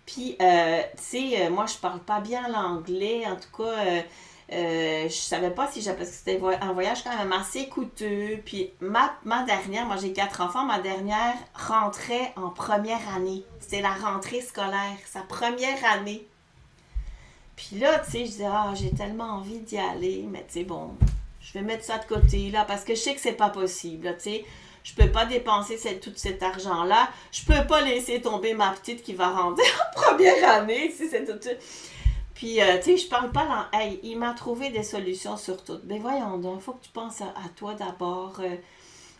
Puis, 0.06 0.36
euh, 0.40 0.82
tu 0.96 1.02
sais, 1.02 1.42
euh, 1.42 1.50
moi, 1.50 1.66
je 1.66 1.76
parle 1.76 2.00
pas 2.00 2.20
bien 2.20 2.48
l'anglais. 2.48 3.24
En 3.26 3.36
tout 3.36 3.62
cas, 3.62 3.86
euh, 3.86 4.00
euh, 4.52 5.08
je 5.08 5.14
savais 5.14 5.50
pas 5.50 5.68
si 5.70 5.82
j'avais... 5.82 5.98
Parce 5.98 6.10
que 6.10 6.16
c'était 6.16 6.40
un 6.60 6.72
voyage 6.72 7.02
quand 7.02 7.16
même 7.16 7.32
assez 7.32 7.68
coûteux. 7.68 8.40
Puis, 8.44 8.70
ma, 8.80 9.14
ma 9.24 9.42
dernière, 9.42 9.86
moi, 9.86 9.96
j'ai 9.96 10.12
quatre 10.12 10.40
enfants. 10.40 10.64
Ma 10.64 10.78
dernière 10.78 11.34
rentrait 11.54 12.32
en 12.36 12.50
première 12.50 13.14
année. 13.14 13.44
C'était 13.60 13.82
la 13.82 13.92
rentrée 13.92 14.40
scolaire. 14.40 14.96
Sa 15.06 15.20
première 15.20 15.84
année. 15.84 16.26
Puis 17.56 17.78
là, 17.78 17.98
tu 17.98 18.10
sais, 18.10 18.18
je 18.20 18.30
disais, 18.30 18.46
ah, 18.46 18.72
j'ai 18.74 18.90
tellement 18.90 19.36
envie 19.36 19.60
d'y 19.60 19.78
aller. 19.78 20.24
Mais, 20.30 20.44
tu 20.46 20.60
sais, 20.60 20.64
bon, 20.64 20.90
je 21.40 21.52
vais 21.54 21.62
mettre 21.62 21.84
ça 21.84 21.98
de 21.98 22.04
côté, 22.04 22.50
là, 22.50 22.64
parce 22.64 22.84
que 22.84 22.94
je 22.94 23.00
sais 23.00 23.14
que 23.14 23.20
c'est 23.20 23.32
pas 23.32 23.50
possible, 23.50 24.14
tu 24.18 24.30
sais. 24.30 24.44
Je 24.84 24.94
peux 24.94 25.10
pas 25.10 25.24
dépenser 25.26 25.78
cette, 25.78 26.00
tout 26.00 26.12
cet 26.14 26.40
argent-là. 26.44 27.08
Je 27.32 27.44
peux 27.44 27.66
pas 27.66 27.80
laisser 27.80 28.20
tomber 28.20 28.54
ma 28.54 28.70
petite 28.70 29.02
qui 29.02 29.14
va 29.14 29.30
rentrer 29.30 29.66
en 29.96 30.00
première 30.00 30.48
année, 30.48 30.92
si 30.96 31.08
c'est 31.08 31.24
tout. 31.24 31.48
Puis, 32.36 32.60
euh, 32.60 32.76
tu 32.78 32.84
sais, 32.84 32.96
je 32.98 33.08
parle 33.08 33.32
pas 33.32 33.46
dans. 33.46 33.78
Hey, 33.78 33.98
il 34.02 34.18
m'a 34.18 34.32
trouvé 34.34 34.70
des 34.70 34.82
solutions 34.82 35.36
sur 35.36 35.64
tout. 35.64 35.80
Mais 35.84 35.98
voyons 35.98 36.38
donc, 36.38 36.58
il 36.60 36.62
faut 36.62 36.72
que 36.74 36.84
tu 36.84 36.90
penses 36.90 37.20
à, 37.20 37.26
à 37.28 37.48
toi 37.56 37.74
d'abord. 37.74 38.36
Euh, 38.40 38.56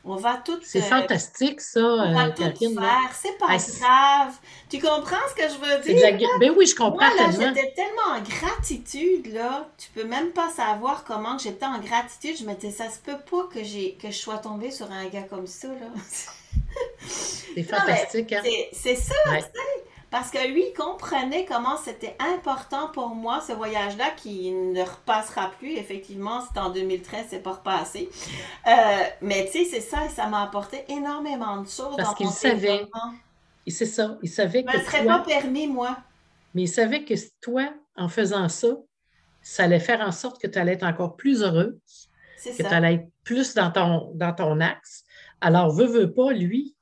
on 0.09 0.15
va 0.17 0.37
tout. 0.37 0.59
C'est 0.63 0.79
euh, 0.79 0.83
fantastique, 0.83 1.61
ça, 1.61 1.81
on 1.81 2.15
va 2.15 2.31
tout 2.31 2.43
faire. 2.45 3.11
C'est 3.15 3.37
pas 3.39 3.47
Ah, 3.49 3.57
grave. 3.57 4.35
Tu 4.71 4.79
comprends 4.81 5.17
ce 5.31 5.35
que 5.35 5.49
je 5.49 5.59
veux 5.59 5.83
dire? 5.83 6.29
la... 6.29 6.39
Ben 6.39 6.55
oui, 6.57 6.67
je 6.67 6.77
comprends 6.77 7.09
Moi, 7.09 7.09
là, 7.17 7.31
j'étais 7.33 7.73
tellement 7.75 8.17
en 8.17 8.21
gratitude, 8.21 9.33
là. 9.33 9.69
Tu 9.79 9.89
peux 9.91 10.05
même 10.05 10.31
pas 10.31 10.49
savoir 10.51 11.03
comment 11.05 11.39
j'étais 11.39 11.67
en 11.67 11.79
gratitude. 11.81 12.37
Je 12.39 12.45
me 12.45 12.55
disais, 12.55 12.71
ça 12.85 12.91
se 12.91 12.99
peut 13.01 13.19
pas 13.31 13.49
que, 13.53 13.65
j'ai, 13.65 13.95
que 14.01 14.09
je 14.11 14.17
sois 14.17 14.39
tombée 14.39 14.71
sur 14.71 14.93
un 14.93 15.07
gars 15.07 15.23
comme 15.23 15.47
ça, 15.49 15.69
là. 15.69 15.89
C'est 17.07 17.63
fantastique, 17.69 18.33
hein? 18.33 18.43
C'est, 18.45 18.69
c'est 18.73 18.97
ça, 18.97 19.15
Ouais. 19.31 19.39
tu 19.43 19.47
sais. 19.47 19.85
Parce 20.11 20.31
que 20.31 20.39
lui, 20.53 20.65
il 20.69 20.73
comprenait 20.73 21.45
comment 21.45 21.77
c'était 21.77 22.17
important 22.21 22.89
pour 22.89 23.09
moi, 23.09 23.41
ce 23.41 23.53
voyage-là, 23.53 24.11
qui 24.17 24.53
ne 24.53 24.81
repassera 24.81 25.51
plus. 25.59 25.73
Effectivement, 25.73 26.41
c'était 26.43 26.61
en 26.61 26.71
2013, 26.71 27.27
c'est 27.31 27.43
pas 27.43 27.53
repassé. 27.55 28.09
Euh, 28.67 28.71
mais 29.21 29.47
tu 29.47 29.59
sais, 29.59 29.65
c'est 29.65 29.81
ça, 29.81 30.07
et 30.07 30.09
ça 30.09 30.29
m'a 30.29 30.43
apporté 30.43 30.85
énormément 30.89 31.61
de 31.61 31.69
choses. 31.69 31.97
Parce 31.97 32.15
qu'il 32.15 32.29
savait. 32.29 32.87
Et 33.67 33.71
c'est 33.71 33.87
ça. 33.87 34.17
Il 34.23 34.31
savait 34.31 34.63
que 34.63 34.79
serais 34.79 35.03
toi... 35.03 35.19
pas 35.19 35.25
permis, 35.25 35.67
moi. 35.67 35.97
Mais 36.55 36.63
il 36.63 36.69
savait 36.69 37.05
que 37.05 37.15
toi, 37.41 37.69
en 37.97 38.09
faisant 38.09 38.49
ça, 38.49 38.69
ça 39.43 39.65
allait 39.65 39.81
faire 39.81 40.01
en 40.01 40.13
sorte 40.13 40.41
que 40.41 40.47
tu 40.47 40.59
allais 40.59 40.73
être 40.73 40.87
encore 40.87 41.17
plus 41.17 41.43
heureuse, 41.43 41.79
C'est 42.37 42.53
que 42.53 42.57
tu 42.57 42.63
ça. 42.63 42.77
allais 42.77 42.95
être 42.95 43.09
plus 43.25 43.55
dans 43.55 43.71
ton, 43.71 44.13
dans 44.15 44.33
ton 44.33 44.61
axe. 44.61 45.05
Alors, 45.41 45.73
veut, 45.73 45.87
veut 45.87 46.13
pas, 46.13 46.33
lui, 46.33 46.75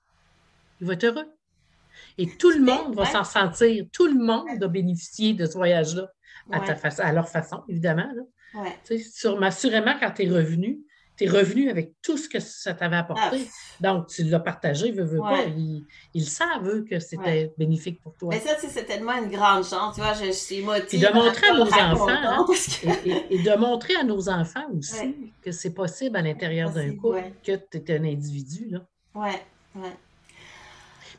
il 0.81 0.87
va 0.87 0.93
être 0.93 1.05
heureux. 1.05 1.34
Et 2.19 2.29
tout 2.37 2.51
le 2.51 2.61
monde 2.61 2.95
va 2.95 3.05
s'en 3.07 3.25
sentir. 3.25 3.85
Tout 3.93 4.07
le 4.07 4.15
monde 4.23 4.63
a 4.63 4.69
bénéficié 4.69 5.33
de 5.35 5.47
ce 5.47 5.55
voyage-là, 5.55 6.09
à, 6.53 6.61
Ouais, 6.61 6.71
à 7.01 7.13
leur 7.13 7.29
façon, 7.29 7.63
évidemment. 7.69 8.07
là. 8.15 8.61
ouais. 8.63 8.77
Tu 8.87 8.99
sais, 8.99 9.11
sur- 9.11 9.43
assurément, 9.43 9.95
quand 9.99 10.11
tu 10.13 10.25
es 10.25 10.29
revenu, 10.29 10.79
tu 11.17 11.25
es 11.25 11.29
revenu 11.29 11.71
avec 11.71 11.93
tout 12.03 12.17
ce 12.17 12.29
que 12.29 12.41
ça 12.41 12.75
t'avait 12.75 12.97
Ah, 12.97 13.01
apporté. 13.01 13.49
Donc, 13.81 14.09
tu 14.09 14.25
l'as 14.25 14.41
partagé, 14.41 14.91
veux, 14.91 15.05
veux 15.05 15.19
pas. 15.21 15.45
Ils, 15.45 15.85
ils 16.13 16.25
savent, 16.29 16.69
eux, 16.69 16.85
que 16.89 16.99
c'était 16.99 17.21
Ouais. 17.23 17.53
bénéfique 17.57 18.01
pour 18.03 18.15
toi. 18.17 18.31
Mais 18.33 18.41
ça, 18.41 18.57
c'est 18.59 18.85
tellement 18.85 19.13
une 19.17 19.31
grande 19.31 19.65
chance. 19.65 19.95
Tu 19.95 20.01
vois, 20.01 20.13
je, 20.15 20.27
je 20.27 20.31
suis 20.33 20.61
motivée. 20.63 20.87
Puis 20.89 20.99
de 20.99 21.13
montrer 21.13 21.49
à 21.49 21.55
nos 21.55 21.63
enfants, 21.67 22.09
hein, 22.09 22.45
que... 22.49 23.09
Et, 23.09 23.11
et- 23.11 23.35
et 23.37 23.43
de 23.43 23.57
montrer 23.57 23.95
à 23.97 24.03
nos 24.03 24.29
enfants 24.29 24.67
aussi 24.77 24.99
Ouais. 25.01 25.15
que 25.43 25.53
c'est 25.53 25.73
possible 25.73 26.17
à 26.17 26.23
l'intérieur 26.23 26.71
d'un 26.71 26.95
couple, 26.97 27.23
que 27.45 27.53
tu 27.57 27.79
es 27.93 27.97
un 27.99 28.05
individu. 28.05 28.67
Là. 28.71 28.81
Ouais, 29.15 29.41
ouais. 29.77 29.97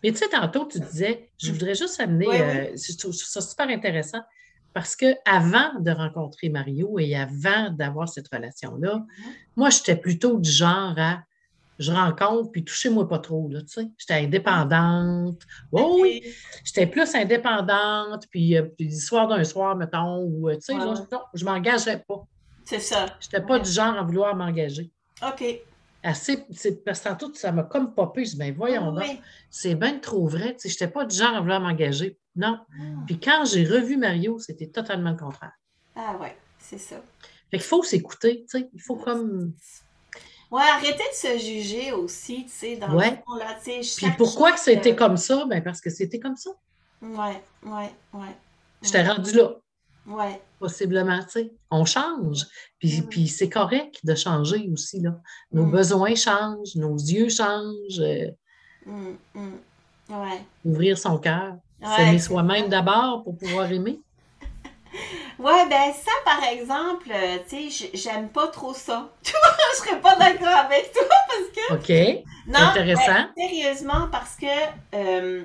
Mais 0.06 0.12
tu 0.12 0.18
sais, 0.20 0.30
tantôt, 0.30 0.66
tu 0.66 0.80
disais, 0.80 1.30
je 1.42 1.52
voudrais 1.52 1.74
juste 1.76 2.00
amener, 2.00 2.28
Oui, 2.28 2.40
euh, 2.40 2.76
je 2.76 2.96
trouve 2.98 3.14
ça 3.14 3.42
super 3.42 3.68
intéressant, 3.70 4.22
parce 4.74 4.96
que 4.96 5.16
avant 5.26 5.80
de 5.80 5.90
rencontrer 5.92 6.50
Mario 6.50 7.00
et 7.00 7.16
avant 7.16 7.72
d'avoir 7.72 8.08
cette 8.08 8.28
relation-là, 8.28 8.98
Mm-hmm. 8.98 9.32
moi, 9.56 9.70
j'étais 9.72 9.96
plutôt 9.96 10.40
du 10.40 10.52
genre 10.52 10.94
à 10.98 11.24
je 11.78 11.92
rencontre, 11.92 12.52
puis 12.52 12.64
touchez-moi 12.64 13.06
pas 13.10 13.20
trop, 13.20 13.50
là, 13.50 13.60
tu 13.62 13.68
sais. 13.68 13.88
J'étais 13.98 14.14
indépendante. 14.14 15.42
Oui, 15.74 15.82
Ok. 15.82 15.98
oui. 16.02 16.24
J'étais 16.64 16.88
plus 16.88 17.14
indépendante, 17.16 18.26
puis, 18.32 18.56
euh, 18.56 18.64
puis 18.64 18.88
l'histoire 18.88 19.28
d'un 19.28 19.44
soir, 19.44 19.76
mettons, 19.76 20.20
ou, 20.20 20.50
euh, 20.50 20.56
tu 20.56 20.62
sais, 20.62 20.74
Ouais, 20.76 20.86
non, 20.86 21.22
je 21.34 21.44
m'engageais 21.46 22.02
pas. 22.08 22.26
C'est 22.64 22.80
ça. 22.80 23.08
Je 23.20 23.28
n'étais 23.28 23.46
pas 23.46 23.56
Ouais. 23.56 23.62
du 23.62 23.70
genre 23.72 23.98
à 23.98 24.04
vouloir 24.04 24.36
m'engager. 24.36 24.90
OK. 25.22 25.44
Assez, 26.08 26.38
parce 26.86 27.00
que 27.00 27.08
tantôt, 27.10 27.34
ça 27.34 27.52
m'a 27.52 27.64
comme 27.64 27.96
popé. 27.96 28.26
Je 28.26 28.32
dis, 28.32 28.38
ben 28.38 28.54
voyons 28.56 28.94
Oui. 28.96 29.20
c'est 29.50 29.74
bien 29.74 29.98
trop 29.98 30.28
vrai. 30.28 30.56
Je 30.64 30.68
n'étais 30.68 30.88
pas 30.88 31.04
du 31.04 31.16
genre 31.18 31.34
à 31.34 31.42
vouloir 31.42 31.60
m'engager. 31.60 32.16
Non. 32.36 32.60
Ah. 32.70 32.84
Puis 33.08 33.20
quand 33.20 33.44
j'ai 33.46 33.66
revu 33.66 33.98
Mario, 33.98 34.38
c'était 34.38 34.68
totalement 34.68 35.10
le 35.12 35.18
contraire. 35.18 35.54
Ah 35.96 36.16
ouais, 36.22 36.38
c'est 36.60 36.78
ça. 36.78 36.98
Fait 37.50 37.58
qu'il 37.58 37.62
faut 37.62 37.82
s'écouter, 37.82 38.46
tu 38.50 38.60
sais. 38.60 38.70
Il 38.74 38.82
faut 38.82 38.98
comme. 38.98 39.54
Ouais, 40.52 40.62
arrêtez 40.62 40.94
de 40.94 41.16
se 41.16 41.44
juger 41.44 41.92
aussi, 41.92 42.46
tu 42.46 42.52
sais, 42.52 42.76
dans 42.78 42.94
Ouais. 42.96 43.10
le 43.10 43.16
fond, 43.26 43.34
là, 43.40 43.58
tu 43.64 43.84
sais, 43.84 44.06
Puis 44.06 44.16
pourquoi 44.16 44.52
que 44.52 44.58
chose, 44.58 44.66
c'était 44.66 44.94
euh, 44.94 44.96
comme 44.96 45.18
ça? 45.18 45.44
Ben 45.48 45.64
parce 45.64 45.82
que 45.82 45.90
c'était 45.90 46.20
comme 46.20 46.36
ça. 46.36 46.52
Ouais, 47.02 47.42
ouais, 47.64 47.92
ouais. 48.14 48.36
J'étais 48.84 49.08
rendu 49.08 49.32
là, 49.34 49.56
Ouais, 50.08 50.40
possiblement, 50.60 51.20
tu 51.24 51.30
sais. 51.32 51.52
On 51.72 51.84
change. 51.86 52.46
Puis, 52.80 53.02
Mm. 53.02 53.08
puis 53.10 53.28
c'est 53.28 53.50
correct 53.50 53.96
de 54.04 54.14
changer 54.16 54.70
aussi, 54.72 55.00
là. 55.02 55.16
Nos 55.52 55.66
Mm. 55.66 55.72
besoins 55.72 56.16
changent, 56.16 56.76
nos 56.76 56.96
yeux 56.96 57.30
changent. 57.30 58.00
euh. 58.00 58.30
Ouais. 60.08 60.42
ouvrir 60.64 60.98
son 60.98 61.18
cœur. 61.18 61.56
S'aimer 61.96 62.20
soi-même 62.20 62.70
d'abord 62.70 63.24
pour 63.24 63.38
pouvoir 63.38 63.72
aimer. 63.72 64.00
Ouais, 65.38 65.68
ben 65.70 65.92
ça, 65.94 66.12
par 66.24 66.42
exemple, 66.46 67.12
euh, 67.12 67.38
tu 67.50 67.70
sais, 67.70 67.90
j'aime 67.94 68.30
pas 68.30 68.48
trop 68.48 68.74
ça. 68.74 69.12
Tu 69.24 69.32
vois, 69.34 69.58
je 69.74 69.78
serais 69.80 70.00
pas 70.00 70.16
d'accord 70.16 70.48
avec 70.48 70.94
toi 70.94 71.04
parce 71.28 71.50
que... 71.54 71.74
OK. 71.74 72.24
Non, 72.48 72.60
Intéressant. 72.70 73.12
ben, 73.12 73.30
sérieusement, 73.36 74.08
parce 74.10 74.36
que, 74.38 74.46
euh, 74.94 75.44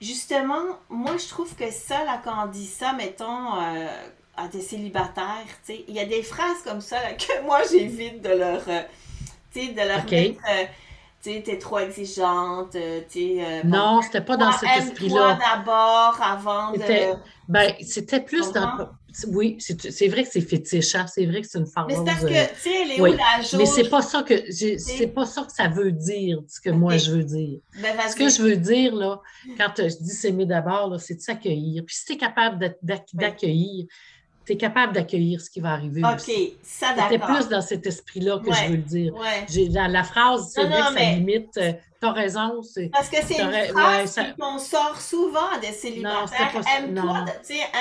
justement, 0.00 0.78
moi, 0.88 1.16
je 1.16 1.28
trouve 1.28 1.54
que 1.54 1.70
ça, 1.70 2.04
là, 2.04 2.20
quand 2.22 2.44
on 2.44 2.48
dit 2.48 2.66
ça, 2.66 2.92
mettons, 2.92 3.54
euh, 3.54 3.86
à 4.36 4.48
des 4.48 4.60
célibataires, 4.60 5.46
tu 5.64 5.74
sais, 5.74 5.84
il 5.88 5.94
y 5.94 6.00
a 6.00 6.04
des 6.04 6.22
phrases 6.22 6.62
comme 6.64 6.80
ça 6.80 7.00
là, 7.00 7.12
que 7.14 7.42
moi, 7.42 7.60
j'évite 7.70 8.22
de 8.22 8.30
leur, 8.30 8.62
euh, 8.68 8.82
tu 9.52 9.66
sais, 9.66 9.72
de 9.72 9.80
leur 9.80 10.04
mettre, 10.04 10.40
euh, 10.50 10.64
tu 11.34 11.42
t'es 11.42 11.58
trop 11.58 11.78
exigeante, 11.78 12.74
euh, 12.76 13.00
tu 13.10 13.40
euh, 13.40 13.62
bon, 13.64 13.76
Non, 13.76 14.02
c'était 14.02 14.20
pas 14.20 14.36
dans 14.36 14.52
cet 14.52 14.68
esprit-là. 14.78 15.38
d'abord 15.40 16.18
avant 16.22 16.72
de... 16.72 17.14
Ben, 17.48 17.72
c'était 17.82 18.20
plus 18.20 18.50
dans. 18.52 18.88
Oui, 19.28 19.56
c'est 19.60 20.08
vrai 20.08 20.24
que 20.24 20.28
c'est 20.30 20.42
fétiche, 20.42 20.94
hein, 20.94 21.06
c'est 21.06 21.24
vrai 21.24 21.40
que 21.40 21.46
c'est 21.48 21.58
une 21.58 21.66
phrase. 21.66 21.86
Mais 21.88 21.94
c'est 21.94 22.04
parce 22.04 22.20
que, 22.20 22.28
tu 22.54 22.60
sais, 22.60 22.82
elle 22.82 22.90
est 22.90 23.00
oui, 23.00 23.10
où 23.10 23.16
la 23.16 23.40
jauge? 23.40 23.54
Mais 23.56 23.64
c'est 23.64 23.88
pas 23.88 24.02
ça 24.02 24.22
que 24.22 24.34
c'est 24.52 25.06
pas 25.14 25.24
ça 25.24 25.42
que 25.42 25.52
ça 25.52 25.68
veut 25.68 25.92
dire, 25.92 26.40
ce 26.48 26.60
que 26.60 26.68
moi 26.68 26.98
je 26.98 27.12
veux 27.12 27.24
dire. 27.24 27.60
Ben. 27.80 27.94
Ce 28.10 28.14
que 28.14 28.28
je 28.28 28.42
veux 28.42 28.56
dire, 28.56 28.94
là, 28.94 29.20
quand 29.56 29.78
euh, 29.78 29.88
je 29.88 29.96
dis 30.04 30.10
s'aimer 30.10 30.44
d'abord, 30.44 31.00
c'est 31.00 31.14
de 31.14 31.20
s'accueillir. 31.20 31.82
Puis 31.86 31.96
si 31.96 32.04
tu 32.04 32.12
es 32.12 32.16
capable 32.18 32.58
d'ac- 32.58 33.08
d'ac- 33.14 33.38
Oui. 33.44 33.88
Tu 34.46 34.52
es 34.52 34.56
capable 34.56 34.92
d'accueillir 34.92 35.40
ce 35.40 35.50
qui 35.50 35.60
va 35.60 35.72
arriver 35.72 36.02
aussi. 36.14 36.30
OK, 36.30 36.52
ça, 36.62 36.88
C'était 36.96 37.18
d'accord. 37.18 37.34
plus 37.36 37.48
dans 37.48 37.60
cet 37.60 37.84
esprit-là 37.86 38.38
que 38.38 38.48
Ouais. 38.50 38.56
je 38.64 38.70
veux 38.70 38.76
le 38.76 38.82
dire. 38.82 39.14
Ouais. 39.14 39.44
J'ai- 39.50 39.68
dans 39.68 39.88
la 39.90 40.04
phrase, 40.04 40.52
c'est 40.54 40.62
Non, 40.62 40.70
vrai 40.70 40.78
non, 40.82 40.96
ça 40.96 41.00
limite. 41.12 41.56
euh, 41.58 41.72
T'as 41.98 42.12
raison, 42.12 42.60
c'est. 42.62 42.90
Parce 42.92 43.08
que 43.08 43.16
c'est 43.24 43.40
une 43.40 43.50
phrase 43.72 44.00
ouais, 44.00 44.06
ça- 44.06 44.24
qu'on 44.38 44.58
sort 44.58 45.00
souvent 45.00 45.58
des 45.62 45.72
célibataires. 45.72 46.28
c'était 46.28 46.62
pas- 46.62 46.78
Aime-toi, 46.78 47.24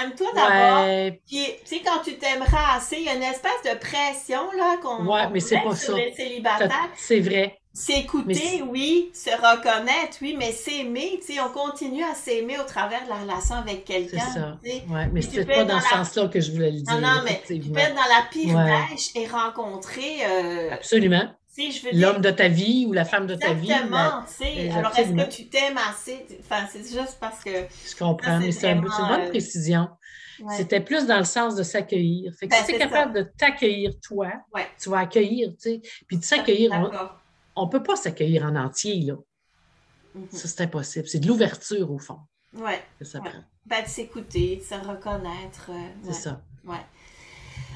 aime-toi 0.02 0.28
d'abord. 0.34 0.86
Puis, 1.28 1.46
tu 1.68 1.76
sais, 1.76 1.82
quand 1.86 2.00
tu 2.02 2.16
t'aimeras 2.18 2.78
assez, 2.78 2.96
il 2.96 3.04
y 3.04 3.10
a 3.10 3.16
une 3.16 3.24
espèce 3.24 3.62
de 3.66 3.78
pression, 3.78 4.40
là, 4.58 4.78
qu'on 4.82 5.06
Ouais, 5.06 5.30
mais 5.34 5.42
c'est 5.42 5.58
met 5.58 5.64
pas 5.66 5.76
sur 5.76 5.96
ça. 5.98 6.00
les 6.00 6.14
célibataires. 6.14 6.90
c'est 6.96 7.20
vrai. 7.20 7.60
S'écouter, 7.76 8.34
c'est- 8.36 8.62
oui. 8.62 9.12
Se 9.14 9.30
reconnaître, 9.32 10.18
oui. 10.22 10.36
Mais 10.38 10.52
s'aimer, 10.54 11.20
tu 11.26 11.34
sais, 11.34 11.40
on 11.42 11.50
continue 11.50 12.04
à 12.04 12.14
s'aimer 12.16 12.58
au 12.58 12.64
travers 12.64 13.04
de 13.04 13.10
la 13.10 13.16
relation 13.16 13.56
avec 13.56 13.84
C'est 13.86 13.94
quelqu'un. 13.94 14.20
ça. 14.34 14.58
tu 14.64 14.70
sais. 14.72 14.84
Ouais, 14.90 15.08
mais 15.12 15.22
c'est 15.22 15.46
pas 15.46 15.66
dans 15.66 15.80
ce 15.82 15.84
la- 15.94 16.04
sens-là 16.06 16.28
que 16.30 16.40
je 16.40 16.52
voulais 16.54 16.72
le 16.72 16.82
dire. 16.82 16.94
Non, 16.96 17.02
non, 17.02 17.22
mais 17.26 17.42
tu 17.46 17.60
peux 17.60 17.78
être 17.80 17.94
dans 17.96 18.02
la 18.02 18.26
pire 18.32 18.56
Ouais. 18.56 18.72
dèche 18.92 19.10
et 19.16 19.28
rencontrer, 19.28 20.26
euh, 20.26 20.72
Absolument. 20.72 21.28
tu 21.54 21.72
sais, 21.72 21.90
L'homme 21.92 22.22
de 22.22 22.32
ta 22.32 22.48
vie 22.48 22.86
ou 22.88 22.94
la 22.94 23.04
femme 23.06 23.28
de 23.28 23.36
ta 23.36 23.52
vie. 23.54 23.70
Exactement, 23.72 24.24
tu 24.26 24.44
sais. 24.46 24.70
Alors, 24.72 24.98
est-ce 24.98 25.12
que 25.12 25.30
tu 25.30 25.48
t'aimes 25.48 25.78
assez? 25.90 26.26
Enfin, 26.40 26.66
c'est 26.72 26.80
juste 26.80 27.18
parce 27.20 27.44
que. 27.44 27.50
Je 27.52 27.96
comprends, 27.98 28.26
Ça, 28.32 28.40
mais 28.40 28.52
c'est 28.54 28.60
c'est 28.62 28.70
un- 28.70 28.82
c'est 28.90 29.02
une 29.02 29.08
bonne 29.10 29.22
euh, 29.22 29.30
précision. 29.30 29.88
Ouais. 30.42 30.56
C'était 30.58 30.82
plus 30.82 31.06
dans 31.08 31.18
le 31.18 31.24
sens 31.26 31.56
de 31.56 31.64
s'accueillir. 31.64 32.34
Fait 32.38 32.48
que 32.48 32.52
Ben, 32.52 32.58
si 32.60 32.66
tu 32.66 32.72
es 32.72 32.74
c'est 32.74 32.80
capable 32.80 33.14
de 33.14 33.22
t'accueillir 33.38 33.92
toi, 34.02 34.28
Ouais. 34.54 34.68
tu 34.82 34.90
vas 34.90 35.00
accueillir, 35.00 35.50
tu 35.52 35.56
sais. 35.72 35.82
Puis 36.08 36.18
de 36.18 36.24
s'accueillir, 36.26 36.72
on- 37.56 37.66
ne 37.66 37.72
peut 37.72 37.84
pas 37.84 37.96
s'accueillir 37.96 38.44
en 38.46 38.56
entier, 38.56 39.02
là. 39.02 39.16
Mhm. 40.16 40.28
Ça, 40.32 40.48
c'est 40.48 40.62
impossible. 40.62 41.08
C'est 41.08 41.20
de 41.20 41.28
l'ouverture, 41.28 41.92
au 41.92 42.00
fond, 42.00 42.20
que 43.00 43.06
ça 43.06 43.20
Ouais. 43.20 43.30
prend. 43.30 43.44
Ben, 43.66 43.84
de 43.84 43.88
s'écouter, 43.88 44.58
de 44.58 44.62
se 44.64 44.76
reconnaître. 44.88 45.70
euh, 45.70 45.88
C'est 46.04 46.08
ouais. 46.10 46.14
ça. 46.14 46.42
Ouais. 46.66 46.78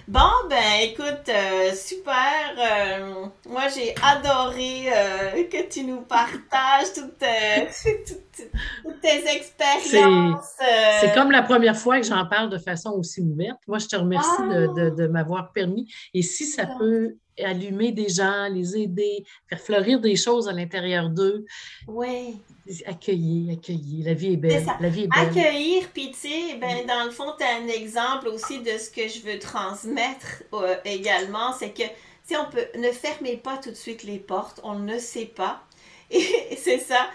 Bon, 0.07 0.19
ben 0.49 0.57
écoute, 0.81 1.29
euh, 1.29 1.71
super. 1.75 2.15
euh, 2.57 3.25
moi, 3.47 3.67
j'ai 3.67 3.93
adoré 4.01 4.87
euh, 4.91 5.43
que 5.43 5.69
tu 5.69 5.83
nous 5.83 6.01
partages 6.01 6.93
toutes, 6.95 7.19
toutes- 8.07 8.49
toutes 8.83 9.01
tes 9.01 9.35
expériences. 9.35 10.55
C'est 11.01 11.13
comme 11.13 11.29
la 11.29 11.43
première 11.43 11.77
fois 11.77 11.99
que 11.99 12.07
j'en 12.07 12.25
parle 12.25 12.49
de 12.49 12.57
façon 12.57 12.91
aussi 12.91 13.21
ouverte. 13.21 13.59
Moi, 13.67 13.77
je 13.77 13.85
te 13.87 13.95
remercie 13.95 14.29
Ah! 14.39 14.47
de, 14.47 14.67
de- 14.67 14.95
de 14.95 15.07
m'avoir 15.07 15.51
permis. 15.51 15.91
Et 16.15 16.23
si 16.23 16.45
ça 16.45 16.63
Ah. 16.67 16.75
peut 16.79 17.15
allumer 17.43 17.91
des 17.91 18.09
gens, 18.09 18.47
les 18.49 18.77
aider, 18.77 19.23
faire 19.47 19.59
fleurir 19.59 19.99
des 19.99 20.15
choses 20.15 20.47
à 20.47 20.53
l'intérieur 20.53 21.09
d'eux, 21.09 21.45
Oui. 21.87 22.37
accueillir, 22.85 23.53
accueillir. 23.53 24.05
La 24.05 24.13
vie 24.13 24.33
est 24.33 24.37
belle. 24.37 24.63
ça. 24.65 24.77
La 24.79 24.89
vie 24.89 25.03
est 25.03 25.07
belle. 25.07 25.29
Accueillir, 25.29 25.87
puis 25.93 26.11
tu 26.11 26.19
sais, 26.29 26.55
ben, 26.59 26.85
dans 26.87 27.05
le 27.05 27.11
fond, 27.11 27.33
tu 27.37 27.43
as 27.43 27.55
un 27.57 27.67
exemple 27.67 28.27
aussi 28.27 28.59
de 28.59 28.77
ce 28.77 28.89
que 28.89 29.07
je 29.07 29.21
veux 29.21 29.39
transmettre 29.39 30.43
euh, 30.53 30.75
également, 30.85 31.53
c'est 31.57 31.71
que, 31.71 31.83
tu 31.83 31.89
sais, 32.23 32.37
on 32.37 32.49
peut, 32.49 32.67
ne 32.77 32.91
fermez 32.91 33.37
pas 33.37 33.57
tout 33.57 33.69
de 33.71 33.75
suite 33.75 34.03
les 34.03 34.19
portes, 34.19 34.59
on 34.63 34.79
ne 34.79 34.97
sait 34.99 35.25
pas. 35.25 35.63
C'est 36.57 36.79
ça. 36.79 37.09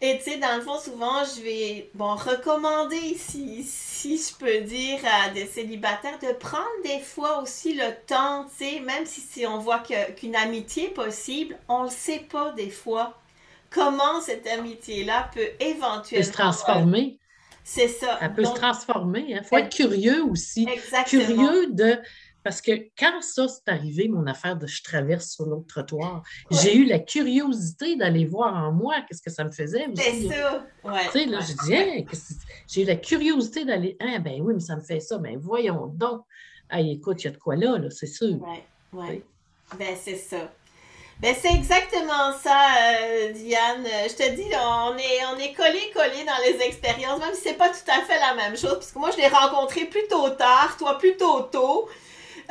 Et 0.00 0.18
tu 0.18 0.24
sais, 0.30 0.38
dans 0.38 0.56
le 0.56 0.62
fond, 0.62 0.78
souvent, 0.78 1.24
je 1.24 1.42
vais, 1.42 1.90
bon, 1.94 2.14
recommander, 2.14 3.16
si, 3.16 3.64
si 3.64 4.16
je 4.18 4.34
peux 4.36 4.60
dire, 4.60 5.00
à 5.04 5.30
des 5.30 5.46
célibataires 5.46 6.18
de 6.20 6.32
prendre 6.34 6.66
des 6.84 7.00
fois 7.00 7.42
aussi 7.42 7.74
le 7.74 7.94
temps, 8.06 8.44
tu 8.44 8.64
sais, 8.64 8.80
même 8.80 9.06
si, 9.06 9.20
si 9.20 9.46
on 9.46 9.58
voit 9.58 9.80
que- 9.80 10.12
qu'une 10.12 10.36
amitié 10.36 10.86
est 10.86 10.94
possible, 10.94 11.58
on 11.68 11.84
le 11.84 11.90
sait 11.90 12.20
pas 12.30 12.52
des 12.52 12.70
fois. 12.70 13.20
Comment 13.70 14.20
cette 14.20 14.46
amitié-là 14.46 15.30
peut 15.34 15.40
Elle 15.60 15.68
éventuellement... 15.76 16.04
peut 16.12 16.22
se 16.22 16.32
transformer. 16.32 17.18
C'est 17.64 17.88
ça. 17.88 18.18
Elle 18.20 18.32
peut 18.34 18.42
Donc, 18.42 18.56
se 18.56 18.60
transformer. 18.60 19.24
Il 19.28 19.42
faut 19.44 19.56
être 19.58 19.74
curieux 19.74 20.24
aussi. 20.24 20.66
Exactement. 20.66 21.24
Curieux 21.24 21.66
de. 21.72 21.98
Parce 22.48 22.62
que 22.62 22.72
quand 22.98 23.20
ça 23.20 23.46
s'est 23.46 23.60
arrivé, 23.66 24.08
mon 24.08 24.26
affaire 24.26 24.56
de 24.56 24.66
je 24.66 24.82
traverse 24.82 25.32
sur 25.32 25.44
l'autre 25.44 25.66
trottoir, 25.66 26.22
Ouais. 26.50 26.56
j'ai 26.62 26.76
eu 26.76 26.86
la 26.86 26.98
curiosité 26.98 27.94
d'aller 27.94 28.24
voir 28.24 28.54
en 28.56 28.72
moi 28.72 28.94
qu'est-ce 29.06 29.20
que 29.20 29.28
ça 29.30 29.44
me 29.44 29.50
faisait 29.52 29.84
C'est 29.94 30.28
ça. 30.28 30.64
Ouais. 30.82 31.04
Tu 31.12 31.18
sais, 31.18 31.26
là, 31.26 31.40
ouais. 31.40 31.44
je 31.44 31.52
dis, 32.02 32.04
que- 32.06 32.14
j'ai 32.66 32.82
eu 32.82 32.84
la 32.86 32.96
curiosité 32.96 33.66
d'aller, 33.66 33.98
ah, 34.00 34.18
ben 34.18 34.40
oui, 34.40 34.54
mais 34.54 34.60
ça 34.60 34.76
me 34.76 34.80
fait 34.80 34.98
ça, 35.00 35.18
ben 35.18 35.36
voyons 35.38 35.88
donc. 35.88 36.22
Ah, 36.70 36.80
écoute, 36.80 37.22
il 37.22 37.26
y 37.26 37.28
a 37.28 37.32
de 37.32 37.36
quoi 37.36 37.54
là, 37.54 37.76
là 37.76 37.90
c'est 37.90 38.06
sûr. 38.06 38.40
Ouais, 38.42 38.64
ouais. 38.94 39.22
Ben, 39.78 39.94
c'est 40.02 40.16
ça. 40.16 40.50
Ben, 41.20 41.34
c'est 41.38 41.52
exactement 41.52 42.32
ça, 42.42 42.64
euh, 42.94 43.32
Diane. 43.32 43.84
Je 44.08 44.14
te 44.14 44.34
dis, 44.34 44.46
on 44.54 44.96
est, 44.96 45.26
on 45.34 45.38
est 45.38 45.52
collés, 45.52 45.90
collés 45.94 46.24
dans 46.24 46.42
les 46.46 46.64
expériences, 46.64 47.20
même 47.20 47.34
si 47.34 47.42
c'est 47.42 47.58
pas 47.58 47.68
tout 47.68 47.90
à 47.90 48.00
fait 48.06 48.18
la 48.18 48.34
même 48.34 48.56
chose, 48.56 48.78
puisque 48.78 48.96
moi, 48.96 49.10
je 49.10 49.18
l'ai 49.18 49.28
rencontré 49.28 49.84
plutôt 49.84 50.30
tard, 50.30 50.76
toi 50.78 50.96
plutôt 50.96 51.42
tôt. 51.42 51.90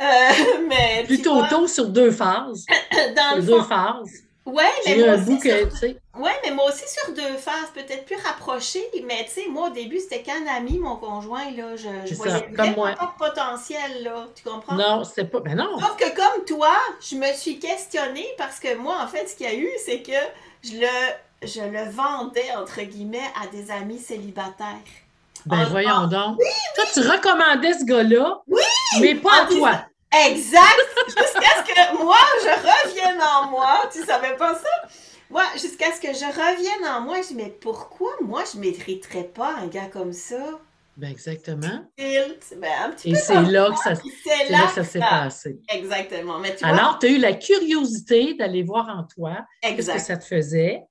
Euh, 0.00 0.04
mais 0.68 1.04
Plutôt 1.04 1.34
vois, 1.34 1.48
tôt 1.48 1.66
sur 1.66 1.88
deux 1.88 2.10
phases. 2.10 2.66
dans 3.16 3.28
Sur 3.30 3.36
le 3.36 3.42
deux 3.42 3.58
fond, 3.58 3.64
phases. 3.64 4.10
ouais, 4.46 4.64
mais 4.86 4.96
moi 4.96 5.14
aussi 5.14 5.40
sur- 5.40 5.90
Ouais, 6.20 6.32
mais 6.44 6.50
moi 6.50 6.64
aussi 6.68 6.82
sur 6.88 7.12
deux 7.14 7.36
phases, 7.36 7.70
peut-être 7.74 8.04
plus 8.04 8.16
rapprochées, 8.16 8.84
mais 9.04 9.24
tu 9.24 9.42
sais, 9.42 9.48
moi 9.48 9.68
au 9.68 9.70
début, 9.70 9.98
c'était 10.00 10.22
qu'un 10.22 10.46
ami, 10.48 10.78
mon 10.78 10.96
conjoint, 10.96 11.50
là, 11.52 11.76
je, 11.76 11.82
je 12.04 12.08
C'est 12.08 12.14
ça, 12.16 12.22
voyais 12.24 12.52
comme 12.56 12.72
moi. 12.74 12.92
pas 12.98 13.14
de 13.16 13.24
potentiel, 13.24 14.02
là, 14.02 14.26
tu 14.34 14.42
comprends? 14.42 14.74
non, 14.74 15.04
c'est 15.04 15.26
pas, 15.26 15.38
ben 15.40 15.54
non, 15.56 15.78
Sauf 15.78 15.96
que 15.96 16.14
comme 16.16 16.44
toi, 16.44 16.74
je 17.00 17.14
me 17.16 17.32
suis 17.34 17.58
questionnée 17.60 18.26
parce 18.36 18.58
que 18.58 18.74
moi, 18.76 18.98
en 19.02 19.06
fait, 19.06 19.28
ce 19.28 19.36
qu'il 19.36 19.46
y 19.46 19.50
a 19.50 19.54
eu, 19.54 19.68
c'est 19.84 20.02
que 20.02 20.12
je 20.64 20.72
le, 20.78 21.46
je 21.46 21.60
le 21.60 21.88
vendais, 21.90 22.52
entre 22.56 22.82
guillemets, 22.82 23.30
à 23.40 23.46
des 23.48 23.70
amis 23.70 24.00
célibataires. 24.00 24.76
Ben 25.46 25.58
Ah, 25.60 25.68
voyons 25.70 26.06
donc. 26.06 26.38
Toi, 26.74 26.84
tu 26.92 27.00
recommandais 27.00 27.72
ce 27.74 27.84
gars-là, 27.84 28.42
mais 29.00 29.14
pas 29.14 29.30
Ah, 29.32 29.42
à 29.42 29.46
puis 29.46 29.56
toi. 29.58 29.80
Exact! 30.26 30.62
Jusqu'à 31.06 31.22
ce 31.58 31.72
que 31.72 32.02
moi, 32.02 32.16
je 32.42 32.48
revienne 32.48 33.20
en 33.22 33.50
moi. 33.50 33.88
Tu 33.92 34.02
savais 34.04 34.36
pas 34.36 34.54
ça? 34.54 34.88
Moi, 35.30 35.42
jusqu'à 35.54 35.92
ce 35.92 36.00
que 36.00 36.08
je 36.14 36.24
revienne 36.24 36.88
en 36.88 37.02
moi, 37.02 37.20
je 37.20 37.28
dis, 37.28 37.34
mais 37.34 37.50
pourquoi 37.60 38.10
moi, 38.22 38.42
je 38.50 38.58
mériterais 38.58 39.24
pas 39.24 39.54
un 39.56 39.66
gars 39.66 39.86
comme 39.92 40.12
ça? 40.14 40.36
Ben 40.96 41.10
exactement. 41.10 41.84
Ben, 41.96 42.94
Et 43.04 43.14
c'est 43.14 43.42
là 43.42 43.68
ça, 43.84 43.92
que 43.94 43.98
ça, 44.08 44.50
là 44.50 44.58
là 44.58 44.66
que 44.66 44.72
ça 44.74 44.84
s'est 44.84 44.98
passé. 44.98 45.60
Exactement. 45.68 46.38
Mais 46.38 46.56
tu 46.56 46.64
vois, 46.64 46.74
Alors, 46.76 46.98
tu 46.98 47.06
as 47.06 47.10
eu 47.10 47.18
la 47.18 47.34
curiosité 47.34 48.34
d'aller 48.34 48.64
voir 48.64 48.88
en 48.88 49.04
toi 49.04 49.36
qu'est-ce 49.62 49.92
que 49.92 49.98
ça 50.00 50.16
te 50.16 50.24
faisait. 50.24 50.82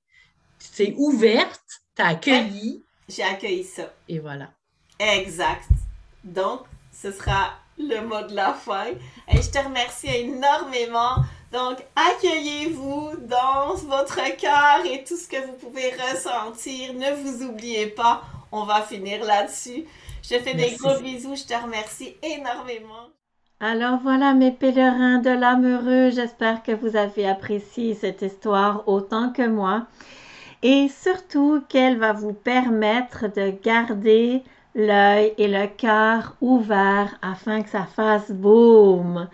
Tu 0.59 0.69
t'es 0.77 0.93
ouverte, 0.97 1.61
tu 1.95 2.01
as 2.01 2.07
accueilli, 2.09 2.85
J'ai 3.10 3.24
accueilli 3.24 3.64
ça. 3.64 3.93
et 4.10 4.20
voilà. 4.20 4.49
Exact. 4.99 5.70
Donc, 6.24 6.62
ce 6.91 7.12
sera 7.12 7.53
le 7.78 8.01
mot 8.01 8.28
de 8.28 8.36
la 8.36 8.53
fin. 8.53 8.88
Et 9.32 9.41
je 9.41 9.49
te 9.49 9.60
remercie 9.60 10.08
énormément. 10.08 11.24
Donc, 11.51 11.78
accueillez-vous 11.95 13.12
dans 13.28 13.76
votre 13.76 14.20
cœur 14.36 14.86
et 14.86 15.03
tout 15.05 15.16
ce 15.16 15.28
que 15.28 15.45
vous 15.45 15.53
pouvez 15.53 15.91
ressentir. 15.91 16.93
Ne 16.93 17.16
vous 17.16 17.43
oubliez 17.45 17.88
pas. 17.88 18.24
On 18.51 18.64
va 18.64 18.82
finir 18.82 19.24
là-dessus. 19.24 19.86
Je 20.24 20.36
te 20.36 20.39
fais 20.39 20.55
des 20.55 20.76
gros 20.76 20.99
bisous. 20.99 21.36
Je 21.36 21.45
te 21.45 21.53
remercie 21.53 22.16
énormément. 22.22 23.08
Alors 23.60 23.99
voilà 24.03 24.34
mes 24.34 24.51
pèlerins 24.51 25.18
de 25.18 25.32
l'âme 25.32 26.12
j'espère 26.12 26.62
que 26.62 26.74
vous 26.74 26.95
avez 26.95 27.28
apprécié 27.28 27.95
cette 27.95 28.22
histoire 28.22 28.88
autant 28.88 29.32
que 29.32 29.47
moi 29.47 29.88
et 30.64 30.89
surtout 30.89 31.62
qu'elle 31.70 31.97
va 31.97 32.14
vous 32.14 32.34
permettre 32.34 33.28
de 33.28 33.51
garder 33.64 34.43
l'œil 34.76 35.34
et 35.38 35.47
le 35.47 35.68
cœur 35.68 36.36
ouverts 36.41 37.18
afin 37.22 37.62
que 37.62 37.70
ça 37.70 37.86
fasse 37.86 38.32
boum. 38.32 39.28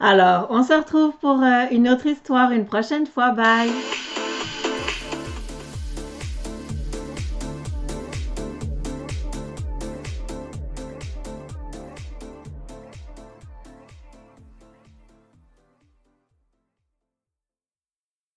Alors, 0.00 0.46
on 0.50 0.62
se 0.62 0.72
retrouve 0.72 1.12
pour 1.20 1.42
euh, 1.42 1.66
une 1.70 1.88
autre 1.88 2.06
histoire 2.06 2.52
une 2.52 2.66
prochaine 2.66 3.06
fois. 3.06 3.30
Bye! 3.30 3.70